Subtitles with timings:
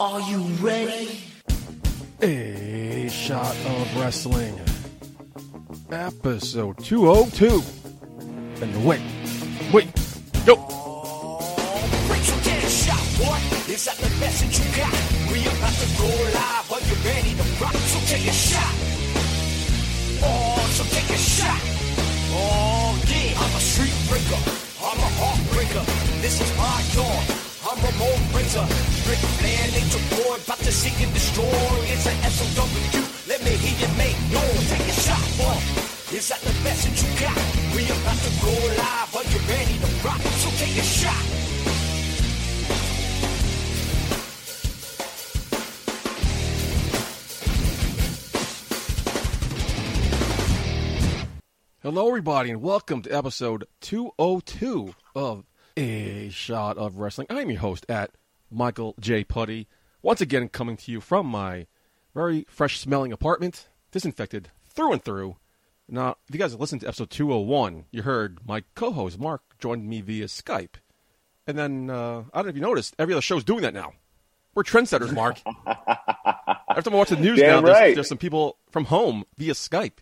[0.00, 1.20] Are you ready?
[2.22, 4.58] A shot of wrestling.
[5.90, 7.62] Episode 202.
[8.62, 9.02] And wait,
[9.70, 9.92] wait,
[10.46, 10.56] go.
[12.08, 13.36] Rachel, get a shot, boy.
[13.70, 14.96] Is that the that you got?
[15.30, 16.72] We about to go live.
[16.72, 17.74] Are you ready to rock?
[17.74, 18.74] So take a shot.
[20.24, 21.60] Oh, so take a shot.
[22.32, 23.38] Oh, yeah.
[23.38, 24.40] I'm a street breaker.
[24.80, 25.84] I'm a heartbreaker.
[26.22, 27.39] This is my dawn.
[27.80, 28.66] I'm Ramon Razor.
[29.08, 31.46] Ric Flair, Nature Boy, about to seek and destroy.
[31.88, 32.68] It's an SOW.
[33.26, 34.68] Let me hear you make noise.
[34.68, 35.56] Take a shot, boy.
[36.14, 37.36] Is that the that you got?
[37.74, 39.16] We about to go live.
[39.16, 40.20] Are you ready to rock?
[40.20, 41.40] So take a shot.
[51.82, 55.44] Hello, everybody, and welcome to episode 202 of
[55.76, 57.26] A Shot of Wrestling.
[57.30, 58.12] I'm your host at
[58.50, 59.24] Michael J.
[59.24, 59.68] Puddy.
[60.02, 61.66] Once again, coming to you from my
[62.14, 65.36] very fresh smelling apartment, disinfected through and through.
[65.88, 69.88] Now, if you guys listened to episode 201, you heard my co host Mark joined
[69.88, 70.74] me via Skype.
[71.46, 73.92] And then, uh, I don't know if you noticed, every other show's doing that now.
[74.54, 75.40] We're trendsetters, Mark.
[75.46, 77.94] Every time I watch the news Damn now, there's, right.
[77.94, 79.98] there's some people from home via Skype.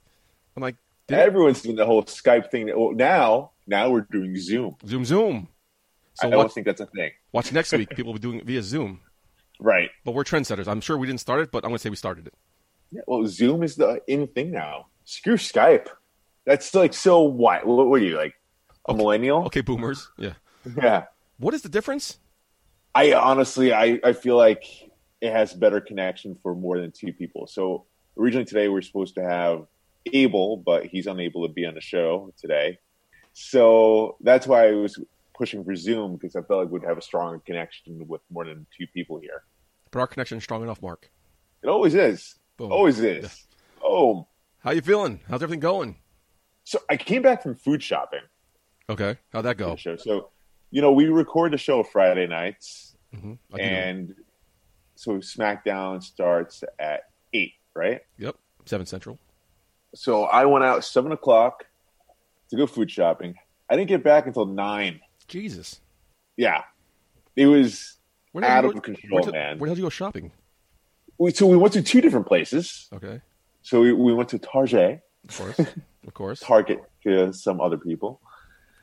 [0.57, 0.77] I'm like,
[1.11, 2.67] Everyone's doing the whole Skype thing.
[2.75, 4.77] Well, now, now we're doing Zoom.
[4.87, 5.49] Zoom, Zoom.
[6.21, 7.11] So I don't watch, think that's a thing.
[7.33, 7.91] watch next week.
[7.91, 9.01] People will be doing it via Zoom.
[9.61, 9.91] Right.
[10.05, 10.69] But we're trendsetters.
[10.69, 12.35] I'm sure we didn't start it, but I'm going to say we started it.
[12.93, 14.87] Yeah, well, Zoom is the in thing now.
[15.05, 15.89] Screw Skype.
[16.47, 17.23] That's like so.
[17.23, 17.67] What?
[17.67, 18.35] What were you like?
[18.89, 19.47] A millennial?
[19.47, 20.11] Okay, boomers.
[20.17, 20.35] Yeah.
[20.81, 21.07] Yeah.
[21.39, 22.19] What is the difference?
[22.95, 24.63] I honestly, I, I feel like
[25.21, 27.49] it has better connection for more than two people.
[27.49, 29.67] So originally today we were supposed to have
[30.13, 32.79] Abel, but he's unable to be on the show today.
[33.33, 34.99] So that's why I was
[35.39, 38.67] pushing for Zoom because I felt like we'd have a stronger connection with more than
[38.77, 39.45] two people here.
[39.91, 41.11] But our connection's strong enough, Mark.
[41.63, 42.35] It always is.
[42.57, 42.73] Boom.
[42.73, 43.47] Always is.
[43.83, 44.27] Oh,
[44.59, 45.21] How you feeling?
[45.29, 45.97] How's everything going?
[46.65, 48.21] so I came back from food shopping.
[48.91, 49.17] Okay.
[49.33, 49.77] How'd that go?
[49.77, 50.31] So,
[50.71, 53.69] you know, we record the show Friday nights, hmm I do know.
[53.69, 54.15] and
[54.97, 58.01] so SmackDown starts at eight, right?
[58.19, 58.37] Yep.
[58.67, 59.19] 7 Central.
[59.95, 61.65] So I went out seven o'clock
[62.51, 63.35] to go food shopping.
[63.71, 65.01] I didn't get back until nine.
[65.29, 65.81] Jesus.
[66.37, 66.63] Yeah,
[67.37, 67.97] it was
[68.33, 69.59] Where out of go- control, where man.
[69.59, 70.33] Where did you go shopping?
[71.19, 72.89] We, so we went to two different places.
[72.93, 73.21] Okay.
[73.63, 75.59] So we, we went to Target, Of course.
[76.07, 76.41] of course.
[76.41, 78.21] Target to some other people,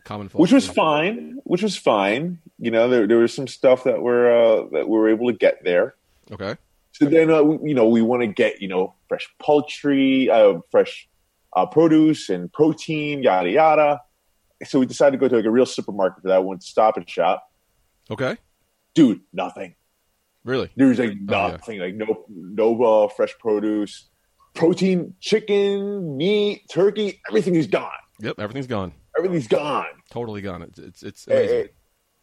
[0.03, 0.41] Common folk.
[0.41, 1.37] which was fine.
[1.43, 2.39] Which was fine.
[2.59, 5.37] You know, there there was some stuff that were uh, that we were able to
[5.37, 5.95] get there.
[6.31, 6.55] Okay.
[6.91, 10.59] So then, uh, we- you know, we want to get, you know, fresh poultry, uh,
[10.71, 11.07] fresh
[11.53, 14.01] uh, produce and protein, yada, yada.
[14.63, 17.09] So we decided to go to like a real supermarket for that one, stop and
[17.09, 17.43] shop.
[18.09, 18.37] Okay.
[18.93, 19.75] Dude, nothing.
[20.45, 20.69] Really?
[20.75, 21.13] There's like Oh,
[21.47, 21.47] yeah.
[21.51, 24.07] nothing, like no, no uh, fresh produce,
[24.53, 27.91] protein, chicken, meat, turkey, everything is gone.
[28.19, 28.39] Yep.
[28.39, 28.93] Everything's gone.
[29.17, 29.85] Everything's gone.
[30.09, 30.61] Totally gone.
[30.61, 31.55] It's it's, it's amazing.
[31.59, 31.75] it-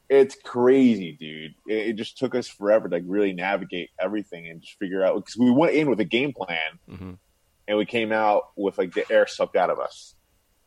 [0.08, 1.54] it's crazy, dude.
[1.66, 5.14] It, it just took us forever to like really navigate everything and just figure out
[5.14, 7.12] because we went in with a game plan hmm
[7.66, 10.14] and we came out with like the air sucked out of us.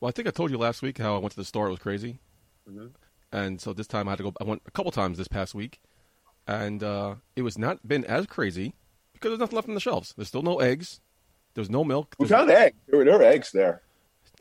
[0.06, 1.66] Well, I think I told you last week how I went to the store.
[1.66, 2.20] It was crazy.
[2.70, 2.92] Mhm.
[3.32, 4.34] And so this time I had to go.
[4.40, 5.82] I went a couple times this past week,
[6.46, 8.76] and uh, it was not been as crazy
[9.14, 10.14] because there's nothing left on the shelves.
[10.16, 11.02] There's still no eggs.
[11.56, 12.16] There's no milk.
[12.20, 12.78] We There's- found eggs.
[12.86, 13.82] There were, there were eggs there.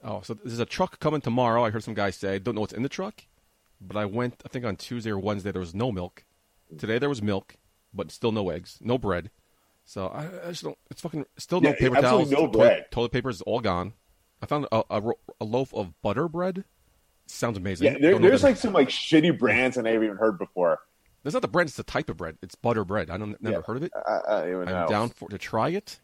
[0.03, 1.65] oh, so there's a truck coming tomorrow.
[1.65, 2.35] I heard some guy say.
[2.35, 3.23] I don't know what's in the truck,
[3.81, 4.43] but I went.
[4.45, 6.27] I think on Tuesday or Wednesday there was no milk.
[6.77, 7.57] Today there was milk,
[7.95, 9.31] but still no eggs, no bread.
[9.87, 10.77] So I, I just don't.
[10.91, 12.31] It's fucking still no Yeah, paper towels.
[12.31, 12.91] no toilet- bread.
[12.91, 13.95] Toilet paper is all gone.
[14.45, 15.03] I found a, a,
[15.41, 16.65] a loaf of butter bread.
[17.27, 17.87] Sounds amazing.
[17.87, 20.81] Yeah, there, there's like some like shitty brands that I never even heard before.
[21.23, 22.37] That's not the bread; it's the type of bread.
[22.43, 23.09] It's butter bread.
[23.09, 23.63] I don't never Yeah.
[23.63, 23.93] heard of it.
[24.07, 24.87] I, know.
[24.87, 25.99] down for to try it,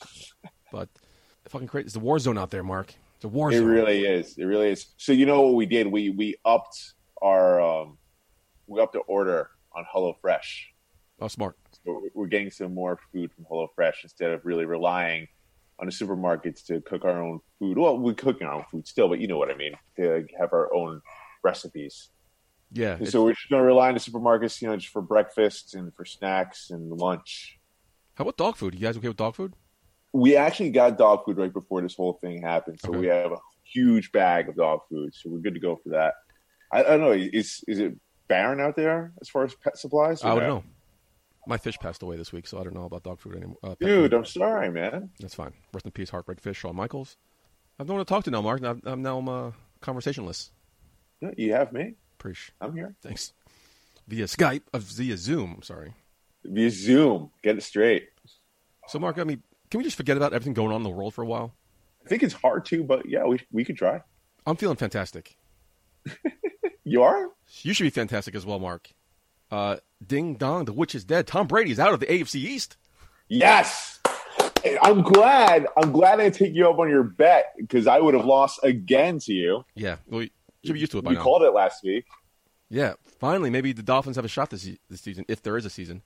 [0.72, 0.88] but
[1.50, 1.84] fucking crazy.
[1.84, 2.94] It's the war zone out there, Mark.
[3.16, 3.66] It's a war It zone.
[3.66, 4.38] really is.
[4.38, 4.86] It really is.
[4.96, 5.86] So you know what we did?
[5.86, 7.98] We we upped our um,
[8.66, 10.64] we upped the order on HelloFresh.
[11.20, 11.58] oh, smart.
[11.84, 15.28] So we're getting some more food from HelloFresh instead of really relying
[15.78, 17.76] on the supermarkets to cook our own food.
[17.78, 19.72] Well, we're cooking our own food still, but you know what I mean.
[19.96, 21.00] To have our own
[21.44, 22.10] recipes.
[22.72, 22.98] Yeah.
[23.04, 25.94] So we're just going to rely on the supermarkets, you know, just for breakfast and
[25.94, 27.58] for snacks and lunch.
[28.14, 28.74] how about dog food?
[28.74, 29.54] You guys okay with dog food?
[30.12, 32.98] We actually got dog food right before this whole thing happened, so Okay.
[32.98, 36.14] we have a huge bag of dog food, so we're good to go for that.
[36.72, 37.12] I, I don't know.
[37.12, 37.94] Is is it
[38.28, 40.24] barren out there as far as pet supplies?
[40.24, 40.48] I would no?
[40.48, 40.64] know.
[41.46, 43.58] My fish passed away this week, so I don't know about dog food anymore.
[43.62, 44.14] Uh, Dude, food.
[44.14, 45.10] I'm sorry, man.
[45.20, 45.52] that's fine.
[45.72, 47.16] Rest in peace, Heartbreak Fish, Shawn Michaels.
[47.78, 48.62] I've no one to talk to now, Mark.
[48.64, 49.50] I'm, I'm now I'm uh,
[49.80, 50.50] conversationless.
[51.20, 51.94] No, You have me.
[52.18, 52.52] Preach.
[52.60, 52.94] I'm here.
[53.02, 53.32] Thanks.
[54.08, 55.54] Via Skype, of via Zoom.
[55.56, 55.92] I'm sorry.
[56.44, 57.30] Via Zoom.
[57.42, 58.08] Get it straight.
[58.88, 61.14] So, Mark, I mean, can we just forget about everything going on in the world
[61.14, 61.54] for a while?
[62.04, 64.00] I think it's hard to, but yeah, we we could try.
[64.46, 65.36] I'm feeling fantastic.
[66.88, 67.30] You are?
[67.62, 68.90] You should be fantastic as well, Mark.
[69.50, 71.26] Uh, ding dong, the witch is dead.
[71.26, 72.76] Tom Brady's out of the AFC East.
[73.28, 74.00] Yes.
[74.82, 75.66] I'm glad.
[75.76, 79.18] I'm glad I take you up on your bet because I would have lost again
[79.20, 79.64] to you.
[79.74, 80.30] Yeah, well, you
[80.64, 81.22] should be used to it by You now.
[81.22, 82.04] called it last week.
[82.68, 85.70] Yeah, finally, maybe the Dolphins have a shot this, this season, if there is a
[85.70, 86.02] season.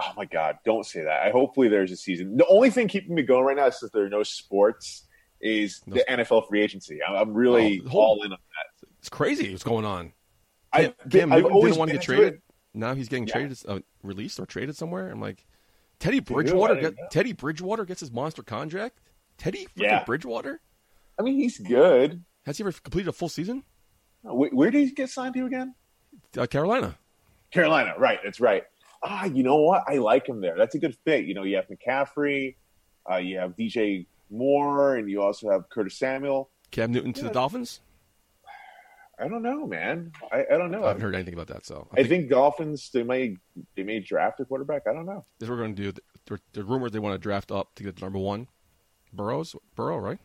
[0.00, 0.58] Oh my God!
[0.64, 1.22] Don't say that.
[1.26, 2.36] I hopefully there's a season.
[2.38, 5.06] The only thing keeping me going right now, since there are no sports,
[5.40, 7.00] is No the NFL free agency.
[7.06, 8.88] I'm, I'm really Oh, hold- all in on that.
[9.00, 10.12] It's crazy what's going on.
[10.72, 12.34] I, Cam, Cam I've Newton always didn't want to get traded.
[12.34, 12.40] it.
[12.74, 13.32] Now he's getting Yeah.
[13.34, 15.10] traded, uh, released or traded somewhere.
[15.10, 15.46] I'm like,
[15.98, 16.92] Teddy Bridgewater.
[17.10, 19.00] Teddy Bridgewater gets his monster contract.
[19.36, 20.04] Teddy Yeah.
[20.04, 20.60] Bridgewater
[21.18, 22.22] I mean, he's good.
[22.46, 23.64] has he ever completed a full season?
[24.22, 25.74] Where, where did he get signed to again?
[26.36, 26.96] Uh, Carolina.
[27.50, 28.18] Carolina, right?
[28.22, 28.64] That's right.
[29.02, 29.84] Ah, you know what?
[29.88, 30.56] I like him there.
[30.56, 31.24] That's a good fit.
[31.24, 32.56] You know, you have McCaffrey,
[33.10, 36.50] uh, you have DJ Moore, and you also have Curtis Samuel.
[36.70, 37.80] Cam Newton to the Dolphins.
[39.20, 40.12] I don't know, man.
[40.32, 40.84] I, I don't know.
[40.84, 41.66] I haven't heard anything about that.
[41.66, 43.36] So I think think Dolphins they may
[43.74, 44.82] they may draft a quarterback.
[44.88, 45.24] I don't know.
[45.38, 46.00] this we're going to do.
[46.52, 48.48] The, rumors they want to draft up to get the number one.
[49.12, 50.18] Burrows, Burrow, right?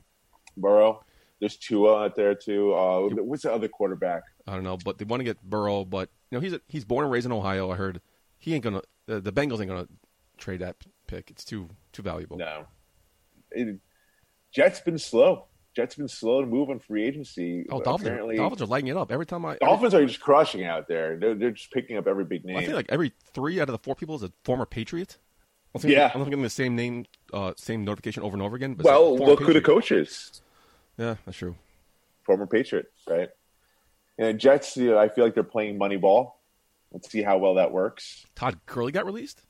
[0.57, 1.03] Burrow.
[1.39, 2.73] There's Tua out there too.
[2.73, 4.23] Uh, what's the other quarterback?
[4.47, 5.85] I don't know, but they want to get Burrow.
[5.85, 7.71] But you know, he's a, he's born and raised in Ohio.
[7.71, 8.01] I heard
[8.37, 8.81] he ain't gonna.
[9.09, 9.87] Uh, the Bengals ain't gonna
[10.37, 11.31] trade that pick.
[11.31, 12.37] It's too too valuable.
[12.37, 12.65] No.
[13.51, 13.79] It,
[14.53, 15.47] Jets been slow.
[15.75, 17.65] Jets have been slow to move on free agency.
[17.69, 19.57] Oh, Dolphins, are, Dolphins are lighting it up every time I.
[19.57, 21.17] Dolphins are just crushing out there.
[21.17, 22.57] They're, they're just picking up every big name.
[22.57, 25.17] I think like every three out of the four people is a former Patriot.
[25.75, 26.11] I think, Yeah.
[26.13, 28.75] I'm not getting the same name, uh, same notification over and over again.
[28.75, 29.63] But well, look who the Patriot.
[29.63, 30.41] coach is.
[30.97, 31.55] Yeah, that's true.
[32.25, 33.29] Former Patriot, right?
[34.19, 36.39] And Jets, you know, I feel like they're playing money ball.
[36.91, 38.27] Let's see how well that works.
[38.35, 39.41] Todd Gurley got released.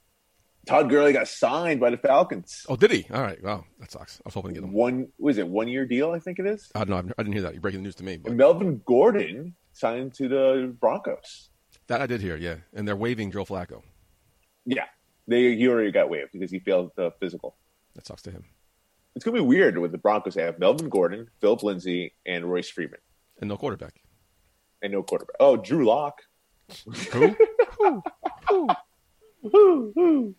[0.65, 2.65] Todd Gurley got signed by the Falcons.
[2.69, 3.05] Oh, did he?
[3.13, 3.41] All right.
[3.43, 4.19] Wow, that sucks.
[4.19, 4.73] I was hoping to get him.
[4.73, 6.11] One was it one year deal?
[6.11, 6.71] I think it is.
[6.73, 6.97] I don't know.
[6.97, 7.53] I've- I didn't hear that.
[7.53, 11.49] You're breaking the news to me, but Melvin Gordon signed to the Broncos.
[11.87, 12.37] that I did hear.
[12.37, 13.81] Yeah, and they're waiving Joe Flacco.
[14.65, 14.85] Yeah,
[15.27, 17.57] they he already got waived because he failed the physical.
[17.95, 18.45] That sucks to him.
[19.15, 20.35] It's gonna be weird with the Broncos.
[20.35, 22.99] They have Melvin Gordon, Philip Lindsay, and Royce Freeman,
[23.41, 24.01] And no quarterback.
[24.81, 25.35] and no quarterback.
[25.41, 26.21] Oh, Drew Lock.
[27.11, 27.35] Who?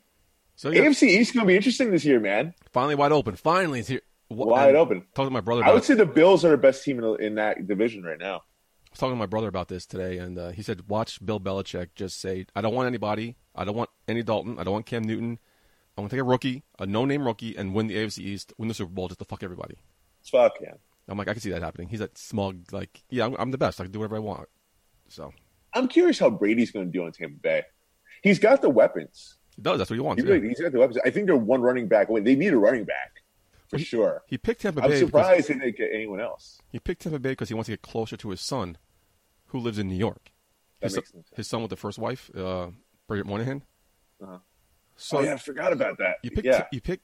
[0.57, 2.55] so yeah, AFC East is gonna be interesting this year, man.
[2.73, 3.37] finally wide open.
[3.37, 4.03] Finally, it's here.
[4.31, 5.05] Wide open.
[5.15, 7.35] Talking to my brother I would say the Bills are the best team in, in
[7.37, 8.37] that division right now.
[8.37, 11.41] I was talking to my brother about this today, and uh, he said, "Watch Bill
[11.41, 13.37] Belichick just say, I don't want anybody.
[13.55, 14.59] I don't want Andy Dalton.
[14.59, 15.39] I don't want Cam Newton.
[15.97, 18.69] I want to take a rookie, a no-name rookie, and win the AFC East, win
[18.69, 19.77] the Super Bowl, just to fuck everybody."
[20.25, 20.75] Fuck yeah.
[21.09, 21.89] I'm like, I can see that happening.
[21.89, 23.81] He's that smug, like, yeah, I'm, I'm the best.
[23.81, 24.49] I can do whatever I want.
[25.09, 25.33] So
[25.75, 27.63] I'm curious how Brady's going to do on Tampa Bay.
[28.23, 29.37] He's got the weapons.
[29.57, 29.79] He does.
[29.79, 30.23] That's what he wants.
[30.23, 30.35] He yeah.
[30.35, 30.99] really, he's got the weapons.
[31.05, 32.21] I think they're one running back away.
[32.21, 33.23] They need a running back
[33.69, 34.23] for He- sure.
[34.27, 34.95] He picked Tampa Bay.
[34.95, 36.61] I'm surprised he didn't get anyone else.
[36.71, 38.77] he picked Tampa Bay because he wants to get closer to his son,
[39.47, 40.33] who lives in New York.
[40.81, 41.29] His, makes son- sense.
[41.37, 42.69] his son with the first wife, uh,
[43.07, 43.63] Bridget Moynahan.
[44.23, 44.39] Uh-huh.
[44.97, 46.17] So oh yeah, I forgot about that.
[46.23, 46.45] You pick.
[46.45, 47.01] yeah, You pick.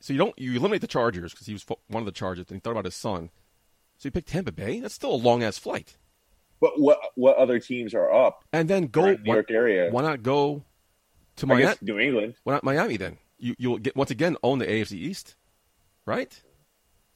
[0.00, 0.36] So you don't.
[0.38, 2.84] You eliminate the Chargers because he was one of the Chargers, and he thought about
[2.84, 3.30] his son.
[3.96, 4.80] So you pick Tampa Bay.
[4.80, 5.96] That's still a long ass flight.
[6.60, 8.44] but what what other teams are up?
[8.52, 9.12] And then go.
[9.12, 9.90] New why, York area.
[9.90, 10.64] why not go
[11.36, 11.64] to Miami?
[11.64, 12.34] guess New England.
[12.44, 13.18] Why not Miami then?
[13.38, 15.36] You you'll get once again own the AFC East,
[16.06, 16.30] right?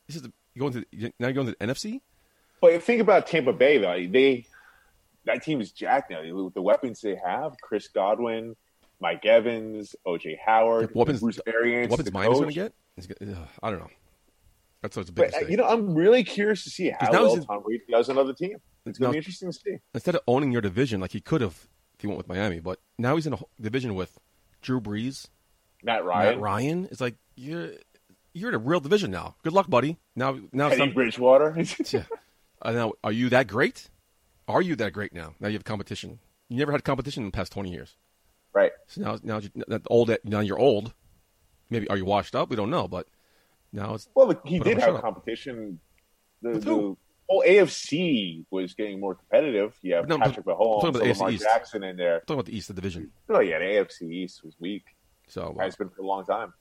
[0.07, 0.85] This is the, you going to
[1.19, 2.01] now you're going to the NFC.
[2.61, 4.07] But think about Tampa Bay though.
[4.11, 4.47] They
[5.25, 6.23] that team is jacked now.
[6.45, 8.57] With the weapons they have, Chris Godwin,
[9.01, 12.73] Mike Evans, OJ Howard, The weapons- Bruce Arians, weapons the Miami's going to get?
[13.63, 13.91] I don't know.
[14.83, 15.51] That's what's a big But uh, mistake.
[15.51, 18.57] you know, I'm really curious to see how well Tom Brady does another team.
[18.85, 19.79] It's going to be interesting to see.
[19.95, 22.81] Instead of owning your division like he could have if he went with Miami, but
[22.99, 24.19] now he's in a division with
[24.63, 25.29] Drew Brees,
[25.83, 26.89] Matt Ryan, Matt Ryan.
[26.91, 27.71] It's like you're
[28.35, 29.37] you're in a real division now.
[29.43, 29.99] Good luck, buddy.
[30.15, 31.57] Now now Teddy some, Bridgewater.
[31.87, 32.05] yeah.
[32.61, 33.89] Uh, now are you that great?
[34.49, 35.35] Are you that great now?
[35.41, 36.19] Now you have competition.
[36.49, 37.97] You never had competition in the past twenty years.
[38.53, 38.73] right.
[38.89, 40.93] So now now that old now you're old.
[41.71, 42.51] Maybe are you washed up?
[42.51, 43.09] We don't know, but
[43.73, 45.81] now it's Well, he did have competition.
[46.43, 46.97] The, the?
[47.29, 49.77] Whole AFC was getting more competitive.
[49.83, 51.43] You have No, Patrick Mahomes, talking about the AFC Lamar East.
[51.45, 52.21] Jackson in there.
[52.21, 53.11] talking about the East, of the division.
[53.29, 54.85] Oh yeah, the AFC East was weak.
[55.29, 56.53] So uh, Has been for a long time.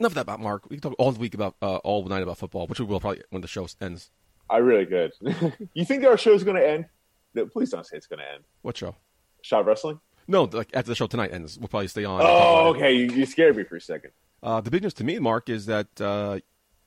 [0.00, 0.68] enough of that about Mark.
[0.68, 3.00] We can talk all the week about uh, all night about football, which we will
[3.00, 4.10] probably when the show ends.
[4.50, 5.12] I really good.
[5.74, 6.86] you think our show's going to end?
[7.34, 8.44] No, please don't say it's going to end.
[8.62, 8.94] What show?
[9.42, 10.00] Shot wrestling?
[10.26, 12.20] No, like after the show tonight ends, we'll probably stay on.
[12.22, 12.92] Oh, okay.
[12.94, 14.10] You, you scared me for a second,
[14.42, 16.40] Uh, the big news to me, Mark, is that uh,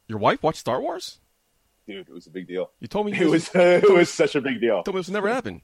[0.07, 1.19] your wife watched Star Wars.
[1.87, 2.07] Dude.
[2.07, 2.71] It was a big deal.
[2.79, 4.83] You told me It was it was such a big deal.
[4.83, 5.61] told me this never happen.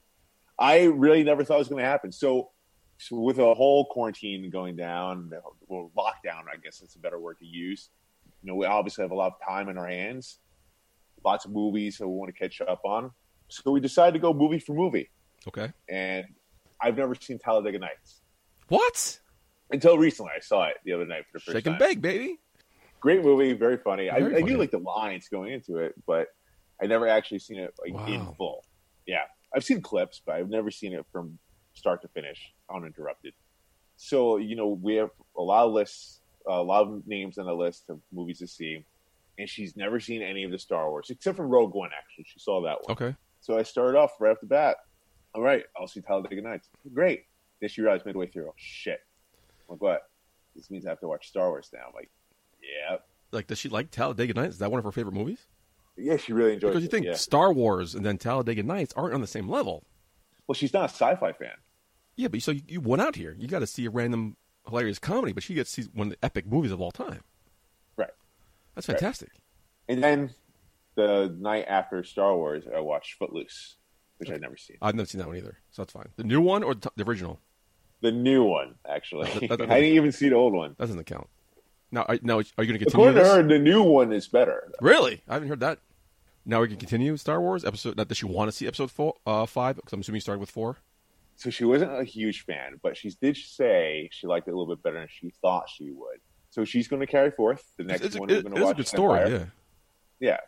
[0.58, 2.10] I really never thought it was going to happen.
[2.12, 2.50] So
[2.98, 5.30] so with a whole quarantine going down,
[5.66, 7.90] well, lockdown, I guess that's a better word to use.
[8.42, 10.38] You know, we obviously have a lot of time in our hands,
[11.24, 13.10] lots of movies that we want to catch up on.
[13.48, 15.10] So we decided to go movie for movie,
[15.48, 15.72] Okay.
[15.88, 16.24] and
[16.80, 18.20] I've never seen Talladega Nights
[18.68, 19.18] What?
[19.70, 20.32] until recently.
[20.36, 21.88] I saw it the other night for the first Shake and time.
[21.88, 22.38] bake, baby.
[23.04, 24.08] Great movie, very funny.
[24.08, 24.52] I, Very I funny.
[24.52, 26.28] knew like the lines going into it, but
[26.82, 28.64] I never actually seen it like in full.
[29.06, 31.38] Yeah, I've seen clips, but I've never seen it from
[31.74, 33.34] start to finish uninterrupted.
[33.98, 37.52] So you know, we have a lot of lists, a lot of names on the
[37.52, 38.82] list of movies to see,
[39.38, 41.90] and she's never seen any of the Star Wars except for Rogue One.
[41.94, 42.92] Actually, she saw that one.
[42.92, 43.14] Okay.
[43.42, 44.78] So I started off right off the bat.
[45.34, 46.70] All right, I'll see Talladega Nights.
[46.94, 47.24] Great.
[47.60, 49.00] Then she realized midway through, oh shit.
[49.68, 50.02] I'm like what?
[50.56, 51.80] This means I have to watch Star Wars now.
[51.88, 52.08] I'm like,
[52.90, 52.96] yeah,
[53.32, 54.54] Like, does she like Talladega Nights?
[54.54, 55.46] Is that one of her favorite movies?
[55.96, 56.16] yeah.
[56.16, 56.72] She really enjoys it.
[56.72, 56.90] Because you it.
[56.90, 57.14] think yeah.
[57.14, 59.84] Star Wars and then Talladega Nights aren't on the same level.
[60.46, 61.52] Well, she's not a sci-fi fan.
[62.16, 63.34] Yeah, but so you, you went out here.
[63.38, 64.36] You got to see a random
[64.68, 67.20] hilarious comedy, but she gets to see one of the epic movies of all time.
[67.96, 68.10] Right.
[68.74, 68.98] That's Right.
[68.98, 69.30] fantastic.
[69.88, 70.30] And then
[70.96, 73.76] the night after Star Wars, I watched Footloose,
[74.18, 74.76] which I'd never seen.
[74.80, 76.08] I've never seen that one either, so that's fine.
[76.16, 77.40] The new one or the, the original?
[78.00, 79.28] The new one, actually.
[79.32, 80.70] That- that- that- I didn't even see the old one.
[80.78, 81.28] That doesn't count.
[81.94, 84.26] Now, are, now, are you going to continue According to her, the new one is
[84.26, 84.72] better.
[84.80, 85.22] Really?
[85.28, 85.78] I haven't heard that.
[86.44, 87.96] Now we can continue Star Wars episode.
[87.96, 89.76] Not, does she want to see episode four, uh, five?
[89.76, 90.78] Because I'm assuming you started with four.
[91.36, 94.74] So she wasn't a huge fan, but she did say she liked it a little
[94.74, 96.18] bit better than she thought she would.
[96.50, 98.28] So she's going to carry forth the next it's, one.
[98.28, 99.20] it- going it to is watch a good story.
[99.20, 99.50] Empire.
[100.18, 100.30] Yeah.
[100.30, 100.40] Yeah.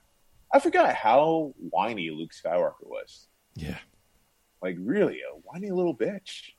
[0.52, 3.28] I forgot how whiny Luke Skywalker was.
[3.54, 3.78] Yeah.
[4.60, 6.50] Like, really, a whiny little bitch.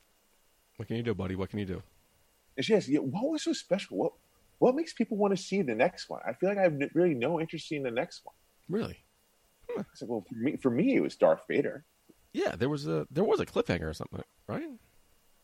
[0.76, 1.36] What can you do, buddy?
[1.36, 1.82] What can you do?
[2.56, 3.96] And she asked, yeah, what was so special?
[3.98, 4.12] What
[4.58, 6.20] what makes people want to see the next one?
[6.28, 8.34] I feel like I have really no interest in the next one.
[8.68, 8.98] Really?
[9.78, 11.84] I said, well, for me, for me, it was Darth Vader.
[12.32, 12.56] Yeah.
[12.56, 14.68] There was a there was a cliffhanger or something, right?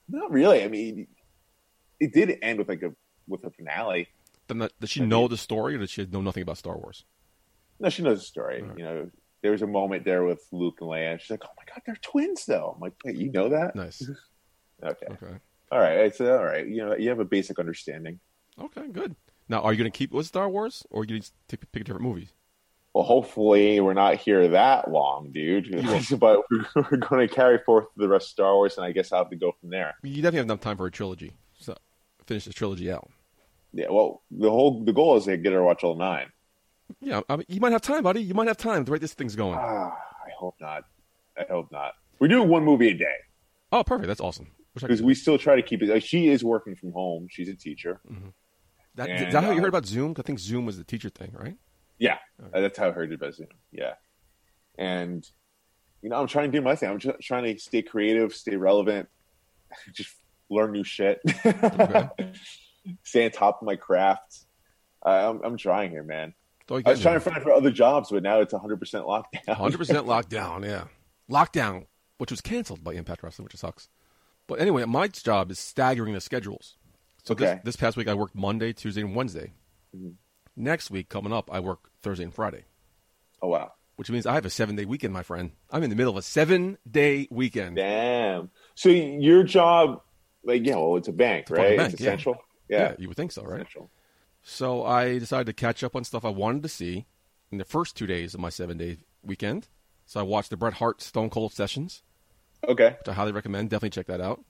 [0.08, 0.62] Not really.
[0.64, 1.06] I mean,
[2.00, 2.92] it did end with like a
[3.28, 4.08] with a finale.
[4.48, 6.58] Then that, does she I know mean- the story, or does she know nothing about
[6.58, 7.04] Star Wars?
[7.80, 8.62] No, she knows the story.
[8.62, 8.78] Right.
[8.78, 9.10] You know,
[9.42, 11.12] there was a moment there with Luke and Leia.
[11.12, 13.76] And she's like, "Oh my god, they're twins, though." I'm like, "Wait, you know that?"
[13.76, 14.02] Nice.
[14.82, 15.34] Okay, Okay.
[15.72, 16.00] all right.
[16.00, 18.18] I said, "All right." You know, you have a basic understanding.
[18.60, 18.88] Okay.
[18.88, 19.16] Good.
[19.48, 21.70] Now, are you going to keep with Star Wars, or are you going to pick,
[21.72, 22.30] pick a different movie?
[22.94, 25.70] Well, hopefully, we're not here that long, dude.
[26.18, 26.40] but
[26.74, 29.30] we're going to carry forth the rest of Star Wars, and I guess I'll have
[29.30, 29.94] to go from there.
[30.02, 31.32] You definitely have enough time for a trilogy.
[31.58, 31.76] So
[32.26, 33.10] finish the trilogy out.
[33.72, 33.86] Yeah.
[33.90, 36.26] Well, the whole the goal is to get her to watch all nine.
[37.00, 38.22] Yeah, I mean, you might have time, buddy.
[38.22, 38.84] You might have time.
[38.84, 39.58] The way this thing's going.
[39.58, 40.84] Ah, I hope not.
[41.36, 41.94] I hope not.
[42.20, 43.16] We're doing one movie a day
[43.74, 44.06] Oh, perfect.
[44.06, 44.46] That's awesome.
[44.74, 45.88] Because we still try to keep it.
[45.88, 47.26] Like, she is working from home.
[47.28, 48.00] She's a teacher.
[48.96, 50.14] That, and, is that how you heard about Zoom?
[50.18, 51.56] I think Zoom was the teacher thing, right?
[51.98, 52.18] Yeah,
[52.52, 53.48] uh, that's how I heard it about Zoom.
[53.72, 53.94] Yeah,
[54.78, 55.28] and
[56.02, 56.90] you know, I'm trying to do my thing.
[56.90, 59.08] I'm just trying to stay creative, stay relevant,
[59.92, 60.14] just
[60.50, 61.20] learn new shit,
[63.02, 64.44] stay on top of my craft.
[65.04, 66.34] Uh, I'm, I'm trying here, man.
[66.60, 68.78] That's all you I was trying to find for other jobs, but now it's 100
[68.78, 69.54] percent lockdown.
[69.54, 70.64] Hundred percent lockdown.
[70.64, 70.84] Yeah,
[71.30, 71.86] lockdown,
[72.18, 73.88] which was canceled by Impact Wrestling, which sucks.
[74.46, 76.76] But anyway, my job is staggering the schedules.
[77.24, 77.44] So Okay.
[77.46, 79.52] this, this past week I worked Monday, Tuesday, and Wednesday.
[79.96, 80.14] Mhm.
[80.56, 82.64] Next week coming up, I work Thursday and Friday,
[83.42, 85.52] Oh wow, which means I have a seven day weekend, my friend.
[85.70, 87.76] I'm in the middle of a seven day weekend.
[87.76, 88.50] damn.
[88.74, 90.02] So your job,
[90.44, 91.76] like, yeah, well, it's a bank, It's a right?
[91.76, 92.08] bank, it's yeah.
[92.10, 92.36] essential.
[92.68, 92.78] Yeah.
[92.90, 93.60] Yeah, you would think so, right?
[93.62, 93.90] essential.
[94.42, 97.06] So I decided to catch up on stuff I wanted to see
[97.50, 99.68] in the first two days of my seven day weekend.
[100.06, 102.02] So I watched the Bret Hart Stone Cold sessions,
[102.68, 102.96] Okay.
[102.98, 103.70] which I highly recommend.
[103.70, 104.44] Definitely check that out.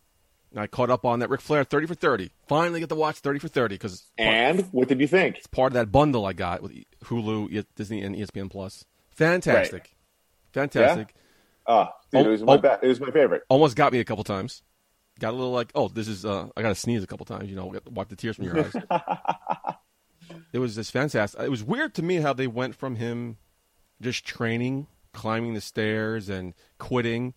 [0.56, 2.30] I caught up on that Ric Flair 30 for 30.
[2.46, 5.36] Finally get to watch 30 for 30 because it's, part- And what did you think?
[5.38, 6.72] it's part of that bundle I got with
[7.04, 8.84] Hulu, Disney, and ESPN Plus.
[9.10, 9.94] Fantastic.
[10.52, 11.14] Fantastic.
[11.66, 12.58] Ah, dude, Oh, it was my oh.
[12.58, 13.42] ba- it was my favorite.
[13.48, 14.62] Almost got me a couple times.
[15.18, 17.48] Got a little like, oh, this is, uh, I got to sneeze a couple times,
[17.48, 18.74] you know, wipe the tears from your eyes.
[20.52, 21.40] it was just fantastic.
[21.40, 23.36] It was weird to me how they went from him
[24.00, 27.34] just training, climbing the stairs, and quitting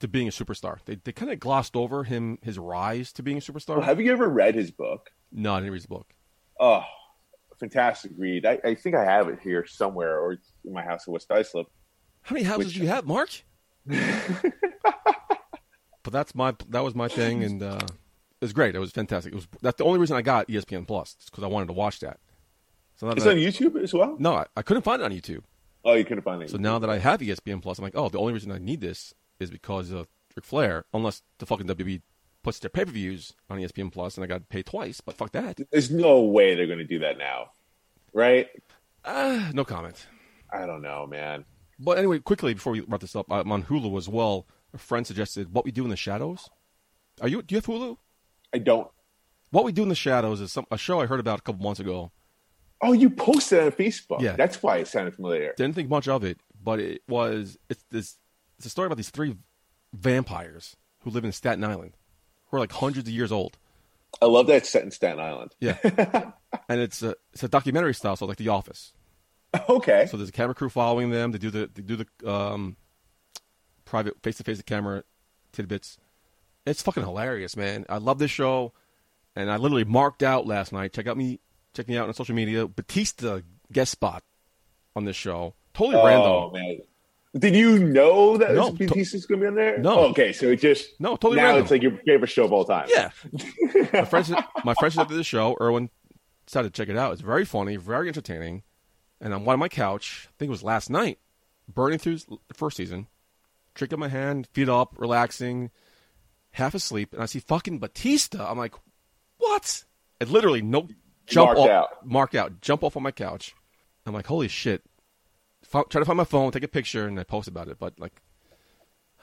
[0.00, 0.78] to being a superstar.
[0.84, 3.76] They, they kind of glossed over him, his rise to being a superstar.
[3.78, 5.10] Well, have you ever read his book?
[5.32, 6.06] no, I didn't read his book.
[6.60, 6.82] Oh,
[7.60, 8.46] fantastic read.
[8.46, 10.32] I, I think I have it here somewhere, or
[10.64, 11.66] in my house in West Islip.
[12.22, 13.30] How many houses Which- do you have, Mark?
[13.86, 14.52] but
[16.12, 17.90] that's my that was my thing, and uh, it
[18.40, 18.74] was great.
[18.74, 19.32] It was fantastic.
[19.32, 22.00] It was that's the only reason I got ESPN Plus because I wanted to watch
[22.00, 22.18] that.
[22.96, 24.16] So It's that on YouTube as well.
[24.18, 25.42] no, I, I couldn't find it on YouTube.
[25.84, 26.50] Oh, you couldn't find it.
[26.50, 28.80] So now that I have ESPN Plus, I'm like, oh, the only reason I need
[28.80, 30.84] this is because of Ric Flair.
[30.92, 32.02] Unless the fucking WWE
[32.42, 35.00] puts their pay per views on ESPN Plus, and I got to pay twice.
[35.00, 35.60] But fuck that.
[35.70, 37.50] there's no way they're going to do that now,
[38.12, 38.48] right?
[39.04, 40.06] Ah, no comment.
[40.52, 41.44] I don't know, man.
[41.78, 44.46] But anyway, quickly before we wrap this up, I'm on Hulu as well.
[44.74, 46.50] A friend suggested What We Do in the Shadows.
[47.20, 47.42] Are you?
[47.42, 47.96] Do you have Hulu?
[48.54, 48.88] I don't.
[49.50, 51.62] What we do in the shadows is some a show I heard about a couple
[51.62, 52.12] months ago.
[52.82, 54.20] Oh, you posted it on Facebook.
[54.20, 54.36] Yeah.
[54.36, 55.54] That's why it sounded familiar.
[55.56, 58.18] Didn't think much of it, but it was it's this
[58.58, 59.36] it's a story about these three
[59.92, 61.96] vampires who live in Staten Island,
[62.46, 63.56] who are like hundreds of years old.
[64.20, 65.54] I love that it's set in Staten Island.
[65.60, 65.76] Yeah,
[66.68, 68.92] and it's a it's a documentary style, so like The Office.
[69.68, 70.06] Okay.
[70.10, 71.32] So there's a camera crew following them.
[71.32, 72.76] They do the they do the um,
[73.84, 75.04] private face to face camera
[75.52, 75.98] tidbits.
[76.66, 77.86] It's fucking hilarious, man.
[77.88, 78.72] I love this show,
[79.34, 80.92] and I literally marked out last night.
[80.92, 81.40] Check out me,
[81.74, 82.66] check me out on social media.
[82.66, 83.40] Batista
[83.72, 84.22] guest spot
[84.94, 85.54] on this show.
[85.74, 86.52] Totally oh random.
[86.52, 86.80] man.
[87.36, 89.78] Did you know that No, no, Batista's going to be on there?
[89.78, 89.98] No.
[89.98, 91.62] Oh, okay, so it just No, totally now random.
[91.62, 92.88] it's like your favorite show of all time.
[92.88, 93.10] Yeah,
[93.92, 94.32] my friends,
[94.64, 95.56] my friends did the show.
[95.60, 95.90] Erwin
[96.46, 97.12] decided to check it out.
[97.12, 98.62] It's very funny, very entertaining.
[99.20, 100.28] And I'm on my couch.
[100.28, 101.18] I think it was last night,
[101.72, 103.08] burning through the first season.
[103.74, 105.70] Drink in my hand, feet up, relaxing,
[106.52, 108.50] half asleep, and I see fucking Batista.
[108.50, 108.74] I'm like,
[109.36, 109.84] what?
[110.20, 110.88] And literally, no
[111.26, 112.06] jump Marked off, out.
[112.06, 113.54] mark out, jump off on my couch.
[114.06, 114.82] I'm like, holy shit.
[115.72, 117.78] F- try to find my phone, take a picture, and I post about it.
[117.78, 118.22] But like,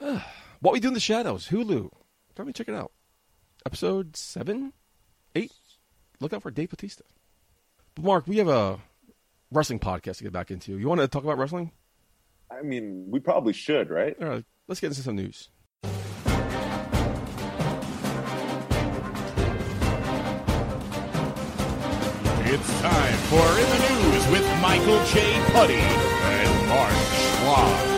[0.60, 1.90] what we do in the shadows, Hulu.
[2.34, 2.92] Try me check it out.
[3.64, 4.72] Episode seven,
[5.34, 5.52] eight.
[6.20, 7.04] Look out for Dave Batista.
[7.94, 8.78] But Mark, we have a
[9.50, 10.78] wrestling podcast to get back into.
[10.78, 11.72] You want to talk about wrestling?
[12.50, 14.14] I mean, we probably should, right?
[14.20, 15.48] All right, let's get into some news.
[22.48, 25.42] It's time for In the News with Michael J.
[25.52, 26.15] Puddy and
[26.68, 27.96] Mark Chouen.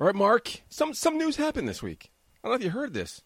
[0.00, 0.60] All right, Mark.
[0.68, 2.10] Some some news happened this week.
[2.42, 3.22] I don't know if you heard this.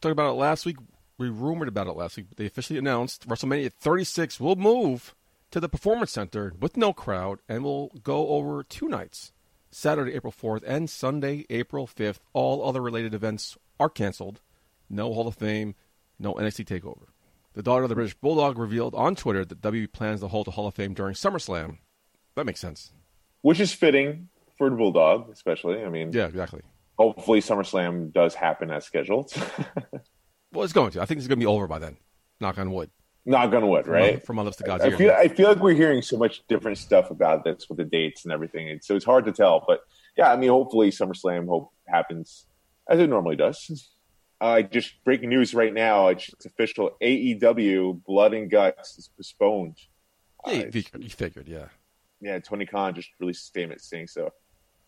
[0.00, 0.76] Talked about it last week.
[1.18, 2.26] We rumored about it last week.
[2.28, 5.14] But they officially announced WrestleMania 36 will move
[5.50, 9.32] to the Performance Center with no crowd and will go over two nights:
[9.70, 12.20] Saturday, April 4th, and Sunday, April 5th.
[12.32, 14.40] All other related events are canceled.
[14.88, 15.74] No Hall of Fame,
[16.18, 17.08] no NXT Takeover.
[17.54, 20.52] The daughter of the British Bulldog revealed on Twitter that WWE plans to hold a
[20.52, 21.78] Hall of Fame during SummerSlam.
[22.34, 22.92] That makes sense.
[23.42, 25.82] Which is fitting for the Bulldog, especially.
[25.84, 26.62] I mean, Yeah, exactly.
[26.98, 29.32] hopefully SummerSlam does happen as scheduled.
[30.52, 31.00] Well, it's going to.
[31.00, 31.96] I think it's going to be over by then.
[32.38, 32.90] Knock on wood.
[33.24, 34.22] Knock gonna wood, right?
[34.22, 34.96] From my lips to God's I ear.
[34.98, 38.24] feel I feel like we're hearing so much different stuff about this with the dates
[38.24, 39.64] and everything, and so it's hard to tell.
[39.66, 39.80] But
[40.16, 42.44] yeah, I mean, hopefully SummerSlam hope happens
[42.90, 43.90] as it normally does.
[44.42, 46.08] Uh, just breaking news right now.
[46.08, 46.90] It's, it's official.
[47.00, 49.76] AEW Blood and Guts is postponed.
[50.46, 51.66] Yeah, you figured, you figured, yeah.
[52.22, 54.30] Yeah, Tony Khan just released a statement saying so.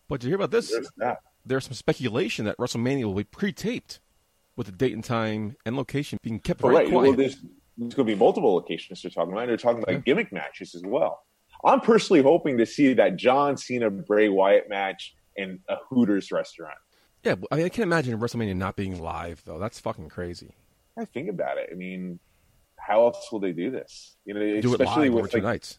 [0.08, 0.70] But did you hear about this?
[0.70, 1.16] There's.
[1.46, 4.00] There's some speculation that WrestleMania will be pre-taped
[4.56, 7.02] with the date and time and location being kept very right, quiet.
[7.02, 7.36] well, there's,
[7.76, 9.48] there's going to be multiple locations they're talking about.
[9.48, 11.22] They're talking about gimmick matches as well.
[11.62, 16.78] I'm personally hoping to see that John Cena Bray Wyatt match in a Hooters restaurant.
[17.24, 19.58] yeah, I, mean, I can't imagine WrestleMania not being live though.
[19.58, 20.54] That's fucking crazy.
[20.98, 21.68] I think about it.
[21.70, 22.20] I mean,
[22.78, 24.16] how else will they do this?
[24.24, 25.78] You know, Do especially with two like, nights.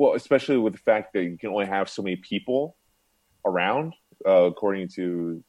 [0.00, 2.74] Well, especially with the fact that you can only have so many people
[3.44, 3.92] around,
[4.26, 5.44] uh, according to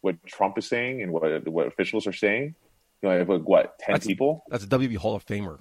[0.00, 2.56] what Trump is saying and what what officials are saying.
[3.00, 4.42] You know, have like, what ten That's- people?
[4.48, 5.60] That's a WB Hall of Famer,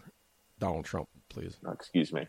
[0.58, 1.08] Donald Trump.
[1.30, 1.56] Please.
[1.62, 2.28] No, excuse me.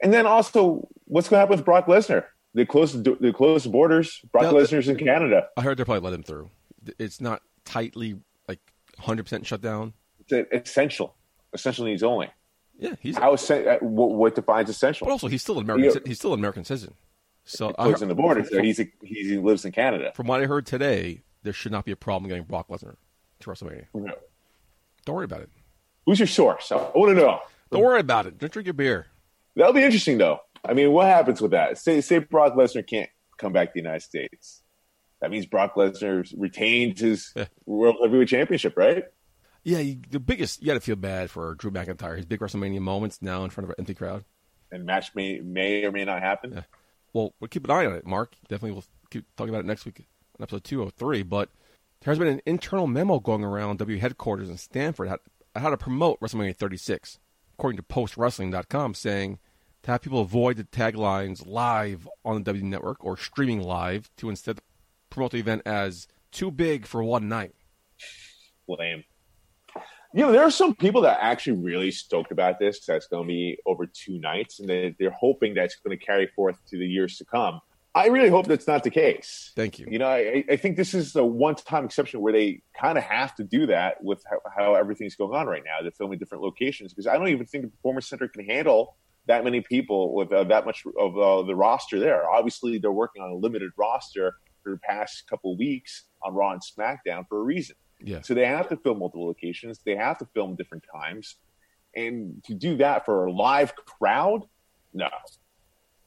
[0.00, 2.26] And then also, what's going to happen with Brock Lesnar?
[2.54, 4.20] They closed the, they closed borders.
[4.30, 5.48] Brock No, Lesnar's in Canada.
[5.56, 6.50] I heard they'll probably let him through.
[7.00, 8.60] It's not tightly like
[8.98, 9.92] 100 percent shut down.
[10.28, 11.16] It's essential.
[11.52, 12.28] Essential needs only.
[12.78, 13.16] Yeah, he's.
[13.16, 15.06] How essen- uh, what, what defines essential?
[15.06, 16.02] But also, he's still an American.
[16.02, 16.08] Yeah.
[16.08, 16.94] He's still an American citizen.
[17.44, 18.44] So I Closing heard- the border.
[18.44, 20.12] So he's a, he's, he lives in Canada.
[20.14, 22.96] from what I heard today, there should not be a problem getting Brock Lesnar
[23.40, 23.86] to WrestleMania.
[25.04, 25.50] Don't worry about it.
[26.04, 26.70] Who's your source?
[26.72, 27.40] I want to know.
[27.70, 28.38] Don't worry about it.
[28.38, 29.06] Don't drink your beer.
[29.54, 30.40] That'll be interesting, though.
[30.64, 31.78] I mean, what happens with that?
[31.78, 33.08] Say, say Brock Lesnar can't
[33.38, 34.62] come back to the United States.
[35.20, 37.46] That means Brock Lesnar retained his Yeah.
[37.64, 39.04] World Heavyweight Championship, right?
[39.66, 40.62] Yeah, you, the biggest.
[40.62, 42.16] You got to feel bad for Drew McIntyre.
[42.16, 44.24] His big WrestleMania moments now in front of an empty crowd.
[44.70, 46.52] And match may may or may not happen.
[46.52, 46.62] Yeah.
[47.12, 48.36] Well, we'll keep an eye on it, Mark.
[48.48, 50.06] Definitely, we'll keep talking about it next week
[50.38, 51.24] on episode 203.
[51.24, 51.48] But
[52.00, 55.18] there has been an internal memo going around W headquarters in Stamford how,
[55.56, 57.18] how to promote WrestleMania 36,
[57.54, 59.40] according to PostWrestling.com, saying
[59.82, 64.30] to have people avoid the taglines live on the W network or streaming live to
[64.30, 64.60] instead
[65.10, 67.56] promote the event as too big for one night.
[68.68, 69.02] lame.
[70.16, 72.86] You know, there are some people that are actually really stoked about this.
[72.86, 76.26] That's going to be over two nights, and they, they're hoping that's going to carry
[76.28, 77.60] forth to the years to come.
[77.94, 79.52] I really hope that's not the case.
[79.56, 79.86] Thank you.
[79.90, 83.34] You know, I, I think this is a one-time exception where they kind of have
[83.34, 85.82] to do that with how, how everything's going on right now.
[85.82, 89.44] They're filming different locations because I don't even think the Performance Center can handle that
[89.44, 92.26] many people with uh, that much of uh, the roster there.
[92.26, 96.62] Obviously, they're working on a limited roster for the past couple weeks on Raw and
[96.62, 97.76] SmackDown for a reason.
[98.06, 98.20] Yeah.
[98.22, 99.80] So they have to film multiple locations.
[99.84, 101.36] They have to film different times,
[101.94, 104.44] and to do that for a live crowd,
[104.94, 105.08] no,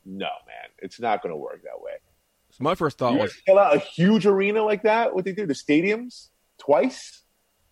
[0.05, 1.93] no, man, it's not going to work that way.
[2.51, 5.13] So my first thought You was sell out a huge arena like that?
[5.13, 5.45] What they do?
[5.45, 7.23] The stadiums twice?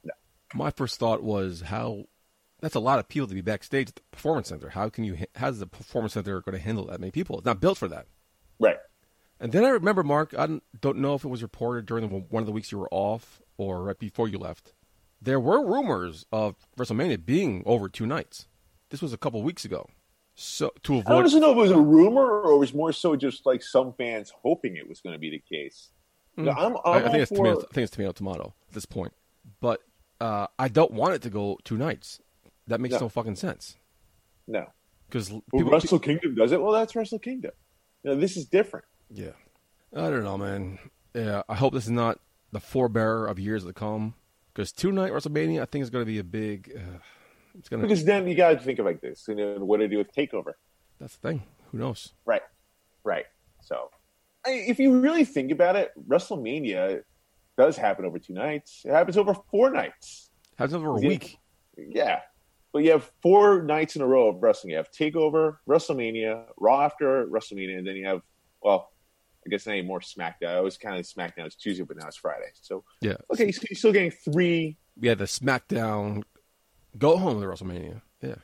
[0.03, 0.13] No.
[0.53, 2.03] my first thought was how
[2.59, 4.69] that's a lot of people to be backstage at the performance center.
[4.69, 5.17] How can you?
[5.35, 7.37] How's the performance center going to handle that many people?
[7.37, 8.07] It's not built for that.
[8.59, 8.77] Right.
[9.39, 12.15] And then I remember, Mark, I don't- don't know if it was reported during the,
[12.15, 14.73] one of the weeks you were off or right before you left.
[15.21, 18.47] There were rumors of WrestleMania being over two nights.
[18.89, 19.89] This was a couple weeks ago.
[20.35, 22.91] So to I avoid, don't know if it was a rumor or it was more
[22.93, 25.89] so just like some fans hoping it was going to be the case.
[26.37, 26.55] Mm.
[26.55, 27.59] I'm, I'm I, I think it's for- tomato.
[27.61, 29.13] I think it's tomato tomato at this point.
[29.59, 29.81] But
[30.21, 32.21] uh, I don't want it to go two nights.
[32.67, 32.99] That makes No.
[33.01, 33.77] no, fucking sense.
[34.47, 34.67] No.
[35.09, 36.61] Because Well, Wrestle Kingdom does it.
[36.61, 37.51] Well, that's Wrestle Kingdom.
[38.03, 38.85] You know, this is different.
[39.09, 39.31] Yeah.
[39.95, 40.77] I don't know, man.
[41.15, 42.19] Yeah, I hope this is not
[42.51, 44.15] the forebearer of years to come.
[44.53, 46.71] Because two night WrestleMania, I think is going to be a big.
[46.75, 46.97] Uh,
[47.57, 47.87] it's going to.
[47.87, 49.25] Because then you got to think of like this.
[49.27, 50.53] You know, what to do with Takeover.
[50.99, 51.43] That's the thing.
[51.71, 52.13] Who knows?
[52.25, 52.41] Right.
[53.03, 53.25] Right.
[53.61, 53.91] So,
[54.45, 57.03] I, if you really think about it, WrestleMania
[57.57, 58.83] does happen over two nights.
[58.85, 60.29] It happens over four nights.
[60.57, 61.07] Happens over a Yeah.
[61.07, 61.37] week.
[61.77, 62.21] Yeah.
[62.73, 64.71] But you have four nights in a row of wrestling.
[64.71, 68.21] You have Takeover, WrestleMania, Raw after WrestleMania, and then you have,
[68.61, 68.91] well,
[69.47, 70.49] I guess anymore SmackDown.
[70.49, 71.45] I was kind of SmackDown.
[71.45, 72.49] It's Tuesday, but now it's Friday.
[72.61, 73.15] So, Yeah.
[73.31, 74.77] okay, so you're still getting three.
[74.99, 76.23] We had the SmackDown
[76.97, 78.01] go home to WrestleMania.
[78.21, 78.35] Yeah.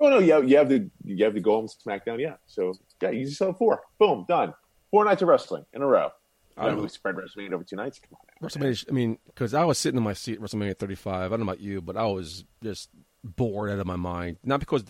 [0.00, 2.20] Oh no, you have, you have the you have the go home SmackDown.
[2.20, 2.36] Yeah.
[2.46, 3.82] So yeah, you just have four.
[3.98, 4.54] Boom, done.
[4.90, 6.10] Four nights of wrestling in a row.
[6.58, 7.98] I don't spread WrestleMania over two nights.
[8.00, 8.48] Come on.
[8.48, 11.14] WrestleMania, I mean, because I was sitting in my seat at WrestleMania 35.
[11.14, 12.88] I don't know about you, but I was just
[13.22, 14.38] bored out of my mind.
[14.42, 14.84] Not because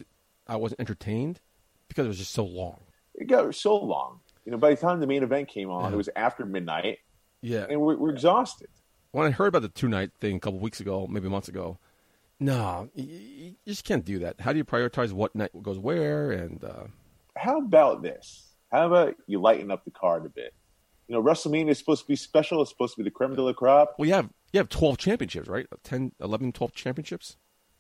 [0.47, 1.41] I wasn't entertained,
[1.89, 2.83] because it was just so long.
[3.17, 4.21] It got so long.
[4.47, 5.95] You know, by the time the main event came on, Yeah.
[5.95, 6.99] it was after midnight,
[7.43, 7.67] Yeah.
[7.69, 8.69] and we're, we're exhausted.
[9.11, 11.79] when I heard about the two night thing a couple weeks ago, maybe months ago,
[12.39, 14.41] no, you, you just can't do that.
[14.41, 16.31] How do you prioritize what night goes where?
[16.33, 16.85] And uh,
[17.37, 18.53] How about this?
[18.71, 20.53] How about you lighten up the card a bit?
[21.09, 22.61] You know, WrestleMania is supposed to be special.
[22.63, 23.95] It's supposed to be the creme de la crop.
[23.99, 25.67] well, you have you have twelve championships, right?
[25.85, 27.37] 10, 11, 12 championships.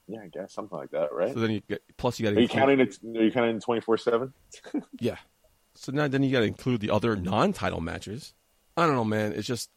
[0.09, 1.35] Yeah, I guess something like that, right?
[1.35, 2.97] So then you get plus you got to Are you counting it?
[3.05, 4.33] Are you counting twenty four seven?
[5.01, 5.17] Yeah.
[5.77, 8.35] So now then you got to include the other non-title matches.
[8.77, 9.33] I don't know, man.
[9.33, 9.71] It's just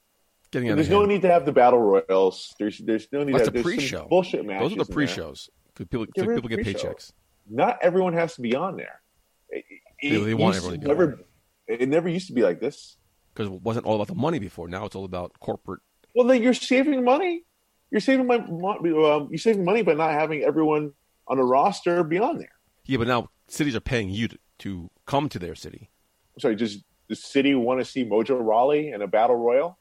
[0.52, 1.10] getting out There's no hand.
[1.10, 2.54] need to have the battle royals.
[2.60, 3.36] There's there's no need.
[3.36, 4.08] That's to have, some pre-show.
[4.10, 4.70] Bullshit matches.
[4.70, 7.12] Those are the pre-shows because people, Get so rid of people get paychecks.
[7.50, 9.02] Not everyone has to be on there.
[9.50, 9.66] It,
[10.02, 11.20] it They- want everyone to on never,
[11.68, 12.98] It never used to be like this.
[13.34, 14.68] because it wasn't all about the money before.
[14.68, 15.82] Now it's all about corporate.
[16.16, 17.44] Well, then you're saving money.
[17.92, 20.94] You're saving my um, you're saving money by not having everyone
[21.28, 22.52] on a roster be on there.
[22.86, 25.90] Yeah, but now cities are paying you to, to come to their city.
[26.36, 29.78] I'm sorry, does the city want to see Mojo Rawley in a battle royal?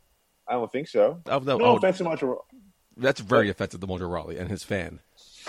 [0.49, 1.21] I don't think so.
[1.27, 2.39] Would- I No would- offense to Mojo.
[2.97, 5.01] That's very offensive to Mojo Rawley and his fan.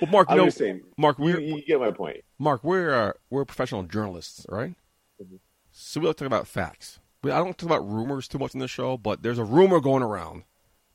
[0.00, 0.82] well, Mark, you know, saying.
[0.96, 2.18] Mark, You, we're you get my point.
[2.38, 4.74] Mark, we're uh, we're professional journalists, right?
[5.22, 5.36] Mm-hmm.
[5.72, 7.00] So we like to talk about facts.
[7.22, 9.80] We, I don't talk about rumors too much in the show, but there's a rumor
[9.80, 10.44] going around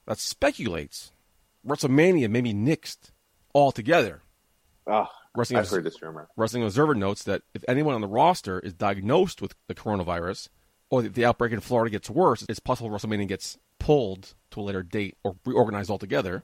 [0.07, 1.11] that speculates
[1.67, 3.11] WrestleMania may be nixed
[3.53, 4.21] altogether.
[4.87, 6.29] Ah, Wrestling, I've heard this rumor.
[6.35, 10.49] Wrestling Observer notes that if anyone on the roster is diagnosed with the coronavirus,
[10.89, 14.63] or if the outbreak in Florida gets worse, it's possible WrestleMania gets pulled to a
[14.63, 16.43] later date or reorganized altogether.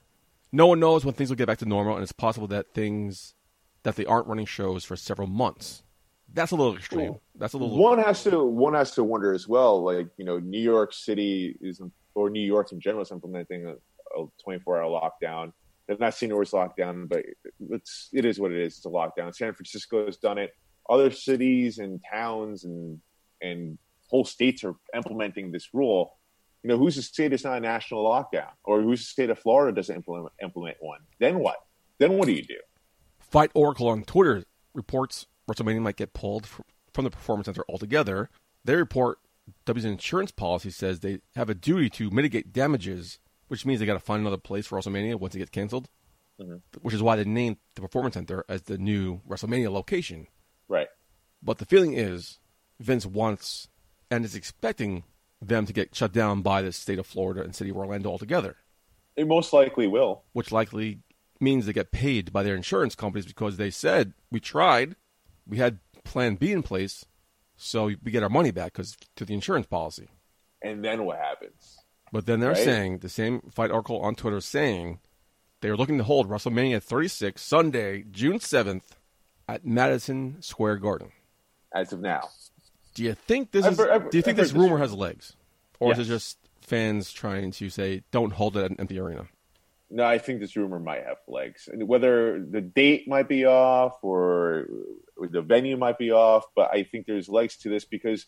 [0.50, 3.34] No one knows when things will get back to normal, and it's possible that things
[3.82, 5.82] that they aren't running shows for several months.
[6.32, 7.08] That's a little extreme.
[7.08, 7.22] Cool.
[7.36, 7.76] That's a little.
[7.76, 9.82] One has to one has to wonder as well.
[9.82, 11.80] Like you know, New York City is
[12.14, 13.72] or New York in general is implementing a,
[14.20, 15.52] a 24 hour lockdown.
[15.88, 16.30] They're not St.
[16.30, 17.24] Louis lockdown, but
[17.70, 18.76] it's it is what it is.
[18.76, 19.34] It's a lockdown.
[19.34, 20.54] San Francisco has done it.
[20.88, 23.00] Other cities and towns and
[23.40, 26.18] and whole states are implementing this rule.
[26.62, 29.38] You know, who's to say it's not a national lockdown, or who's to say that
[29.38, 31.00] Florida doesn't implement implement one?
[31.18, 31.56] Then what?
[31.98, 32.58] Then what do you do?
[33.18, 38.28] Fight Oracle on Twitter reports WrestleMania might get pulled fr- from the Performance Center altogether.
[38.64, 39.18] They report
[39.64, 43.18] W's insurance policy says they have a duty to mitigate damages,
[43.48, 45.88] which means they got to find another place for WrestleMania once it gets canceled.
[46.40, 46.62] Mhm.
[46.82, 50.28] Which is why they named the Performance Center as the new WrestleMania location.
[50.68, 50.88] Right.
[51.42, 52.38] But the feeling is
[52.78, 53.68] Vince wants
[54.10, 55.04] and is expecting
[55.40, 58.56] them to get shut down by the state of Florida and city of Orlando altogether,
[59.16, 60.22] It most likely will.
[60.32, 61.00] which likely
[61.40, 64.96] means they get paid by their insurance companies because they said we tried,
[65.46, 67.04] we had Plan B in place,
[67.56, 70.08] so we get our money back because to the insurance policy.
[70.62, 71.77] And then what happens?
[72.12, 72.56] But then they're Right.
[72.64, 75.00] saying the same fight article on Twitter saying
[75.60, 78.96] they're looking to hold WrestleMania 36 Sunday, June 7th
[79.46, 81.12] at Madison Square Garden.
[81.74, 82.28] As of now,
[82.94, 83.78] Do you think this I've is?
[83.78, 85.36] heard- I've- do you think I've this heard this rumor has legs,
[85.78, 89.28] or is it just fans trying to say don't hold it at an empty arena?
[89.90, 91.68] No, I think this rumor might have legs.
[91.72, 94.66] And whether the date might be off or
[95.18, 98.26] the venue might be off, but I think there's legs to this because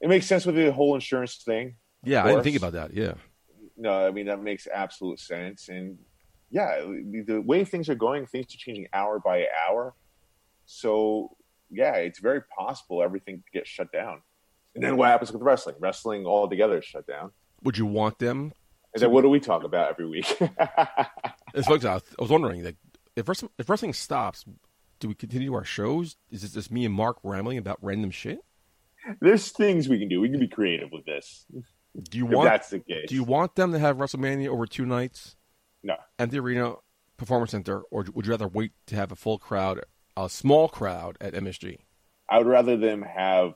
[0.00, 1.76] it makes sense with the whole insurance thing.
[2.04, 2.94] Yeah, I didn't think about that.
[2.94, 3.14] Yeah.
[3.76, 5.68] No, I mean that makes absolute sense.
[5.68, 5.98] And
[6.50, 9.94] yeah, the, way things are going, things are changing hour by hour.
[10.66, 11.36] So
[11.70, 14.22] yeah, it's very possible everything gets shut down.
[14.74, 15.76] And then what happens with wrestling?
[15.80, 17.32] Wrestling altogether is shut down.
[17.62, 18.52] Would you want them?
[18.94, 20.26] And then what do we talk about every week?
[21.54, 22.76] It's like I was wondering, like,
[23.14, 24.46] if wrestling, if wrestling stops,
[25.00, 26.16] do we continue our shows?
[26.30, 28.38] Is it just me and Mark rambling about random shit?
[29.20, 30.20] There's things we can do.
[30.20, 31.44] We can be creative with this.
[32.00, 32.48] Do you If want?
[32.50, 33.08] that's the case.
[33.08, 35.36] Do you want them to have WrestleMania over two nights,
[35.82, 35.96] No.
[36.18, 36.74] At the arena,
[37.16, 39.80] performance center, or would you rather wait to have a full crowd,
[40.16, 41.78] a small crowd at MSG?
[42.30, 43.52] I would rather them have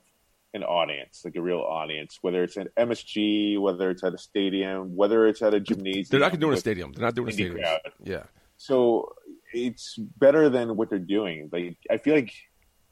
[0.53, 4.95] an audience, like a real audience, whether it's at MSG, whether it's at a stadium,
[4.95, 6.05] whether it's at a gymnasium.
[6.09, 6.91] They're not going to do it in a stadium.
[6.93, 7.59] They're not doing a stadium.
[8.03, 8.23] Yeah.
[8.57, 9.13] So
[9.53, 11.49] it's better than what they're doing.
[11.51, 12.33] Like I feel like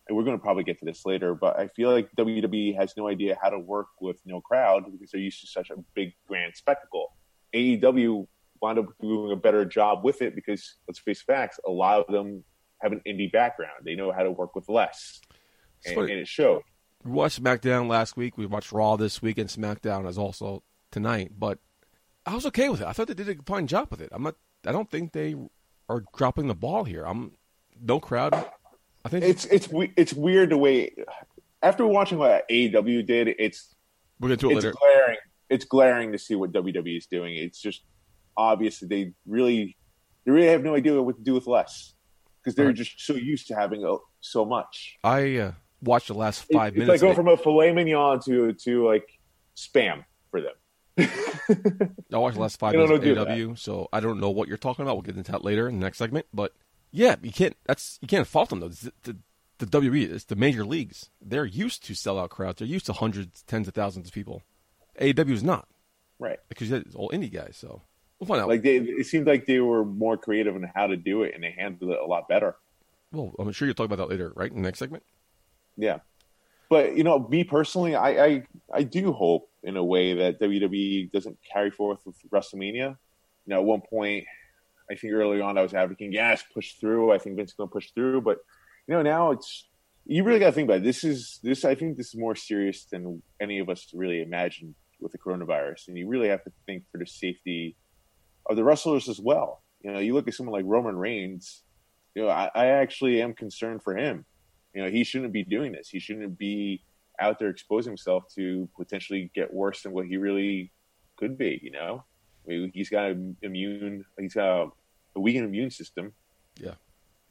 [0.07, 2.93] and we're going to probably get to this later, but I feel like WWE has
[2.95, 6.13] no idea how to work with no crowd because they're used to such a big
[6.27, 7.13] grand spectacle.
[7.55, 8.27] AEW
[8.61, 12.13] wound up doing a better job with it because let's face facts, a lot of
[12.13, 12.43] them
[12.81, 13.83] have an indie background.
[13.83, 15.21] They know how to work with less,
[15.85, 16.61] and, and it showed.
[17.03, 18.37] We watched SmackDown last week.
[18.37, 21.33] We watched Raw this week, and SmackDown is also tonight.
[21.37, 21.59] But
[22.25, 22.87] I was okay with it.
[22.87, 24.09] I thought they did a fine job with it.
[24.11, 24.35] I'm not.
[24.65, 25.35] I don't think they
[25.87, 27.03] are dropping the ball here.
[27.03, 27.33] I'm
[27.79, 28.33] no crowd.
[29.05, 30.91] I think It's it's it's weird the way
[31.61, 33.73] after watching what AEW did, it's
[34.19, 34.75] we're gonna do it it's later.
[34.77, 35.17] glaring.
[35.49, 37.35] It's glaring to see what WWE is doing.
[37.35, 37.83] It's just
[38.35, 39.77] obvious that they really,
[40.25, 41.93] they really have no idea what to do with less
[42.41, 42.75] because they're Right.
[42.75, 44.97] just so used to having uh so much.
[45.03, 46.89] I uh, watched the last It- five it's minutes.
[46.89, 47.15] like of going it.
[47.15, 49.07] from a filet mignon to to like
[49.55, 50.55] spam for them.
[50.97, 54.83] I watched the last five minutes of AW, so I don't know what you're talking
[54.83, 54.95] about.
[54.95, 56.25] We'll get into that later in the next segment.
[56.33, 56.53] But
[56.95, 57.55] yeah, you can't.
[57.65, 58.69] That's you can't fault them though.
[58.69, 59.17] The, the,
[59.57, 61.09] the WWE, it's the major leagues.
[61.21, 62.59] They're used to sellout crowds.
[62.59, 64.43] They're used to hundreds, tens of thousands of people.
[64.99, 65.67] AEW is not
[66.19, 66.39] right.
[66.47, 67.57] because it's all indie guys.
[67.59, 67.81] So
[68.19, 68.47] we'll find out.
[68.47, 71.43] Like they, it seemed like they were more creative in how to do it, and
[71.43, 72.55] they handled it a lot better.
[73.11, 74.49] well, I'm sure you'll talk about that later, right?
[74.49, 75.03] In the next segment.
[75.77, 75.99] Yeah.
[76.69, 81.11] But you know, me personally, I, I I do hope in a way that WWE
[81.11, 82.97] doesn't carry forth with WrestleMania.
[83.45, 84.25] You know, at one point,
[84.89, 87.11] I think early on I was advocating, yes, push through.
[87.11, 88.37] I think Vince is going to push through, but
[88.87, 89.67] you know, now it's
[90.05, 90.83] you really got to think about it.
[90.83, 91.03] this.
[91.03, 91.65] Is this?
[91.65, 95.87] I think this is more serious than any of us really imagined with the coronavirus,
[95.87, 97.75] and you really have to think for the safety
[98.47, 99.63] of the wrestlers as well.
[99.81, 101.63] You know, you look at someone like Roman Reigns.
[102.13, 104.25] You know, I, I actually am concerned for him
[104.75, 105.89] you know, he shouldn't be doing this.
[105.89, 106.83] He shouldn't be
[107.19, 110.71] out there exposing himself to potentially get worse than what he really
[111.15, 111.59] could be.
[111.63, 112.03] You know,
[112.47, 114.67] I mean, he's got an immune, he's got
[115.15, 116.13] a, weakened immune system,
[116.59, 116.75] Yeah.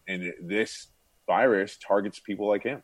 [0.08, 0.88] and this
[1.26, 2.82] virus targets people like him.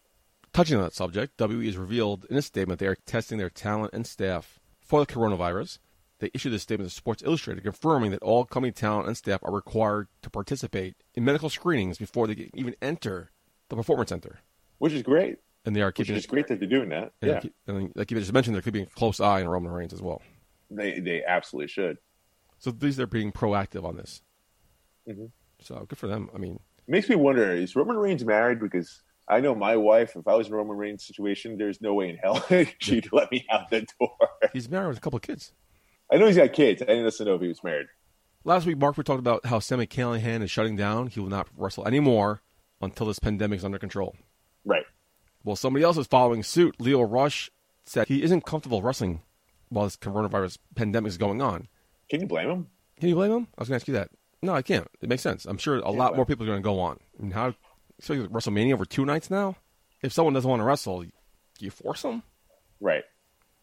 [0.53, 3.93] Touching on that subject, WWE has revealed in a statement they are testing their talent
[3.95, 5.79] and staff for the coronavirus.
[6.19, 9.53] They issued this statement to Sports Illustrated confirming that all company talent and staff are
[9.53, 13.31] required to participate in medical screenings before they can even enter
[13.71, 14.40] the performance center.
[14.79, 15.38] Which is great.
[15.64, 17.12] And they are Which keeping is great that they're doing that.
[17.23, 19.71] and Yeah, keep- and like you just mentioned, they're keeping a close eye on Roman
[19.73, 20.21] Reigns as well.
[20.71, 21.97] they they absolutely should.
[22.61, 24.23] So these are being proactive on this.
[25.09, 25.31] Mhm.
[25.61, 26.31] So good for them.
[26.35, 28.61] I mean, It makes me wonder: Is Roman Reigns married?
[28.61, 30.14] Because I know my wife.
[30.16, 32.44] If I was in Roman Reigns' situation, there's no way in hell
[32.79, 34.16] she'd let me out the door.
[34.53, 35.53] he's married with a couple of kids.
[36.12, 36.83] I know he's got kids.
[36.83, 37.87] I didn't listen know if he was married.
[38.44, 41.07] Last week, Mark, we talked about how Sami Callihan is shutting down.
[41.09, 42.40] He will not wrestle anymore
[42.81, 44.16] until this pandemic is under control.
[44.64, 44.87] Right.
[45.44, 46.75] Well, somebody else is following suit.
[46.81, 47.51] Lio Rush
[47.85, 49.20] said he isn't comfortable wrestling
[49.68, 51.68] while this coronavirus pandemic is going on.
[52.11, 52.66] Can you blame him?
[52.99, 53.46] Can you blame him?
[53.57, 54.11] I was going to ask you that.
[54.42, 54.88] No, I can't.
[55.01, 55.46] It makes sense.
[55.46, 56.99] I'm sure a lot more people are going to go on.
[57.18, 57.55] I mean, how,
[58.09, 59.57] with WrestleMania over two nights now?
[60.03, 61.11] If someone doesn't want to wrestle, do
[61.59, 62.23] you force them?
[62.81, 63.05] Right.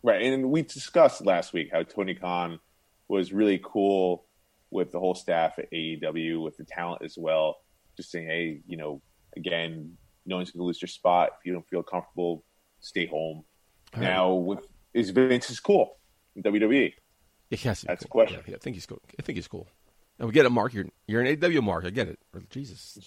[0.04, 0.22] Right.
[0.22, 2.60] And we discussed last week how Tony Khan
[3.08, 4.26] was really cool
[4.70, 7.58] with the whole staff at AEW, with the talent as well.
[7.96, 9.02] Just saying, hey, you know,
[9.36, 11.32] again, no one's going to lose your spot.
[11.40, 12.44] If you don't feel comfortable,
[12.80, 13.44] stay home.
[13.96, 14.60] Now, with
[14.94, 15.98] is Vince is cool
[16.36, 16.94] in WWE.
[17.50, 18.22] Yeah, he has to That's cool.
[18.22, 18.44] a question.
[18.46, 19.02] Yeah, yeah, I think he's cool.
[19.18, 19.68] I think he's cool.
[20.20, 20.74] And we get it, Mark.
[20.74, 21.86] You're you're an AW Mark.
[21.86, 22.20] I get it.
[22.50, 22.98] Jesus.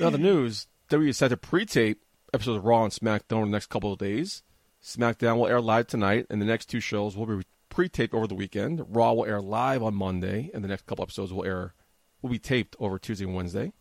[0.00, 3.56] Now the news: W is set to pre-tape episodes of Raw and SmackDown in the
[3.56, 4.42] next couple of days.
[4.82, 8.34] SmackDown will air live tonight, and the next two shows will be pre-taped over the
[8.34, 8.84] weekend.
[8.88, 11.74] Raw will air live on Monday, and the next couple episodes will air
[12.22, 13.72] will be taped over Tuesday and Wednesday.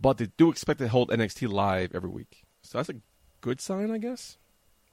[0.00, 2.96] But they do expect to hold NXT live every week, so that's a
[3.40, 4.38] good sign, I guess.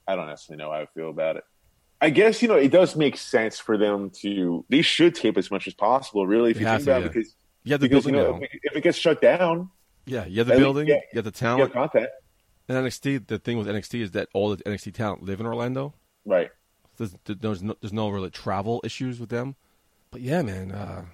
[0.08, 1.44] I don't necessarily know how I feel about it.
[2.02, 4.66] I guess you know it does make sense for them to.
[4.70, 6.52] They should tape as much as possible, really.
[6.52, 7.08] If you have think about yeah.
[7.10, 8.40] because You have the because you know now.
[8.42, 9.70] if, if it gets shut down,
[10.06, 10.88] Yeah, you have the At least building.
[10.88, 11.62] get- you have the you talent.
[11.62, 12.10] have content,
[12.68, 15.94] And NXT, the thing with NXT is that all the NXT talent live in Orlando.
[16.26, 16.50] right?
[16.98, 19.56] There's, there's no there's no really travel issues with them.
[20.12, 21.06] But yeah, man, uh,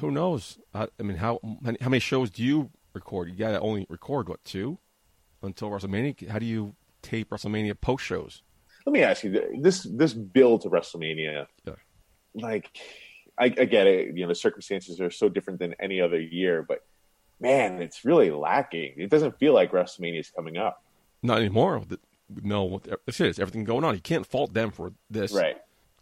[0.00, 0.58] who knows?
[0.74, 3.28] I, I mean, how many- how many shows do you record?
[3.28, 4.78] You got to only record what two
[5.42, 6.28] until WrestleMania.
[6.28, 8.42] How do you tape WrestleMania post shows?
[8.86, 11.74] Let me ask you this: this build to WrestleMania, Yeah.
[12.34, 12.70] like
[13.38, 14.16] I, I get it.
[14.16, 16.84] You know, the circumstances are so different than any other year, but
[17.40, 18.94] man, it's really lacking.
[18.96, 20.82] It doesn't feel like WrestleMania is coming up,
[21.22, 21.82] Not anymore.
[22.42, 23.94] No, what this is everything going on.
[23.94, 25.32] You can't fault them for this.
[25.32, 25.56] right?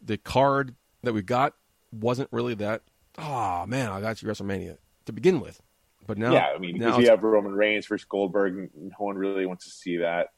[0.05, 1.55] The card that we got
[1.93, 2.83] wasn't really that.
[3.19, 5.61] Oh man, I got you WrestleMania to begin with.
[6.07, 8.91] But now, yeah, I mean, now because you have Roman Reigns versus Goldberg, and no
[8.99, 10.31] one really wants to see that.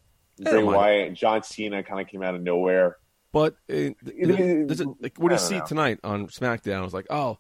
[0.43, 0.75] Bray why?
[0.77, 2.97] Wyatt, John Cena kind of came out of nowhere.
[3.33, 5.65] But it, It- does it, like, what do I you see know.
[5.67, 6.81] tonight on SmackDown?
[6.81, 7.39] It was like, oh,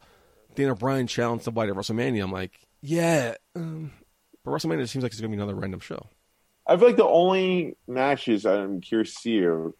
[0.54, 2.22] Daniel Bryan challenged somebody at WrestleMania.
[2.22, 3.92] I'm like, yeah, um,
[4.44, 6.08] but WrestleMania seems like it's going to be another random show.
[6.66, 9.70] I feel like the only matches I'm curious to see are,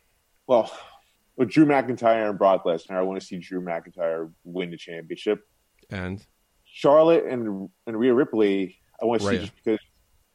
[0.46, 0.70] well,
[1.36, 2.96] with Drew McIntyre and Brock Lesnar.
[2.96, 5.40] I want to see Drew McIntyre win the championship.
[5.90, 6.24] And
[6.64, 9.80] Charlotte and and Rhea Ripley, I want to see just because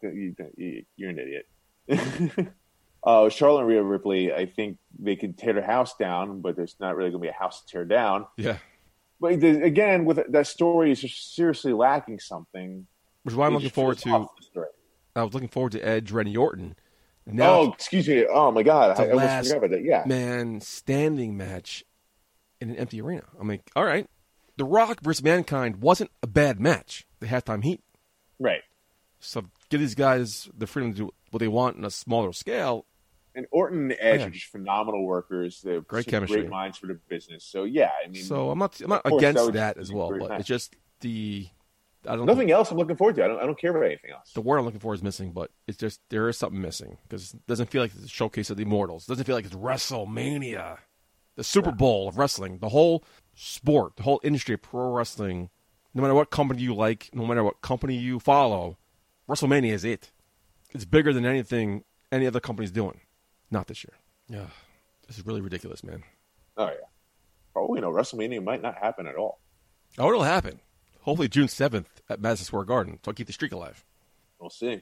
[0.02, 2.50] you, you, you're an idiot.
[3.10, 6.76] uh, Charlotte and Rhea Ripley, I think they could tear the house down, but there's
[6.80, 8.26] not really going to be a house to tear down.
[8.38, 8.58] yeah,
[9.20, 12.86] But the, again, with that story is just seriously lacking something.
[13.24, 14.10] which is why I'm looking forward to.
[14.12, 14.68] off the story.
[15.16, 16.76] I was looking forward to Edge, Randy Orton.
[17.26, 18.26] Now, oh, excuse me.
[18.26, 19.84] Oh my God, I, I almost forgot about that.
[19.84, 21.84] Yeah, man, standing match
[22.62, 23.24] in an empty arena.
[23.40, 24.08] I'm like, all right,
[24.58, 27.06] The Rock versus Mankind wasn't a bad match.
[27.20, 27.82] The halftime heat.
[28.40, 28.62] right.
[29.20, 32.86] So give these guys the freedom to do what they want on a smaller scale.
[33.40, 34.28] And Orton and Edge oh, Yeah.
[34.28, 35.62] are just phenomenal workers.
[35.62, 36.42] They're Great chemistry.
[36.42, 37.46] great minds for the business.
[37.46, 39.94] So yeah, I mean, So I'm not I'm not course, that against would that as
[39.94, 41.48] well, but it's just the
[42.06, 43.24] I don't nothing else I'm looking forward to.
[43.24, 43.40] I don't.
[43.40, 44.34] I don't care about anything else.
[44.34, 47.34] the word I'm looking for is missing, but it's just there is something missing because
[47.34, 49.06] it doesn't feel like it's a showcase of the immortals.
[49.06, 50.80] It doesn't feel like it's WrestleMania,
[51.38, 55.50] the Super Bowl of wrestling, the whole sport, the whole industry of pro wrestling.
[55.94, 58.78] No matter what company you like, no matter what company you follow,
[59.30, 60.12] WrestleMania is it.
[60.72, 63.02] It's bigger than anything any other company's doing.
[63.52, 63.94] Not this year.
[64.28, 64.48] Yeah,
[65.08, 66.04] this is really ridiculous, man.
[66.58, 66.88] Oh yeah.
[67.54, 69.40] Probably know, WrestleMania might not happen at all.
[69.98, 70.60] Oh, it'll happen.
[71.02, 73.00] Hopefully June seventh at Madison Square Garden.
[73.04, 73.84] So I'll keep the streak alive.
[74.40, 74.82] We'll see.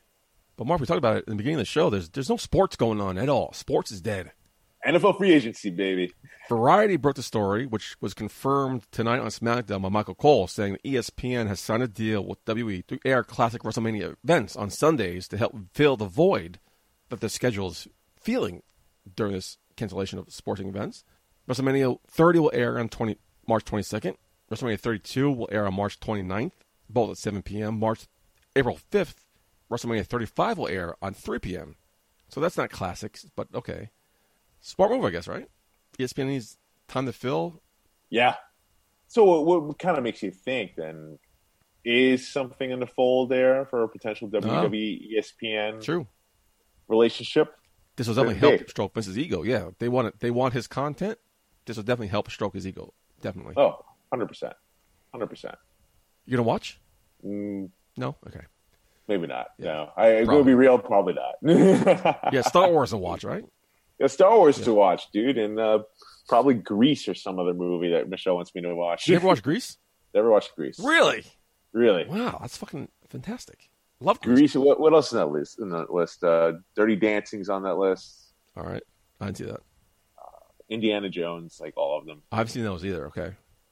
[0.57, 1.89] But Mark, we talked about it in the beginning of the show.
[1.89, 3.53] There's there's no sports going on at all.
[3.53, 4.31] Sports is dead.
[4.85, 6.13] NFL free agency, baby.
[6.49, 10.83] Variety broke the story, which was confirmed tonight on SmackDown by Michael Cole, saying that
[10.83, 15.37] ESPN has signed a deal with WWE to air classic WrestleMania events on Sundays to
[15.37, 16.59] help fill the void
[17.09, 17.87] that the schedule is
[18.27, 18.61] feeling
[19.15, 21.05] during this cancellation of sporting events.
[21.47, 24.15] WrestleMania 30 will air on 20, March 22nd.
[24.51, 26.51] WrestleMania 32 will air on March 29th,
[26.89, 27.79] both at 7 p.m.
[27.79, 28.05] March
[28.57, 29.15] April 5th,
[29.71, 31.75] WrestleMania 35 will air on 3 p.m.
[32.27, 33.91] So that's not classics, but okay.
[34.59, 35.47] Smart move, I guess, right?
[35.97, 36.57] ESPN needs
[36.89, 37.61] time to fill.
[38.09, 38.35] Yeah.
[39.07, 41.17] So what, what kind of makes you think then?
[41.85, 44.65] Is something in the fold there for a potential uh-huh.
[44.67, 46.05] WWE ESPN True.
[46.89, 47.56] relationship?
[47.97, 49.43] This will definitely help stroke Vince's ego.
[49.43, 50.19] Yeah, they want it.
[50.19, 51.17] They want his content.
[51.65, 52.93] This will definitely help stroke his ego.
[53.21, 53.55] Definitely.
[53.57, 53.83] Oh,
[54.13, 54.53] 100%.
[55.13, 55.55] 100%.
[56.25, 56.79] You gonna watch?
[57.25, 58.15] Mm, No.
[58.27, 58.41] Okay.
[59.07, 59.47] maybe not.
[59.57, 59.65] Yeah.
[59.73, 59.91] No.
[59.97, 61.35] I, it will be real, probably not.
[62.31, 63.43] Yeah, Star Wars to watch, right?
[63.99, 64.65] Yeah, Star Wars Yeah.
[64.65, 65.79] to watch, dude, and uh,
[66.29, 69.07] probably Grease or some other movie that Michelle wants me to watch.
[69.07, 69.77] You ever watch Grease?
[70.13, 70.79] Never watched Grease.
[70.79, 71.23] Really?
[71.73, 72.05] Really?
[72.05, 73.69] Wow, that's fucking fantastic.
[73.99, 74.37] Love Grease.
[74.37, 74.55] Grease.
[74.55, 75.59] What, what else is on that list?
[75.59, 78.33] In that list, uh, Dirty Dancing's on that list.
[78.55, 78.83] All right,
[79.19, 79.61] I see that.
[80.69, 82.21] Indiana Jones, like all of them.
[82.31, 83.07] I haven't seen those either.
[83.07, 83.31] Okay,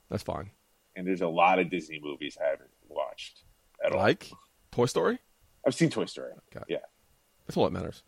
[0.09, 0.49] that's fine.
[0.95, 3.43] And there's a lot of Disney movies I haven't watched
[3.85, 3.99] at all.
[3.99, 4.31] Like
[4.71, 5.19] Toy Story.
[5.67, 6.31] I've seen Toy Story.
[6.55, 6.63] Okay.
[6.69, 6.77] Yeah.
[7.45, 8.03] That's all that matters.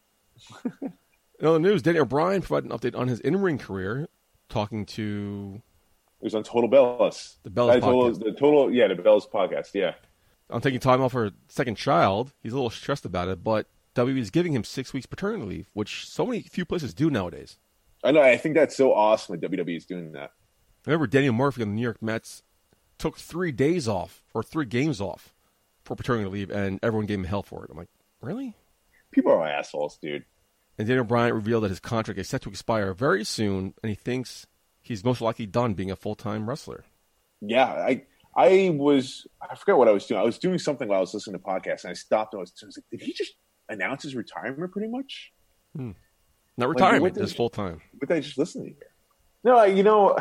[0.82, 4.08] in other news, Daniel Bryan provided an update on his in-ring career,
[4.48, 5.62] talking to
[6.22, 7.36] It was on Total Bellas.
[7.44, 8.20] The Bellas Uh, total, podcast.
[8.24, 9.72] The total, yeah, the Bellas podcast.
[9.74, 9.96] Yeah.
[10.50, 12.34] I'm taking time off for a second child.
[12.42, 15.70] He's a little stressed about it, but WWE is giving him six weeks paternity leave,
[15.74, 17.58] which so many few places do nowadays.
[18.04, 18.22] I know.
[18.22, 20.32] I think that's so awesome that WWE is doing that.
[20.86, 22.44] I remember Daniel Murphy on the New York Mets
[22.98, 25.34] took three days off or three games off
[25.84, 27.72] for paternity leave, and everyone gave him hell for it.
[27.72, 27.90] I'm like,
[28.22, 28.56] really?
[29.12, 30.26] People are assholes, dude.
[30.78, 33.96] And Daniel Bryan revealed that his contract is set to expire very soon, and he
[33.96, 34.46] thinks
[34.82, 36.86] he's most likely done being a full time wrestler.
[37.42, 38.04] Yeah, I
[38.38, 40.22] I was I forget what I was doing.
[40.22, 42.42] I was doing something while I was listening to podcasts, and I stopped and I
[42.42, 43.34] was, I was like, did he just
[43.70, 44.72] announce his retirement?
[44.72, 45.32] Pretty much.
[45.76, 45.92] Hmm.
[46.58, 47.82] Not what retirement, did- just full time.
[47.98, 48.78] What did I just listen to here?
[49.44, 50.18] No, you know,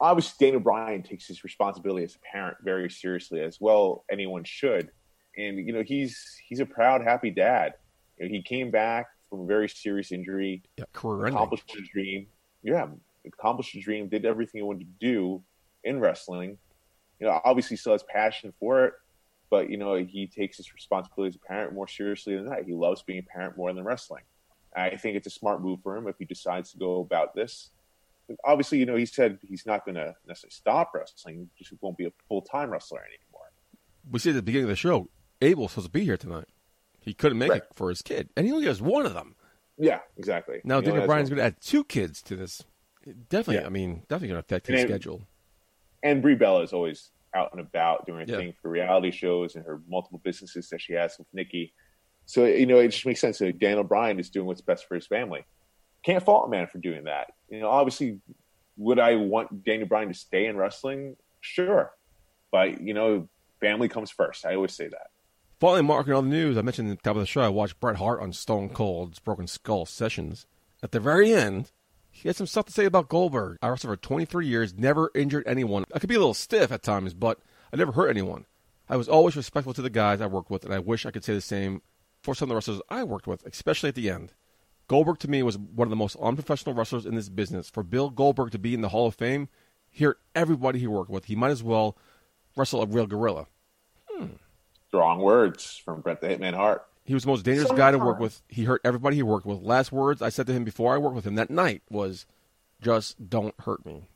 [0.00, 4.90] obviously Daniel Bryan takes his responsibility as a parent very seriously, as well anyone should.
[5.36, 7.74] And you know, he's he's a proud, happy dad.
[8.18, 11.34] You know, he came back from a very serious injury, Yeah, career ending.
[11.34, 12.26] accomplished his dream.
[12.62, 12.86] Yeah,
[13.26, 15.42] accomplished his dream, did everything he wanted to do
[15.84, 16.58] in wrestling.
[17.20, 18.94] You know, obviously still has passion for it,
[19.50, 22.64] but you know, he takes his responsibility as a parent more seriously than that.
[22.64, 24.22] He loves being a parent more than wrestling.
[24.74, 27.70] I think it's a smart move for him if he decides to go about this.
[28.44, 31.96] Obviously, you know, he said he's not going to necessarily stop wrestling; he just won't
[31.96, 33.50] be a full time wrestler anymore.
[34.10, 35.08] We see at the beginning of the show,
[35.40, 36.46] Abel supposed to be here tonight.
[37.00, 37.62] He couldn't make Right.
[37.62, 39.36] it for his kid, and he only has one of them.
[39.78, 40.60] Yeah, exactly.
[40.64, 42.64] Now, Daniel Bryan's going to add two kids to this.
[43.28, 43.66] Definitely, Yeah.
[43.66, 45.22] I mean, definitely going to affect And his it- schedule.
[46.06, 48.38] And Brie Bella is always out and about doing her Yeah.
[48.38, 51.74] thing for reality shows and her multiple businesses that she has with Nikki.
[52.24, 54.94] So you know, it just makes sense that Daniel Bryan is doing what's best for
[54.94, 55.44] his family.
[56.04, 57.32] Can't fault a man for doing that.
[57.48, 58.20] You know, obviously,
[58.76, 61.16] would I want Daniel Bryan to stay in wrestling?
[61.40, 61.92] Sure,
[62.50, 63.28] but you know,
[63.60, 64.46] family comes first.
[64.46, 65.08] I always say that.
[65.58, 67.80] Finally, marking on the news, I mentioned at the top of the show, I watched
[67.80, 70.46] Bret Hart on Stone Cold's Broken Skull sessions.
[70.82, 71.72] At the very end,
[72.16, 73.58] he had some stuff to say about Goldberg.
[73.60, 75.84] I wrestled for 23 years, never injured anyone.
[75.94, 77.40] I could be a little stiff at times, but
[77.72, 78.46] I never hurt anyone.
[78.88, 81.24] I was always respectful to the guys I worked with, and I wish I could
[81.24, 81.82] say the same
[82.22, 84.32] for some of the wrestlers I worked with, especially at the end.
[84.88, 87.68] Goldberg to me was one of the most unprofessional wrestlers in this business.
[87.68, 89.48] For Bill Goldberg to be in the Hall of Fame,
[89.90, 91.26] he hurt everybody he worked with.
[91.26, 91.98] He might as well
[92.56, 93.46] wrestle a real gorilla.
[94.08, 94.26] Hmm.
[94.88, 96.86] Strong words from Bret the Hitman Hart.
[97.06, 98.42] He was the most dangerous guy to work with.
[98.48, 99.62] He hurt everybody he worked with.
[99.62, 102.26] Last words I said to him before I worked with him that night was,
[102.80, 104.08] "Just don't hurt me.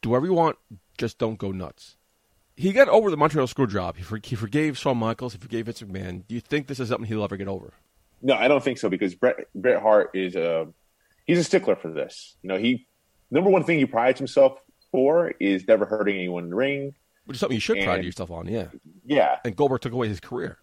[0.00, 0.56] Do whatever you want.
[0.96, 1.96] Just don't go nuts."
[2.56, 3.96] He got over the Montreal screw job.
[3.96, 5.32] He, for, he forgave Shawn Michaels.
[5.32, 6.26] He forgave Vince McMahon.
[6.26, 7.72] Do you think this is something he'll ever get over?
[8.22, 10.68] No, I don't think so because Bret Bret Hart is a
[11.26, 12.36] he's a stickler for this.
[12.42, 12.86] You know, he
[13.30, 14.60] number one thing he prides himself
[14.90, 16.94] for is never hurting anyone in the ring.
[17.24, 18.48] Which is something you should pride yourself on.
[18.48, 18.66] Yeah.
[19.04, 19.36] Yeah.
[19.44, 20.58] And Goldberg took away his career.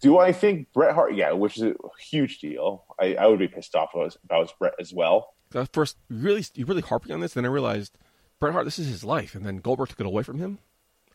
[0.00, 1.14] Do I think Bret Hart?
[1.14, 2.84] Yeah, which is a huge deal.
[3.00, 5.34] I, I would be pissed off if I was, if I was Bret as well.
[5.54, 7.34] At first, really, you really harping on this.
[7.34, 7.96] Then I realized
[8.38, 10.58] Bret Hart, this is his life, and then Goldberg took it away from him.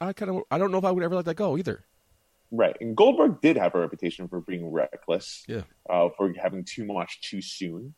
[0.01, 1.85] I kind of, I don't know if I would ever let that go either.
[2.51, 2.75] Right.
[2.81, 5.61] And Goldberg did have a reputation for being reckless, Yeah.
[5.89, 7.93] uh, for having too much too soon.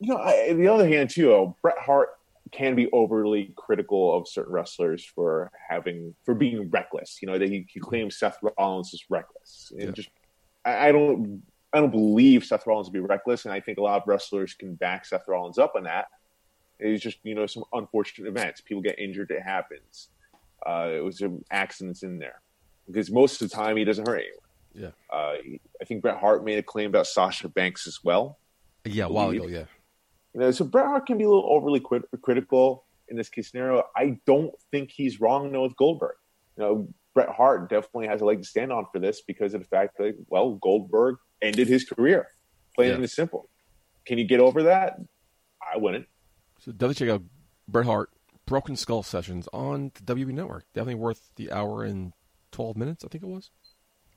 [0.00, 2.08] You know, I, on the other hand, too, uh, Bret Hart
[2.52, 7.18] can be overly critical of certain wrestlers for having for being reckless.
[7.22, 9.72] You know, that he, he claims Seth Rollins is reckless.
[9.72, 9.90] And Yeah.
[9.92, 10.10] just,
[10.66, 11.42] I, I don't,
[11.72, 14.54] I don't believe Seth Rollins to be reckless, and I think a lot of wrestlers
[14.54, 16.08] can back Seth Rollins up on that.
[16.78, 18.60] It's just you know some unfortunate events.
[18.60, 19.30] People get injured.
[19.30, 20.08] It happens.
[20.66, 22.40] Uh, it was some accidents in there
[22.86, 24.46] because most of the time he doesn't hurt anyone.
[24.74, 24.90] Yeah.
[25.10, 25.36] Uh,
[25.80, 28.38] I think Bret Hart made a claim about Sasha Banks as well.
[28.84, 29.64] Yeah, a while ago, yeah.
[30.34, 33.50] You know, so Bret Hart can be a little overly crit- critical in this case
[33.50, 33.84] scenario.
[33.96, 36.16] I don't think he's wrong though with Goldberg.
[36.56, 39.62] You know, Bret Hart definitely has a leg to stand on for this because of
[39.62, 42.28] the fact that well, Goldberg ended his career.
[42.74, 42.94] Plain Yeah.
[42.96, 43.48] and simple.
[44.04, 44.98] Can you get over that?
[45.62, 46.06] I wouldn't.
[46.60, 47.22] So definitely check out
[47.66, 48.10] Bret Hart
[48.44, 50.66] Broken Skull sessions on the WWE Network.
[50.74, 52.12] Definitely worth the hour and
[52.52, 53.50] twelve minutes, I think it was.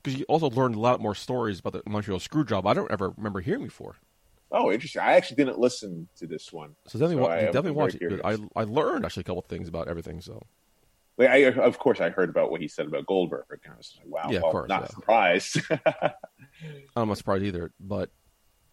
[0.02, 2.90] Because you also learned a lot more stories about the Montreal screw job I don't
[2.90, 3.96] ever remember hearing before.
[4.52, 5.00] Oh, interesting.
[5.00, 6.76] I actually didn't listen to this one.
[6.86, 7.98] So definitely, So definitely watch it.
[8.00, 8.20] curious.
[8.22, 10.20] I I learned actually a couple things about everything.
[10.20, 10.42] So
[11.18, 13.44] Like, I, of course, I heard about what he said about Goldberg.
[13.64, 14.88] And I was like, wow, Yeah, well, course, not yeah.
[14.88, 15.60] surprised.
[16.96, 17.72] I'm not surprised either.
[17.78, 18.10] But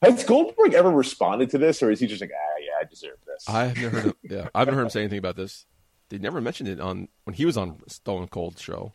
[0.02, 3.18] Has Goldberg ever responded to this, or is he just like, ah, yeah, I deserve
[3.26, 3.46] this?
[3.48, 4.06] I have never heard.
[4.08, 5.66] Of, yeah, I haven't heard him say anything about this.
[6.10, 8.94] They never mentioned it on when he was on Stone Cold show.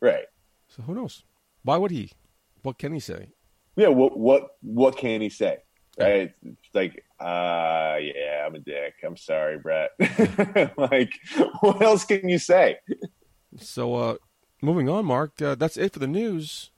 [0.00, 0.24] right.
[0.68, 1.24] So who knows?
[1.62, 2.10] Why would he?
[2.62, 3.28] What can he say?
[3.76, 3.88] Yeah.
[3.88, 5.58] What what what can he say?
[6.04, 6.32] Right.
[6.44, 8.94] It's like, uh, yeah, I'm a dick.
[9.04, 9.90] I'm sorry, Bret.
[10.78, 11.12] like,
[11.60, 12.76] what else can you say?
[13.58, 14.16] So uh
[14.62, 15.42] moving on, Mark.
[15.42, 16.70] Uh, that's it for the news.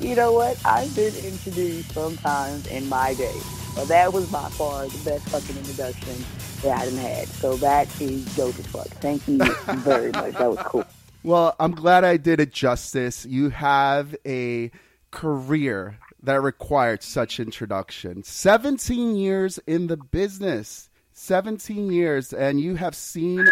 [0.00, 0.60] You know what?
[0.64, 3.34] I've been introduced sometimes in my day,
[3.76, 6.16] but that was by far the best fucking introduction
[6.62, 7.28] that I done had.
[7.28, 8.88] So that is dope as fuck.
[8.88, 9.38] Thank you
[9.82, 10.32] very much.
[10.32, 10.84] That was cool.
[11.22, 13.24] Well, I'm glad I did it justice.
[13.24, 14.72] You have a
[15.12, 18.24] career that required such introduction.
[18.24, 20.90] 17 years in the business.
[21.12, 23.46] 17 years and you have seen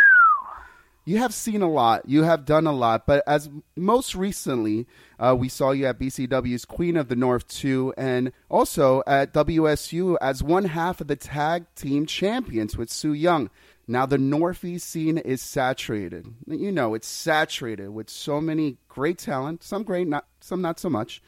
[1.05, 2.09] you have seen a lot.
[2.09, 4.87] You have done a lot, but as most recently,
[5.19, 10.17] uh, we saw you at BCW's Queen of the North 2 and also at WSU
[10.21, 13.51] as one half of the tag team champions with Sue Young.
[13.89, 16.33] Now, the Northeast scene is saturated.
[16.47, 20.89] You know, it's saturated with so many great talent, some great, not, some not so
[20.89, 21.21] much.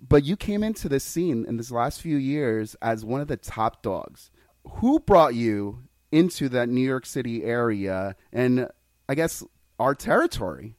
[0.00, 3.36] But you came into this scene in this last few years as one of the
[3.36, 4.30] top dogs.
[4.64, 8.68] Who brought you into that New York City area and
[9.08, 9.42] I guess
[9.78, 10.76] our territory?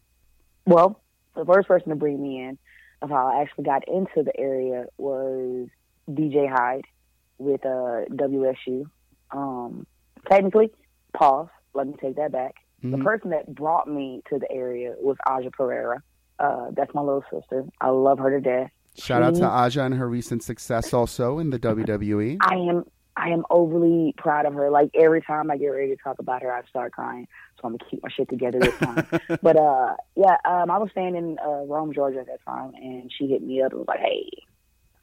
[0.66, 1.02] Well,
[1.36, 2.58] the first person to bring me in
[3.02, 5.68] of how I actually got into the area was
[6.10, 6.86] DJ Hyde
[7.38, 8.86] with uh, WSU.
[9.32, 9.88] Um,
[10.30, 10.72] technically,
[11.14, 11.48] pause.
[11.74, 12.56] Let me take that back.
[12.84, 13.04] The Mhm.
[13.04, 16.02] person that brought me to the area was Aja Pereira.
[16.40, 17.66] Uh, that's my little sister.
[17.82, 18.72] I love her to death.
[18.98, 21.60] Shout out to She- Aja and her recent success also in the.
[21.60, 22.38] WWE.
[22.42, 22.86] I am
[23.20, 24.70] I am overly proud of her.
[24.70, 27.28] Like every time I get ready to talk about her, I start crying.
[27.58, 29.06] So I'm gonna keep my shit together this time.
[29.42, 33.12] but uh, yeah, um, I was staying in uh, Rome, Georgia at that time, and
[33.16, 34.30] she hit me up and was like, "Hey,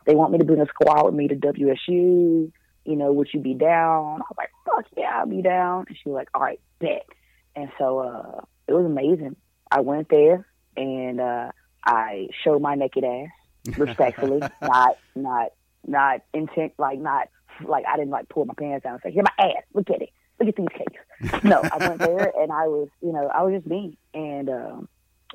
[0.07, 2.51] they want me to bring a squad with me to WSU.
[2.85, 5.97] You know, would you be down?" I was like, "Fuck yeah, I'll be down." And
[5.97, 7.07] she was like, "All right, bet."
[7.55, 9.37] And so uh, it was amazing.
[9.71, 10.47] I went there
[10.77, 11.51] and uh,
[11.85, 13.29] I showed my naked ass
[13.79, 15.53] respectfully, not not
[15.87, 17.29] not intent, like not
[17.65, 20.03] like I didn't like pull my pants down and say, "Here my ass, look at
[20.03, 23.43] it, look at these cakes." no, I went there and I was, you know, I
[23.43, 24.89] was just me, and um,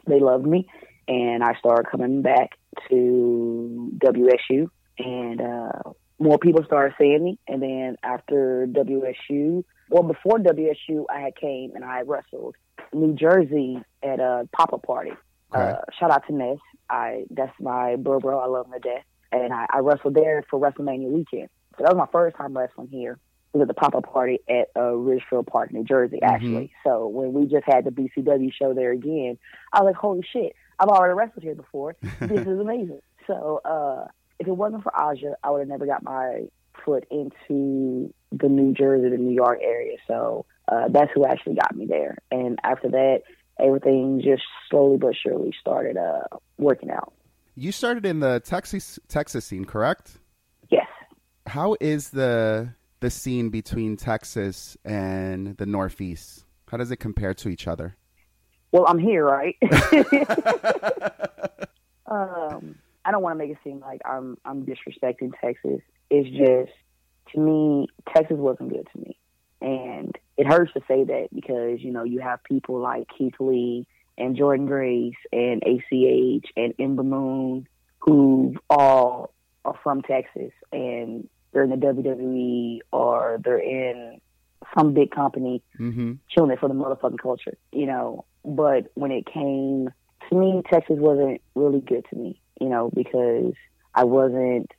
[0.07, 0.67] they loved me,
[1.07, 2.51] and I started coming back
[2.89, 10.37] to WSU, and uh, more people started seeing me, and then after WSU, well, before
[10.37, 12.55] WSU, I had came and I wrestled
[12.93, 15.11] New Jersey at a pop up party.
[15.51, 16.59] Uh, shout out to Ness.
[16.89, 18.39] I that's my bro, bro.
[18.39, 19.03] I love him to death,
[19.33, 21.49] and I, I wrestled there for WrestleMania weekend.
[21.81, 23.17] So that was my first time wrestling here.
[23.53, 26.71] It was at the pop up party at uh, Ridgefield Park, New Jersey, actually.
[26.83, 29.39] So when we just had the BCW show there again,
[29.73, 31.95] I was like, holy shit, I've already wrestled here before.
[32.19, 33.01] this is amazing.
[33.25, 34.07] So uh,
[34.39, 36.43] if it wasn't for Aja, I would have never got my
[36.85, 39.97] foot into the New Jersey, the New York area.
[40.07, 42.19] So uh, that's who actually got me there.
[42.29, 43.23] And after that,
[43.59, 47.11] everything just slowly but surely started uh, working out.
[47.55, 50.19] You started in the Texas Texas scene, correct?
[51.51, 56.45] How is the the scene between Texas and the Northeast?
[56.69, 57.97] How does it compare to each other?
[58.71, 59.57] Well, I'm here, right?
[62.09, 65.81] um, I don't want to make it seem like I'm I'm disrespecting Texas.
[66.09, 66.71] It's just
[67.33, 69.17] to me, Texas wasn't good to me,
[69.59, 73.85] and it hurts to say that because you know you have people like Keith Lee
[74.17, 77.67] and Jordynne Grace and ACH and Ember Moon
[77.99, 79.33] who all
[79.65, 84.19] are from Texas and they're in the WWE or they're in
[84.77, 86.13] some big company Mm-hmm.
[86.33, 88.25] killing it for the motherfucking culture, you know.
[88.45, 89.89] But when it came
[90.29, 93.53] to me, Texas wasn't really good to me, you know, because
[93.95, 94.69] I wasn't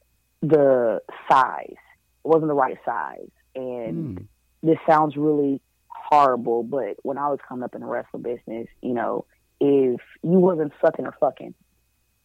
[0.40, 1.00] the
[1.30, 3.28] size, I wasn't the right size.
[3.54, 4.26] And Mm.
[4.62, 8.94] this sounds really horrible, but when I was coming up in the wrestling business, you
[8.94, 9.24] know,
[9.60, 11.54] if you wasn't sucking or fucking,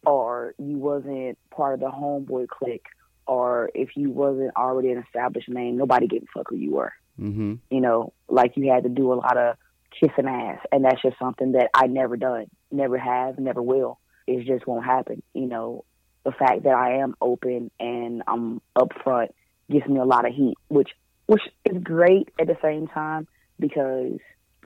[0.06, 2.86] or you wasn't part of the homeboy clique,
[3.28, 6.92] or if you wasn't already an established name, nobody gave a fuck who you were
[7.20, 7.54] Mm-hmm.
[7.70, 9.56] you know, like you had to do a lot of
[9.98, 13.98] kissing ass, and that's just something that I never done, never have, never will.
[14.26, 15.22] It just won't happen.
[15.34, 15.84] You know,
[16.24, 19.30] the fact that I am open and I'm upfront
[19.70, 20.90] gives me a lot of heat, which
[21.26, 23.26] which is great at the same time
[23.58, 24.18] because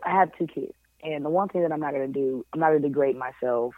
[0.05, 2.61] I have two kids, and the one thing that I'm not going to do, I'm
[2.61, 3.75] not going to degrade myself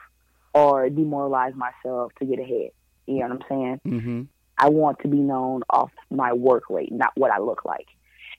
[0.53, 2.71] or demoralize myself to get ahead.
[3.07, 3.81] You know what I'm saying?
[3.87, 4.23] Mm-hmm.
[4.59, 7.87] I want to be known off my work rate, not what I look like.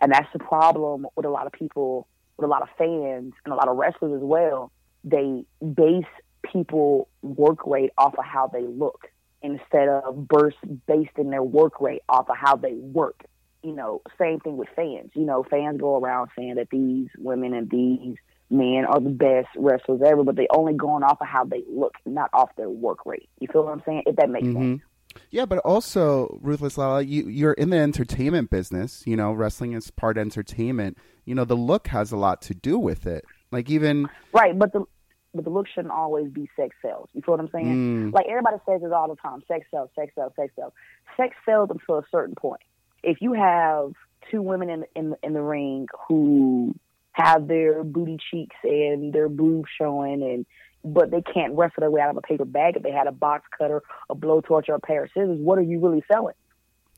[0.01, 2.07] And that's the problem with a lot of people,
[2.37, 4.71] with a lot of fans and a lot of wrestlers as well.
[5.03, 6.05] They base
[6.51, 9.07] people work rate off of how they look
[9.41, 10.57] instead of burst
[10.87, 13.25] based in their work rate off of how they work.
[13.63, 15.11] You know, same thing with fans.
[15.15, 18.15] You know, fans go around saying that these women and these
[18.49, 21.93] men are the best wrestlers ever, but they only going off of how they look,
[22.05, 23.29] not off their work rate.
[23.39, 24.03] You feel what I'm saying?
[24.05, 24.73] If that makes Mm-hmm.
[24.73, 24.81] sense.
[25.31, 29.03] Yeah, but also Ruthless Lala, you you're in the entertainment business.
[29.05, 30.97] You know, wrestling is part entertainment.
[31.25, 33.25] You know, the look has a lot to do with it.
[33.51, 34.85] Like even Right, but the
[35.33, 37.09] but the look shouldn't always be sex sells.
[37.13, 38.11] You feel what I'm saying?
[38.11, 38.13] Mm.
[38.13, 40.73] Like everybody says this all the time: sex sells, sex sells, sex sells.
[41.17, 42.61] Sex sells until a certain point.
[43.03, 43.93] If you have
[44.31, 46.75] two women in in in the ring who
[47.11, 50.45] have their booty cheeks and their boobs showing, and
[50.85, 53.11] but they can't wrestle their way out of a paper bag if they had a
[53.11, 56.35] box cutter, a blowtorch, or a pair of scissors, what are you really selling?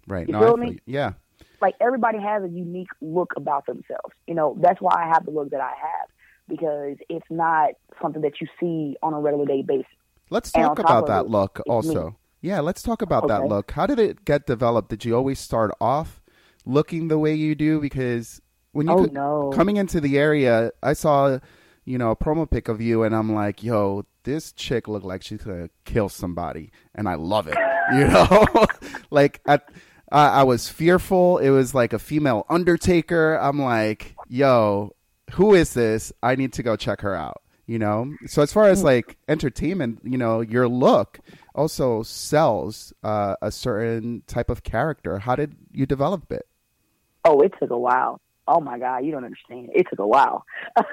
[0.08, 0.28] right.
[0.28, 0.80] You no, feel I me?
[0.86, 1.14] Yeah.
[1.62, 4.14] like everybody has a unique look about themselves.
[4.28, 6.08] You know, that's why I have the look that I have
[6.48, 7.72] because it's not
[8.02, 9.86] something that you see on a regular day basis.
[10.30, 12.10] Let's talk about that it, look also.
[12.10, 12.16] me.
[12.42, 13.72] Yeah, let's talk about that look.
[13.72, 14.90] How did it get developed?
[14.90, 16.22] Did you always start off
[16.66, 17.80] looking the way you do?
[17.82, 18.42] Because
[18.74, 19.50] when you Oh, co- no.
[19.54, 21.40] coming into the area, I saw,
[21.88, 25.24] you know, a promo pic of you, and I'm like, yo, this chick looked like
[25.24, 27.58] she's gonna kill somebody, and I love it.
[27.90, 28.46] You know,
[29.12, 29.70] like at.
[30.12, 31.38] I I was fearful.
[31.38, 33.36] It was like a female Undertaker.
[33.36, 34.94] I'm like, yo,
[35.32, 36.12] who is this?
[36.22, 37.42] I need to go check her out.
[37.66, 38.14] You know.
[38.26, 41.22] So as far as like entertainment, you know, your look
[41.56, 45.20] also sells uh, a certain type of character.
[45.20, 46.46] How did you develop it?
[47.24, 48.20] Oh, it took a while.
[48.50, 49.70] Oh my God, you don't understand.
[49.74, 50.46] It took a while.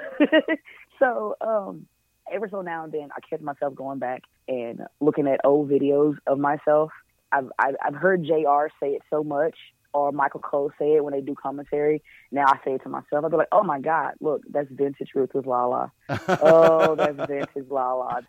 [0.99, 1.87] so, um,
[2.31, 6.15] every so now and then, I catch myself going back and looking at old videos
[6.27, 6.91] of myself.
[7.31, 8.67] I've I've, I've heard Jr.
[8.81, 9.55] say it so much,
[9.93, 12.01] or Michael Cole say it when they do commentary.
[12.31, 13.23] Now I say it to myself.
[13.23, 15.91] I'll be like, "Oh my God, look, that's vintage Ruthless Lala.
[16.41, 18.21] oh, that's vintage Lala."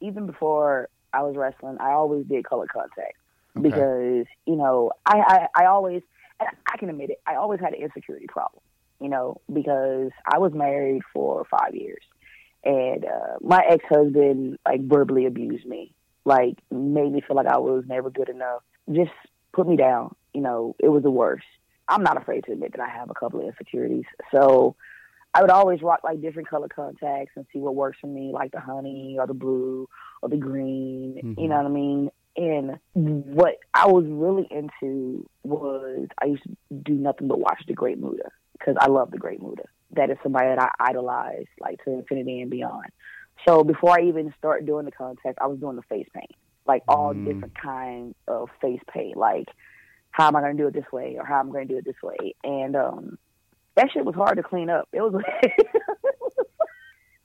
[0.00, 3.14] Even before I was wrestling, I always did color contact
[3.56, 3.68] Okay.
[3.68, 6.02] because you know I, I I always
[6.40, 8.62] and I can admit it I always had an insecurity problem
[9.00, 12.02] you know because I was married for five years
[12.64, 15.94] and uh, my ex husband like verbally abused me
[16.24, 19.10] like made me feel like I was never good enough just
[19.52, 21.46] put me down you know it was the worst
[21.88, 24.76] I'm not afraid to admit that I have a couple of insecurities so
[25.34, 28.52] I would always rock like different color contacts and see what works for me, like
[28.52, 29.88] the honey or the blue
[30.20, 31.18] or the green.
[31.24, 31.40] Mhm.
[31.40, 32.10] You know what I mean?
[32.36, 37.72] And what I was really into was I used to do nothing but watch the
[37.72, 39.64] Great Muta because I love the Great Muta.
[39.94, 42.86] That is somebody that I idolize, like to infinity and beyond.
[43.46, 46.30] So before I even start doing the contest, I was doing the face paint,
[46.66, 47.24] like all Mm.
[47.24, 49.48] different kinds of face paint, like
[50.12, 51.78] how am I going to do it this way or how I'm going to do
[51.78, 52.34] it this way.
[52.44, 53.18] And um,
[53.76, 54.88] that shit was hard to clean up.
[54.92, 55.22] It was.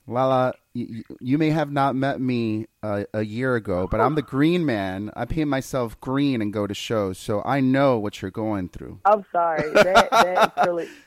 [0.09, 4.21] Lala, you, you may have not met me uh, a year ago, but I'm the
[4.21, 5.11] green man.
[5.17, 9.01] I paint myself green and go to shows, so I know what you're going through.
[9.03, 9.69] I'm sorry.
[9.73, 10.87] That that acrylic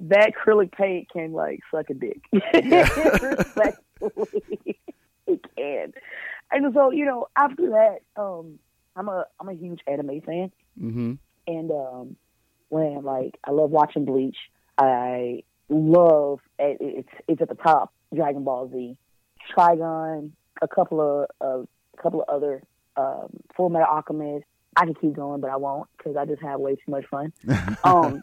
[0.00, 2.20] that acrylic paint can like suck a dick.
[2.32, 4.78] Respectfully,
[5.26, 5.92] it can.
[6.50, 8.58] And so you know, after that, um,
[8.96, 11.12] I'm a I'm a huge anime fan, hmm
[11.46, 12.16] and um,
[12.68, 14.36] when like I love watching Bleach.
[14.76, 17.92] I love it- it's it's at the top.
[18.14, 18.96] Dragon Ball Z,
[19.54, 20.30] Trigun,
[20.62, 21.64] a couple of uh,
[21.98, 22.62] a couple of other
[22.96, 24.44] um, Full Metal Alchemist.
[24.76, 27.32] I can keep going, but I won't because I just have way too much fun.
[27.84, 28.22] Um,